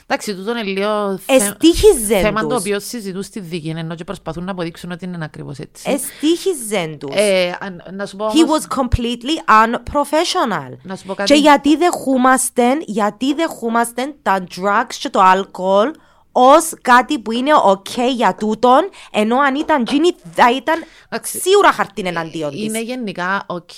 Εντάξει, 0.06 0.34
τούτο 0.34 0.50
είναι 0.50 0.62
λίγο 0.62 1.18
θε- 1.18 1.40
Εστίχιζεν 1.40 2.20
θέμα 2.20 2.40
το 2.40 2.46
τους. 2.46 2.58
οποίο 2.58 2.80
συζητούν 2.80 3.22
στη 3.22 3.40
δίκη, 3.40 3.68
ενώ 3.76 3.94
και 3.94 4.04
προσπαθούν 4.04 4.44
να 4.44 4.50
αποδείξουν 4.50 4.90
ότι 4.90 5.04
είναι 5.04 5.18
ακριβώς 5.24 5.58
έτσι. 5.58 5.90
Εστοίχιζεν 5.90 6.98
τους. 6.98 7.14
Ε, 7.14 7.56
αν- 7.60 7.82
να 7.92 8.06
σου 8.06 8.16
πω 8.16 8.26
He 8.28 8.42
όμως, 8.44 8.66
was 8.68 8.78
completely 8.78 9.64
unprofessional. 9.64 10.76
να 10.82 10.96
σου 10.96 11.04
πω 11.06 11.12
Και 11.14 11.22
κάτι. 11.22 11.38
γιατί 11.38 11.76
δεχούμαστε, 11.76 12.62
γιατί 12.86 13.34
δεχούμαστε 13.34 14.14
τα 14.22 14.44
drugs 14.56 14.94
και 14.98 15.08
το 15.08 15.20
alcohol 15.34 15.90
ως 16.32 16.72
κάτι 16.82 17.18
που 17.18 17.32
είναι 17.32 17.50
ok 17.66 17.98
για 18.16 18.34
τούτον, 18.34 18.88
ενώ 19.12 19.38
αν 19.38 19.54
ήταν 19.54 19.84
Ginny 19.90 20.14
θα 20.34 20.52
ήταν 20.52 20.82
Εντάξει, 21.08 21.38
σίγουρα 21.40 21.72
χαρτίν 21.72 22.06
εναντίον 22.06 22.50
της. 22.50 22.62
Είναι 22.62 22.82
γενικά 22.82 23.44
οκ. 23.46 23.70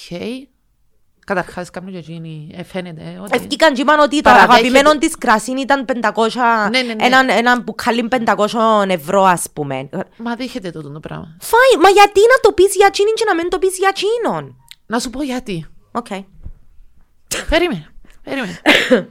Καταρχάς, 1.35 1.71
κάποιο 1.71 1.93
και 1.93 1.99
εκείνη 1.99 2.51
ε, 2.57 2.63
φαίνεται 2.63 3.19
ότι... 3.23 3.37
Εφκήκαν 3.39 3.75
και 3.75 3.81
είπαν 3.81 3.99
ότι 4.01 4.17
το 4.17 4.23
Παραδέχεται- 4.23 4.59
αγαπημένο 4.59 4.99
της 4.99 5.17
κρασί 5.19 5.51
ήταν 5.61 5.85
500, 5.85 5.91
Ναι, 6.71 6.83
ναι, 6.83 6.95
ναι. 6.95 7.05
Έναν, 7.05 7.29
έναν 7.29 7.63
μπουκάλι 7.63 8.09
500 8.27 8.85
ευρώ 8.89 9.23
ας 9.25 9.47
πούμε. 9.53 9.89
Μα 10.17 10.35
δείχεται 10.35 10.71
τούτο 10.71 10.91
το 10.91 11.01
πράγμα. 11.01 11.37
Fine, 11.41 11.83
μα 11.83 11.89
γιατί 11.89 12.21
να 12.21 12.41
το 12.41 12.53
πεις 12.53 12.75
για 12.75 12.87
εκείνη 12.87 13.11
και 13.11 13.25
να 13.25 13.35
μην 13.35 13.49
το 13.51 13.59
πεις 13.59 13.79
για 13.79 13.93
εκείνον. 13.97 14.57
Να 14.87 14.99
σου 14.99 15.11
πω 15.11 15.23
γιατί. 15.23 15.67
Οκ. 15.93 16.07
Περίμενε. 17.51 17.87
Περίμενε. 18.23 18.61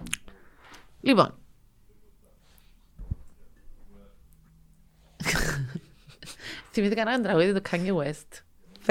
λοιπόν. 1.08 1.38
Θυμήθηκα 6.72 7.02
ένα 7.02 7.22
τραγούδι 7.22 7.54
του 7.54 7.62
Kanye 7.72 7.96
West. 8.04 8.42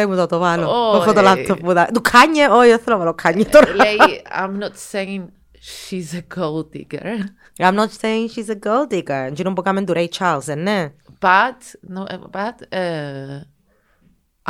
Φεύγει 0.01 0.13
μου 0.13 0.19
να 0.19 0.27
το 0.27 0.39
βάλω. 0.39 0.69
Ω, 0.71 0.97
Έχω 0.97 1.13
το 1.13 1.19
ε, 1.19 1.23
λάπτοπ 1.23 1.61
που 1.61 1.73
δα... 1.73 1.87
Του 1.87 2.01
Κάνιε, 2.01 2.47
όχι, 2.49 2.69
δεν 2.69 2.79
θέλω 2.79 2.97
να 2.97 2.99
βάλω 2.99 3.15
Κάνιε 3.15 3.45
τώρα. 3.45 3.75
Λέει, 3.75 4.23
I'm 4.41 4.63
not 4.63 4.73
saying 4.93 5.25
she's 5.61 6.15
a 6.15 6.39
gold 6.39 6.67
digger, 6.73 7.25
I'm 7.59 7.75
not 7.75 7.91
saying 8.01 8.29
she's 8.29 8.49
a 8.49 8.59
gold 8.67 8.93
digger. 8.95 9.27
Εκείνο 9.27 9.53
που 9.53 9.63
κάνουμε 9.63 9.85
του 9.87 9.93
Ray 9.97 10.07
Charles, 10.19 10.47
ε, 10.49 10.55
ναι. 10.55 10.93
but, 11.21 11.91
no, 11.95 12.05
uh, 12.05 12.19
but 12.31 12.59
uh, 12.73 13.43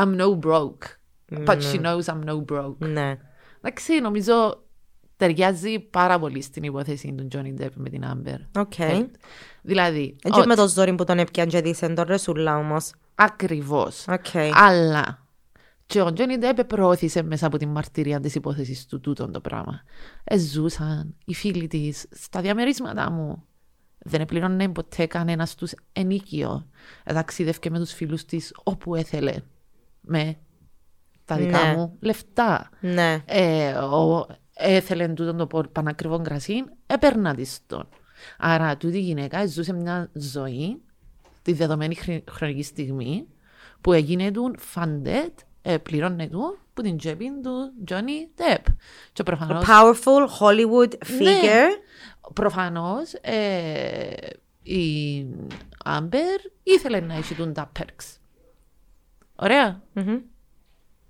I'm 0.02 0.16
no 0.16 0.38
broke. 0.38 0.84
But 1.46 1.62
she 1.62 1.78
knows 1.78 2.04
I'm 2.06 2.24
no 2.24 2.44
broke. 2.52 2.76
Ναι. 2.78 3.16
Εντάξει, 3.60 4.00
νομίζω 4.00 4.62
ταιριάζει 5.16 5.78
πάρα 5.78 6.18
πολύ 6.18 6.42
στην 6.42 6.62
υπόθεση 6.62 7.14
του 7.16 7.28
Johnny 7.34 7.62
Depp 7.62 7.72
με 7.74 7.88
την 7.88 8.02
Amber. 8.04 8.60
Ok. 8.60 8.72
Heard. 8.76 9.06
Δηλαδή, 9.62 10.16
Έτσι 10.22 10.38
ότι- 10.38 10.48
με 10.48 10.54
το 10.54 10.68
ζόρι 10.68 10.94
που 10.94 11.04
τον 11.04 11.18
έπιαν 11.18 11.48
και 11.48 11.60
δίσεν 11.60 11.94
τον 11.94 12.04
ρεσούλα 12.08 12.56
όμως. 12.56 12.90
ακριβώς. 13.14 14.04
Οκ. 14.08 14.36
Αλλά 14.52 15.26
και 15.88 16.00
ο 16.02 16.12
Τζόνι 16.12 16.36
Ντέπ 16.38 16.64
προώθησε 16.64 17.22
μέσα 17.22 17.46
από 17.46 17.56
την 17.58 17.68
μαρτυρία 17.68 18.20
της 18.20 18.34
υπόθεσης 18.34 18.86
του 18.86 19.00
τούτον 19.00 19.32
το 19.32 19.40
πράγμα. 19.40 19.82
Εζούσαν 20.24 21.14
οι 21.24 21.34
φίλοι 21.34 21.66
της 21.66 22.06
στα 22.10 22.40
διαμερίσματα 22.40 23.10
μου. 23.10 23.44
Δεν 23.98 24.20
επληρώνε 24.20 24.68
ποτέ 24.68 25.06
κανένας 25.06 25.54
τους 25.54 25.72
ενίκιο. 25.92 26.66
Ταξίδευκε 27.04 27.70
με 27.70 27.78
τους 27.78 27.92
φίλους 27.92 28.24
της 28.24 28.52
όπου 28.64 28.94
έθελε. 28.94 29.34
Με 30.00 30.36
τα 31.24 31.36
δικά 31.36 31.62
Ναι. 31.66 31.76
μου 31.76 31.96
λεφτά. 32.00 32.68
Ναι. 32.80 33.18
Ε, 33.24 33.72
ο, 33.72 34.26
έθελε 34.54 35.08
τούτον 35.08 35.36
το 35.36 35.46
πο- 35.46 35.68
πανακριβό 35.72 36.20
κρασί, 36.22 36.54
έπαιρνα 36.86 37.34
της 37.34 37.58
τον. 37.66 37.88
Άρα 38.38 38.76
τούτη 38.76 38.96
η 38.96 39.00
γυναίκα 39.00 39.46
ζούσε 39.46 39.72
μια 39.72 40.10
ζωή 40.12 40.80
τη 41.42 41.52
δεδομένη 41.52 41.94
χρη- 41.94 42.30
χρονική 42.30 42.62
στιγμή 42.62 43.26
που 43.80 43.92
έγινε 43.92 44.30
του 44.30 44.54
funded, 44.74 45.32
ε, 45.70 45.78
πλήρωνέ 45.78 46.26
του 46.26 46.58
που 46.74 46.82
την 46.82 46.96
τσέπη 46.96 47.30
του 47.42 47.72
Johnny 47.88 48.40
Depp. 48.40 48.62
Και 49.12 49.22
προφανώς, 49.22 49.64
Powerful 49.66 50.26
Hollywood 50.38 50.92
figure. 50.92 51.68
προφανώς 52.34 53.12
ε, 53.12 54.12
η 54.62 55.26
Amber 55.84 56.50
ήθελε 56.62 57.00
να 57.00 57.14
έχει 57.14 57.34
τούντα 57.34 57.72
perks. 57.78 58.16
Ωραία. 59.36 59.82
Μμμ. 59.92 60.20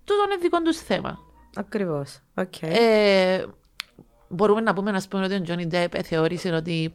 Τούτο 0.04 0.22
είναι 0.26 0.36
δικό 0.40 0.62
τους 0.62 0.76
θέμα. 0.76 1.18
Ακριβώς. 1.54 2.20
ΟΚ. 2.34 2.62
Ε, 2.62 3.46
μπορούμε 4.28 4.60
να 4.60 4.74
πούμε, 4.74 4.90
να 4.90 5.02
πούμε 5.10 5.24
ότι 5.24 5.34
ο 5.34 5.42
Τζόνι 5.42 5.66
Ντέπ 5.66 5.92
θεώρησε 6.04 6.50
ότι 6.50 6.94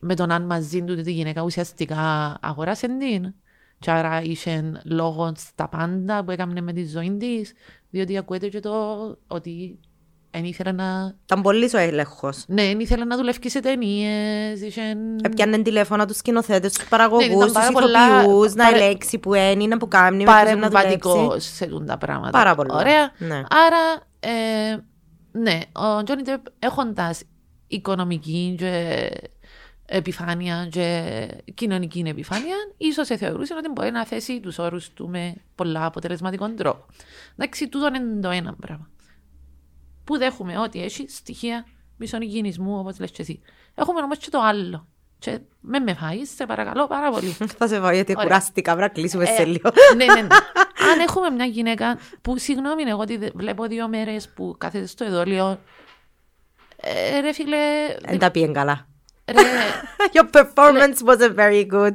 με 0.00 0.14
τον 0.14 0.30
αν 0.30 0.42
μαζί 0.42 0.82
του 0.82 1.02
τη 1.02 1.12
γυναίκα 1.12 1.42
ουσιαστικά 1.42 2.36
αγοράσε 2.40 2.86
την. 2.86 3.34
Και 3.80 3.90
άρα 3.90 4.22
είχε 4.22 4.72
λόγο 4.84 5.32
στα 5.36 5.68
πάντα 5.68 6.24
που 6.24 6.30
έκανε 6.30 6.60
με 6.60 6.72
τη 6.72 6.86
ζωή 6.86 7.16
της, 7.18 7.52
διότι 7.90 8.16
ακούεται 8.18 8.48
και 8.48 8.60
το 8.60 8.72
ότι 9.26 9.78
δεν 10.30 10.44
ήθελε 10.44 10.72
να. 10.72 11.14
Ήταν 11.24 11.42
πολύ 11.42 11.70
ο 11.74 11.78
έλεγχος. 11.78 12.44
Ναι, 12.48 12.62
δεν 12.62 12.80
ήθελε 12.80 13.04
να 13.04 13.16
δουλεύει 13.16 13.50
σε 13.50 13.60
ταινίες. 13.60 14.60
Είχε... 14.60 14.82
Έπιανε 15.22 15.58
τηλέφωνα 15.58 16.06
τους 16.06 16.16
σκηνοθέτες, 16.16 16.72
τους 16.72 16.88
παραγωγούς, 16.88 17.26
Ναι, 17.26 17.32
ήταν 17.34 17.44
τους 17.46 17.52
πάρα 17.52 17.72
πολλά- 17.72 18.20
ηθοποιούς, 18.20 18.54
να 18.54 18.64
παρε- 18.64 18.80
ελέγξει 18.80 19.18
που 19.18 19.34
είναι, 19.34 19.66
να 19.66 19.76
που 19.78 19.88
κάνει, 19.88 20.16
με 20.16 20.24
ποιους 20.24 20.34
να 20.34 20.44
παρεμβατικό 20.44 21.14
δουλέψει. 21.22 21.54
σε 21.54 21.66
τούν 21.66 21.86
τα 21.86 21.98
πράγματα. 21.98 22.30
Πάρα 22.30 22.54
πολύ. 22.54 22.70
Ωραία. 22.72 23.10
Ναι. 23.18 23.34
Άρα, 23.36 24.06
ε, 24.20 24.76
ναι, 25.32 25.58
ο 25.72 26.02
Τζόνι 26.02 26.22
Ντεπ 26.22 26.40
έχοντας 26.58 27.22
οικονομική 27.66 28.54
και 28.58 29.08
επιφάνεια 29.92 30.68
και 30.70 31.06
κοινωνική 31.54 32.04
επιφάνεια, 32.06 32.54
ίσως 32.76 33.06
θεωρούσε 33.08 33.54
ότι 33.54 33.68
μπορεί 33.68 33.90
να 33.90 34.06
θέσει 34.06 34.40
τους 34.40 34.58
όρους 34.58 34.90
του 34.92 35.08
με 35.08 35.34
πολλά 35.54 35.84
αποτελεσματικό 35.84 36.48
τρόπο. 36.50 36.84
Εντάξει, 37.36 37.68
τούτο 37.68 37.86
είναι 37.86 38.20
το 38.20 38.30
ένα 38.30 38.54
πράγμα. 38.60 38.88
Που 40.04 40.18
δέχομαι 40.18 40.58
ότι 40.58 40.82
έχει 40.82 41.04
στοιχεία 41.08 41.66
μισονικινισμού, 41.96 42.78
όπως 42.78 42.98
λες 42.98 43.10
και 43.10 43.22
εσύ. 43.22 43.40
Έχουμε 43.74 44.00
όμως 44.00 44.18
και 44.18 44.30
το 44.30 44.40
άλλο. 44.40 44.86
Και 45.18 45.38
με 45.60 45.78
με 45.78 45.94
φάει, 45.94 46.24
σε 46.24 46.46
παρακαλώ 46.46 46.86
πάρα 46.86 47.10
πολύ. 47.10 47.28
Θα 47.58 47.68
σε 47.68 47.80
πω 47.80 47.90
γιατί 47.90 48.12
Ωραία. 48.12 48.24
κουράστηκα, 48.26 48.76
βρά 48.76 48.88
κλείσουμε 48.88 49.24
σε 49.24 49.42
Ε, 49.42 49.44
λίγο. 49.44 49.70
ναι, 49.96 50.04
ναι, 50.04 50.12
ναι. 50.20 50.26
Αν 50.92 50.98
έχουμε 51.00 51.30
μια 51.30 51.44
γυναίκα 51.44 51.98
που, 52.22 52.38
συγγνώμη, 52.38 52.82
εγώ 52.82 53.04
τη 53.04 53.16
δε- 53.16 53.30
βλέπω 53.34 53.66
δύο 53.66 53.88
μέρες 53.88 54.28
που 54.28 54.54
κάθεται 54.58 54.86
στο 54.86 55.04
εδόλιο. 55.04 55.60
Ε, 56.76 57.20
ρε 57.20 57.32
φίλε. 57.32 57.56
Δεν 58.08 58.18
τα 58.18 58.30
πήγαινε 58.30 58.52
καλά. 58.52 58.88
Ρε, 59.32 59.40
Your 60.14 60.40
performance 60.40 61.04
wasn't 61.06 61.34
very 61.34 61.66
good. 61.72 61.94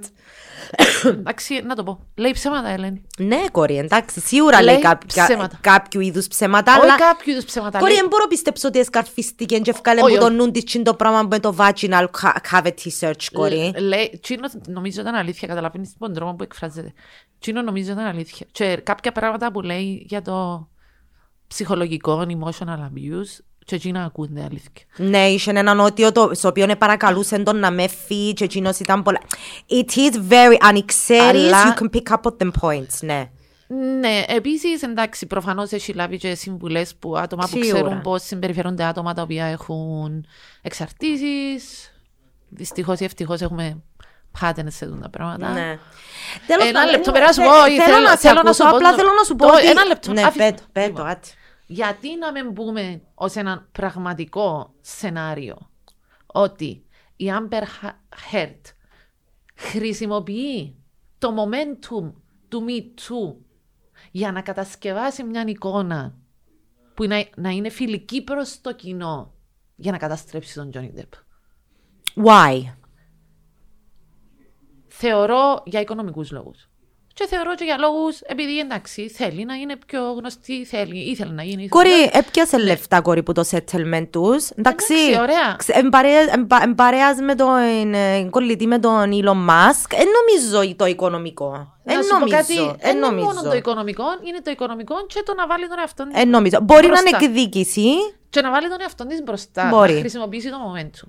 εντάξει, 1.03 1.61
να 1.65 1.75
το 1.75 1.83
πω. 1.83 1.99
Λέει 2.15 2.31
ψέματα, 2.31 2.69
Ελένη. 2.69 3.05
Ναι, 3.19 3.41
κόρη, 3.51 3.77
εντάξει, 3.77 4.19
σίγουρα 4.19 4.61
Λέει 4.61 4.73
λέει 4.73 4.83
κάποια- 4.83 5.23
ψέματα. 5.25 5.57
κάποιου 5.61 5.99
είδους 6.01 6.27
ψέματα, 6.27 6.71
Όχι 6.71 6.81
αλλά 6.81 6.95
κάποιου 6.97 7.31
είδους 7.31 7.45
ψέματα. 7.45 7.79
Κόρη, 7.79 7.91
λέει. 7.91 7.99
δεν 7.99 8.09
μπορώ 8.09 8.23
να 8.23 8.29
πιστέψω 8.29 8.67
ότι 8.67 8.79
εσκαρφίστηκε 8.79 9.59
και 9.59 9.69
ευκάλε 9.69 10.01
Όχι, 10.01 10.13
μου 10.13 10.19
το 10.19 10.25
όχι. 10.25 10.35
νου 10.35 10.51
της 10.51 10.63
και 10.63 10.79
το 10.81 10.93
πράγμα 10.93 11.21
με 11.29 11.39
το 11.39 11.55
vaginal 11.57 12.05
ca- 12.21 12.35
cavity 12.51 12.89
search, 12.99 13.25
κόρη. 13.33 13.71
Λ- 13.75 13.79
Λέει, 13.79 14.19
τσίνο 14.21 14.49
νομίζω 14.67 15.01
ήταν 15.01 15.15
αλήθεια, 15.15 15.47
καταλαβαίνεις 15.47 15.93
τον 15.99 16.13
τρόπο 16.13 16.35
που 16.35 16.43
εκφράζεται. 16.43 16.93
Τσίνο 17.39 17.61
νομίζω 17.61 17.91
ήταν 17.91 18.05
αλήθεια. 18.05 18.45
Και 18.51 18.75
κάποια 18.83 19.11
πράγματα 19.11 19.51
που 19.51 19.61
λέει 19.61 20.05
για 20.09 20.21
το 20.21 20.67
ψυχολογικό, 21.47 22.25
emotional 22.27 22.79
abuse, 22.79 23.44
και 23.65 23.75
εκείνα 23.75 24.03
ακούνται 24.03 24.41
αλήθεια. 24.43 24.85
Ναι, 24.97 25.27
είχε 25.27 25.49
έναν 25.49 25.77
νότιο 25.77 26.11
το, 26.11 26.29
στο 26.33 26.47
οποίο 26.47 26.67
παρακαλούσε 26.77 27.39
τον 27.39 27.59
να 27.59 27.71
με 27.71 27.87
φύγει 27.87 28.33
και 28.33 28.43
εκείνος 28.43 28.79
ήταν 28.79 29.03
πολλά... 29.03 29.19
It 29.69 29.97
is 29.97 30.15
very, 30.31 30.55
αν 30.59 30.85
ξέρεις, 30.85 31.45
Αλλά- 31.53 31.73
you 31.77 31.81
can 31.81 31.89
pick 31.95 32.13
up 32.15 32.21
on 32.31 32.37
them 32.43 32.51
points, 32.61 32.99
ναι. 33.01 33.29
Ναι, 33.99 34.23
επίσης 34.27 34.81
εντάξει, 34.83 35.25
προφανώς 35.25 35.71
έχει 35.71 35.93
λάβει 35.93 36.17
και 36.17 36.35
συμβουλές 36.35 36.95
που 36.95 37.17
άτομα 37.17 37.43
που 37.51 37.57
Σίγουρα. 37.63 37.81
ξέρουν 37.81 38.01
πώς 38.01 38.23
συμπεριφέρονται 38.23 38.83
άτομα 38.83 39.13
τα 39.13 39.21
οποία 39.21 39.45
έχουν 39.45 40.25
εξαρτήσεις. 40.61 41.91
Δυστυχώς 42.49 42.99
ή 42.99 43.03
ευτυχώς 43.03 43.41
έχουμε 43.41 43.81
πάτενε 44.39 44.69
σε 44.69 44.85
αυτά 44.85 44.97
τα 44.97 45.09
πράγματα. 45.09 45.53
Ναι. 45.53 45.77
Τέλος 46.47 46.63
Ένα 46.67 46.79
πάντων, 46.79 46.91
λεπτό, 46.91 47.11
ναι, 47.11 47.17
περάσουμε. 47.17 47.45
θε- 47.45 47.55
Όχι, 47.55 47.75
θέλω 47.79 47.93
θέλω- 47.93 48.07
να 48.07 48.11
σε 48.11 48.17
θέλω 48.17 48.33
να 48.33 48.39
ακούσω, 48.41 48.63
σου 48.63 48.69
πω 48.69 48.75
απλά 48.75 48.89
το- 48.89 48.95
θέλω 48.97 49.09
να 49.17 49.23
σου 49.23 49.35
πω 49.35 49.45
το- 49.47 49.53
ότι... 49.53 49.65
ένα 49.67 49.85
λεπτό, 49.85 50.11
Ναι, 50.11 50.21
αφήστε- 50.21 50.49
πέτω, 50.51 50.63
πέτω, 50.71 50.87
Λοιπόν. 50.87 51.19
Άτε. 51.65 51.73
Γιατί 51.73 52.17
να 52.17 52.31
μην 52.31 52.53
πούμε 52.53 53.01
ως 53.13 53.35
ένα 53.35 53.67
πραγματικό 53.71 54.75
σενάριο 54.81 55.69
ότι 56.25 56.85
η 57.15 57.25
Amber 57.29 57.63
Heard 58.31 58.61
χρησιμοποιεί 59.55 60.75
το 61.17 61.33
momentum 61.35 62.13
του 62.47 62.65
Me 62.67 62.81
Too 62.81 63.35
για 64.11 64.31
να 64.31 64.41
κατασκευάσει 64.41 65.23
μια 65.23 65.43
εικόνα 65.47 66.17
που 66.93 67.05
να, 67.05 67.25
να 67.35 67.49
είναι 67.49 67.69
φιλική 67.69 68.23
προς 68.23 68.61
το 68.61 68.73
κοινό 68.73 69.33
για 69.75 69.91
να 69.91 69.97
καταστρέψει 69.97 70.53
τον 70.53 70.69
Johnny 70.73 70.99
Depp. 70.99 71.23
Why? 72.25 72.61
Θεωρώ 74.87 75.63
για 75.65 75.79
οικονομικούς 75.79 76.31
λόγους. 76.31 76.69
Και 77.17 77.27
θεωρώ 77.27 77.55
και 77.55 77.63
για 77.63 77.77
λόγους, 77.77 78.19
επειδή 78.21 78.59
εντάξει, 78.59 79.09
θέλει 79.09 79.45
να 79.45 79.53
είναι 79.53 79.75
πιο 79.87 80.11
γνωστή, 80.11 80.65
θέλει, 80.65 80.97
ήθελε 80.97 81.31
να 81.31 81.43
γίνει. 81.43 81.67
Κορή, 81.67 82.09
έπιασε 82.11 82.57
λεφτά 82.57 83.01
κορή 83.01 83.23
που 83.23 83.31
το 83.33 83.43
settlement 83.51 84.07
τους. 84.09 84.49
Εντάξει, 84.49 84.93
Εντάξει, 84.93 85.19
ωραία. 85.19 86.63
εμπαρέας 86.63 87.17
με 87.19 87.35
τον 87.35 87.93
ε, 87.93 88.23
κολλητή 88.29 88.67
με 88.67 88.79
τον 88.79 89.09
Elon 89.11 89.49
Musk. 89.49 89.89
Δεν 89.97 90.07
νομίζω 90.19 90.75
το 90.75 90.85
οικονομικό. 90.85 91.73
Δεν 91.83 91.95
Να 91.97 92.01
σου 92.03 92.09
πω 92.09 92.17
νομίζω. 92.17 92.37
κάτι, 92.37 92.57
εν 92.57 92.75
δεν 92.81 92.95
είναι 92.95 93.05
νομίζω. 93.05 93.25
μόνο 93.25 93.41
το 93.41 93.55
οικονομικό, 93.55 94.03
είναι 94.27 94.41
το 94.43 94.51
οικονομικό 94.51 94.95
και 95.07 95.21
το 95.25 95.33
να 95.33 95.47
βάλει 95.47 95.67
τον 95.67 95.79
εαυτό 95.79 96.07
της 96.07 96.21
Εν 96.21 96.29
νομίζω. 96.29 96.57
Μπορεί 96.61 96.87
να 96.87 96.87
μπροστά. 96.87 97.09
είναι 97.09 97.25
εκδίκηση. 97.25 97.89
Και 98.29 98.41
να 98.41 98.51
βάλει 98.51 98.69
τον 98.69 98.81
εαυτό 98.81 99.05
της 99.07 99.23
μπροστά, 99.23 99.67
Μπορεί. 99.69 99.93
να 99.93 99.99
χρησιμοποιήσει 99.99 100.49
το 100.49 100.57
momentum. 100.67 101.07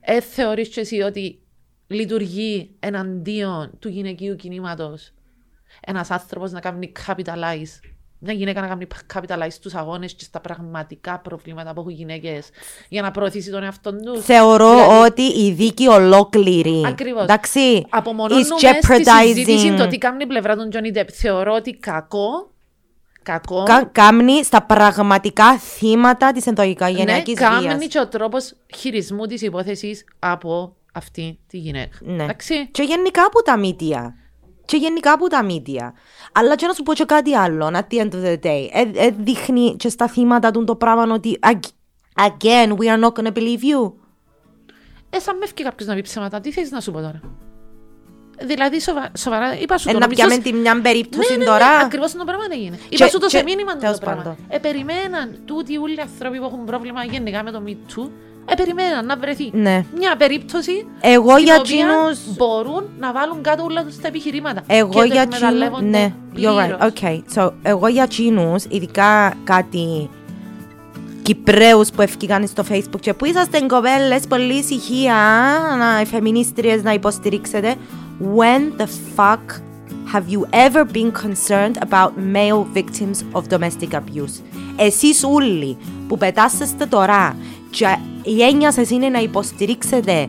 Ε, 0.00 0.20
θεωρείς 0.20 0.68
και 0.68 0.80
εσύ 0.80 1.00
ότι 1.00 1.38
λειτουργεί 1.86 2.70
εναντίον 2.80 3.70
του 3.78 3.88
γυναικείου 3.88 4.36
κινήματος; 4.36 5.13
Ένας 5.86 6.10
άνθρωπος 6.10 6.52
να 6.52 6.60
κάνει 6.60 6.92
capitalize, 7.06 7.80
μια 8.18 8.32
γυναίκα 8.34 8.60
να 8.60 8.66
κάνει 8.66 8.86
capitalize 9.14 9.46
στους 9.50 9.74
αγώνες 9.74 10.14
και 10.14 10.24
στα 10.24 10.40
πραγματικά 10.40 11.18
προβλήματα 11.18 11.72
που 11.72 11.80
έχουν 11.80 11.92
γυναίκες 11.92 12.48
για 12.88 13.02
να 13.02 13.10
προωθήσει 13.10 13.50
τον 13.50 13.62
εαυτό 13.62 13.96
τους. 13.96 14.24
Θεωρώ 14.24 14.70
Δηλαδή- 14.70 15.04
ότι 15.06 15.22
η 15.22 15.52
δίκη 15.52 15.88
ολόκληρη. 15.88 16.82
Ακριβώς. 16.86 17.22
Εντάξει. 17.22 17.86
Απομονώνουμε 17.88 18.46
is 18.60 18.84
στη 18.84 19.04
συζήτηση 19.04 19.68
jeopardizing. 19.72 19.78
το 19.78 19.86
τι 19.86 19.98
κάνει 19.98 20.22
η 20.22 20.26
πλευρά 20.26 20.56
του 20.56 20.68
Johnny 20.72 20.96
Depp. 20.98 21.08
Θεωρώ 21.12 21.52
ότι 21.54 21.72
κακό, 21.76 22.50
κακό, 23.22 23.62
Κα- 23.62 23.88
Κάμνει 23.92 24.44
στα 24.44 24.62
πραγματικά 24.62 25.58
θύματα 25.58 26.32
της 26.32 26.46
ναι, 26.46 26.52
ενδοοικογενειακή 26.56 27.34
κάνει 27.34 27.66
βίας. 27.66 27.86
και 27.86 27.98
ο 27.98 28.08
τρόπος 28.08 28.54
χειρισμού 28.76 29.26
της 29.26 29.42
υπόθεσης 29.42 30.04
από 30.18 30.76
αυτή 30.92 31.38
τη 31.46 31.58
γυναίκα. 31.58 31.96
Ναι. 32.00 32.22
Εντάξει. 32.22 32.68
Και 32.70 32.82
γενικά 32.82 33.24
από 33.24 33.42
τα 33.42 33.56
μύτια. 33.56 34.14
Και 34.64 34.76
γενικά 34.76 35.12
από 35.12 35.26
τα 35.28 35.42
μύτια. 35.44 35.94
Αλλά 36.32 36.56
και 36.56 36.66
να 36.66 36.72
σου 36.72 36.82
πω 36.82 36.94
και 36.94 37.04
κάτι 37.04 37.34
άλλο, 37.34 37.66
at 37.66 37.94
the 37.94 38.00
end 38.00 38.12
of 38.12 38.24
the 38.24 38.38
day. 38.42 38.68
Ε, 38.72 38.90
ε, 38.94 39.10
δείχνει 39.18 39.76
και 39.76 39.88
στα 39.88 40.08
θύματα 40.08 40.50
του 40.50 40.64
το 40.64 40.76
πράγμα 40.76 41.14
ότι 41.14 41.38
ag- 41.42 41.70
again, 42.26 42.76
we 42.76 42.86
are 42.86 43.04
not 43.04 43.12
gonna 43.12 43.32
believe 43.32 43.62
you. 43.62 43.92
Ε, 45.10 45.18
σαν 45.18 45.36
με 45.36 45.44
έφυγε 45.44 45.62
κάποιος 45.62 45.88
να 45.88 45.94
πει 45.94 46.00
ψέματα, 46.00 46.40
τι 46.40 46.52
θέλεις 46.52 46.70
να 46.70 46.80
σου 46.80 46.92
πω 46.92 47.00
τώρα; 47.00 47.20
Δηλαδή, 48.42 48.80
σοβα, 48.80 49.10
σοβαρά, 49.18 49.58
είπα 49.60 49.78
σου 49.78 49.88
Ε, 49.88 49.92
το 49.92 49.98
να 49.98 50.04
νομίζω- 50.06 50.26
πιάμε 50.26 50.42
τη 50.42 50.52
μια 50.52 50.80
περίπτωση 50.80 51.30
ναι, 51.32 51.36
ναι, 51.38 51.44
τώρα. 51.44 51.76
Ναι, 51.76 51.82
ακριβώς 51.84 52.12
το 52.12 52.24
πράγμα 52.24 52.44
έγινε. 52.52 52.78
Είπα 52.88 53.06
σου 53.08 53.18
το 53.18 53.26
και- 53.26 53.36
σε 53.36 53.42
μήνυμα 53.42 53.72
το 53.72 53.78
τέλος 53.78 53.98
πράγμα. 53.98 54.22
πάντων. 54.22 54.36
Ε, 54.48 54.58
περιμέναν 54.58 55.36
τούτοι 55.44 55.76
όλοι 55.76 55.94
οι 55.94 56.00
άνθρωποι 56.00 56.38
που 56.38 56.44
έχουν 56.44 56.64
πρόβλημα 56.64 57.04
γενικά 57.04 57.42
με 57.42 57.50
το 57.50 57.62
Me 57.66 57.70
Too, 57.70 58.08
ε, 58.50 58.54
περιμέναν 58.54 59.06
να 59.06 59.16
βρεθεί 59.16 59.50
Ναι. 59.52 59.84
μια 59.96 60.16
περίπτωση 60.16 60.86
Εγώ 61.00 61.30
στην 61.32 61.44
για 61.44 61.56
οποία 61.58 61.74
εκείνους- 61.86 62.36
μπορούν 62.36 62.84
να 62.98 63.12
βάλουν 63.12 63.42
κάτω 63.42 63.62
όλα 63.64 63.84
τους 63.84 63.96
τα 64.00 64.08
επιχειρήματα. 64.08 64.62
Εγώ 64.66 64.90
και 64.92 64.98
τα 64.98 65.04
για 65.06 65.22
εκμεταλλεύονται 65.22 65.74
τσίνους, 65.76 65.90
ναι, 65.90 66.12
you're 66.36 66.58
right, 66.58 66.76
πλήρως. 66.78 66.92
okay. 67.00 67.22
So, 67.42 67.52
εγώ 67.62 67.86
για 67.88 68.06
τσίνους, 68.06 68.64
ειδικά 68.68 69.32
κάτι 69.44 70.10
Κυπρέους 71.22 71.90
που 71.90 72.02
ευκήκαν 72.02 72.46
στο 72.46 72.64
facebook 72.70 73.00
και 73.00 73.14
που 73.14 73.24
είσαστε 73.24 73.60
κοπέλες 73.60 74.26
πολύ 74.28 74.54
ησυχία, 74.54 75.14
να, 75.78 76.00
οι 76.00 76.04
φεμινίστριες 76.04 76.82
να 76.82 76.92
υποστηρίξετε. 76.92 77.74
When 78.20 78.76
the 78.76 78.86
fuck 79.16 79.60
have 80.12 80.28
you 80.28 80.46
ever 80.52 80.84
been 80.84 81.10
concerned 81.10 81.78
about 81.80 82.16
male 82.16 82.64
victims 82.64 83.24
of 83.32 83.48
domestic 83.48 83.92
abuse? 83.92 84.42
Εσείς 84.76 85.24
όλοι 85.24 85.76
που 86.08 86.18
πετάσετε 86.18 86.86
τώρα 86.86 87.36
και 87.70 87.96
η 88.22 88.42
έννοια 88.42 88.72
σας 88.72 88.90
είναι 88.90 89.08
να 89.08 89.18
υποστηρίξετε 89.18 90.28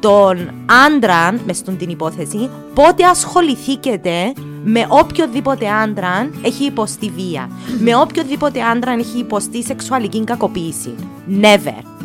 τον 0.00 0.50
άντρα 0.86 1.34
μες 1.46 1.56
στον 1.56 1.76
την 1.76 1.90
υπόθεση, 1.90 2.50
πότε 2.74 3.04
ασχοληθήκετε 3.04 4.32
με 4.64 4.86
οποιοδήποτε 4.88 5.68
άντρα 5.68 6.30
έχει 6.42 6.64
υποστεί 6.64 7.10
βία. 7.10 7.50
με 7.78 7.96
οποιοδήποτε 7.96 8.62
άντρα 8.62 8.92
έχει 8.92 9.18
υποστεί 9.18 9.62
σεξουαλική 9.62 10.24
κακοποίηση. 10.24 10.94
Never. 11.40 11.95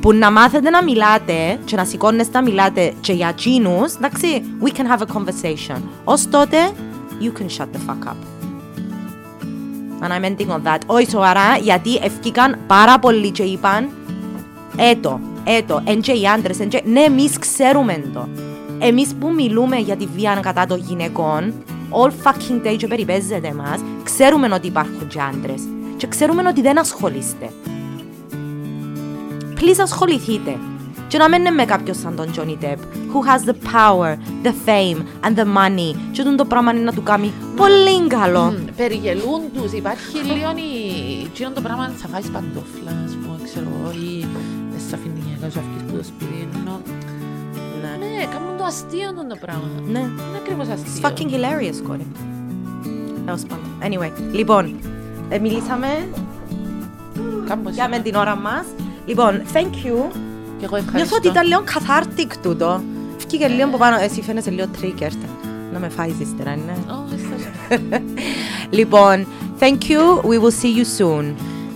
Που 0.00 0.12
να 0.12 0.30
μάθετε 0.30 0.70
να 0.70 0.82
μιλάτε 0.82 1.58
και 1.64 1.76
να 1.76 1.84
σηκώνεστε 1.84 2.38
να 2.38 2.44
μιλάτε 2.44 2.92
και 3.00 3.12
για 3.12 3.32
τσίνους, 3.34 3.94
εντάξει, 3.94 4.42
we 4.62 4.68
can 4.68 4.96
have 4.96 5.00
a 5.00 5.16
conversation. 5.16 5.80
Ως 6.04 6.28
τότε, 6.28 6.56
you 7.20 7.40
can 7.40 7.46
shut 7.58 7.66
the 7.66 7.90
fuck 7.90 8.08
up. 8.08 8.16
And 10.02 10.12
I'm 10.12 10.24
ending 10.24 10.50
on 10.50 10.62
that. 10.62 10.78
Όχι 10.86 11.10
σοβαρά, 11.10 11.56
γιατί 11.56 11.94
ευκήκαν 12.02 12.58
πάρα 12.66 12.98
πολλοί 12.98 13.30
και 13.30 13.42
είπαν 13.42 13.88
Έτο, 14.76 15.20
έτο, 15.44 15.82
εν 15.84 16.00
και 16.00 16.12
οι 16.12 16.26
άντρες, 16.26 16.60
εν 16.60 16.68
και... 16.68 16.82
Ναι, 16.84 17.00
εμείς 17.00 17.38
ξέρουμε 17.38 18.04
το. 18.12 18.28
Εμείς 18.78 19.14
που 19.20 19.32
μιλούμε 19.34 19.76
για 19.76 19.96
τη 19.96 20.06
βία 20.06 20.38
κατά 20.42 20.66
των 20.66 20.78
γυναικών, 20.78 21.52
all 21.90 22.08
fucking 22.08 22.66
day 22.66 22.76
και 22.76 22.86
περιπέζεται 22.86 23.52
μας, 23.52 23.80
ξέρουμε 24.02 24.48
ότι 24.54 24.66
υπάρχουν 24.66 25.08
και 25.08 25.20
άντρες. 25.20 25.62
Και 25.96 26.06
ξέρουμε 26.06 26.42
ότι 26.48 26.60
δεν 26.60 26.78
ασχολείστε. 26.78 27.50
Please 29.58 29.80
ασχοληθείτε. 29.82 30.56
Και 31.08 31.18
να 31.18 31.28
μην 31.28 31.40
είναι 31.40 31.50
με 31.50 31.64
κάποιον 31.64 31.96
σαν 31.96 32.16
τον 32.16 32.26
Johnny 32.36 32.64
Depp, 32.64 32.78
who 33.12 33.18
has 33.28 33.50
the 33.50 33.54
power, 33.74 34.16
the 34.46 34.52
fame 34.66 34.98
and 35.26 35.34
the 35.38 35.44
money. 35.44 35.94
Και 36.12 36.22
τον 36.22 36.36
το 36.36 36.44
πράγμα 36.44 36.70
είναι 36.72 36.80
να 36.80 36.92
του 36.92 37.02
κάνει 37.02 37.32
πολύ 37.56 38.06
καλό. 38.08 38.44
Μμ, 38.44 38.64
Περιγελούν 38.76 39.40
τους, 39.54 39.72
υπάρχει 39.72 40.16
λίγο 40.18 40.50
η... 40.56 40.72
Εκείνο 41.24 41.50
το 41.50 41.60
πράγμα 41.60 41.88
θα 41.96 42.08
φάεις 42.08 42.26
παντόφλα, 42.30 42.92
ας 43.06 43.12
πούμε, 43.20 43.38
ξέρω 43.44 43.66
εγώ, 43.80 43.90
ή 43.90 44.26
δεν 44.70 44.80
σε 44.88 44.94
αφήνει 44.94 45.18
η 45.18 45.22
γυναίκα 45.26 45.50
σου 45.50 45.58
αυκείς 45.58 45.82
που 45.90 45.96
το 45.96 46.04
σπίτι, 46.04 46.48
ενώ... 46.60 46.80
Ναι. 47.82 47.92
Ναι, 48.06 48.24
κάνουν 48.24 48.56
το 48.58 48.64
αστείο 48.64 49.08
το 49.28 49.36
πράγμα. 49.40 49.68
Ναι. 49.94 49.98
Είναι 49.98 50.38
ακριβώς 50.42 50.66
It's 50.66 50.72
αστείο. 50.72 51.02
fucking 51.08 51.30
hilarious, 51.34 51.78
κόρη. 51.86 52.06
Τέλος 53.24 53.42
πάντων. 53.48 53.68
Anyway, 53.86 54.10
λοιπόν, 54.32 54.74
ε, 55.28 55.38
μιλήσαμε 55.38 56.08
Κάμπος 57.48 57.74
για 57.74 57.88
με 57.88 57.94
είναι. 57.96 58.04
την 58.04 58.14
ώρα 58.14 58.36
μας. 58.36 58.64
Λοιπόν, 59.08 59.42
thank 59.52 59.72
you. 59.86 60.10
Και 60.58 60.64
εγώ 60.64 60.76
Νιώθω 60.76 60.76
ευχαριστώ. 60.76 61.16
ότι 61.16 61.28
ήταν 61.28 61.46
λίγο 61.46 61.64
cathartic 61.66 62.32
τούτο. 62.42 62.82
Φύγε 63.28 63.46
λίγο 63.48 63.68
από 63.68 63.76
πάνω. 63.76 63.96
Εσύ 64.00 64.22
φαίνεσαι 64.22 64.50
λίγο 64.50 64.66
triggered. 64.80 65.26
Να 65.72 65.78
με 65.78 65.88
φάεις 65.88 66.14
ύστερα, 66.20 66.56
ναι. 66.56 66.72
Ω, 66.92 67.04
ευχαριστώ. 67.14 68.06
Λοιπόν, 68.78 69.26
thank 69.60 69.78
you. 69.90 70.20
We 70.22 70.38
will 70.42 70.54
see 70.62 70.76
you 70.78 71.02
soon. 71.02 71.24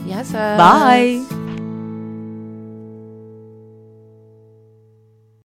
Γεια 0.06 0.24
σας. 0.24 0.58
Bye. 0.58 1.41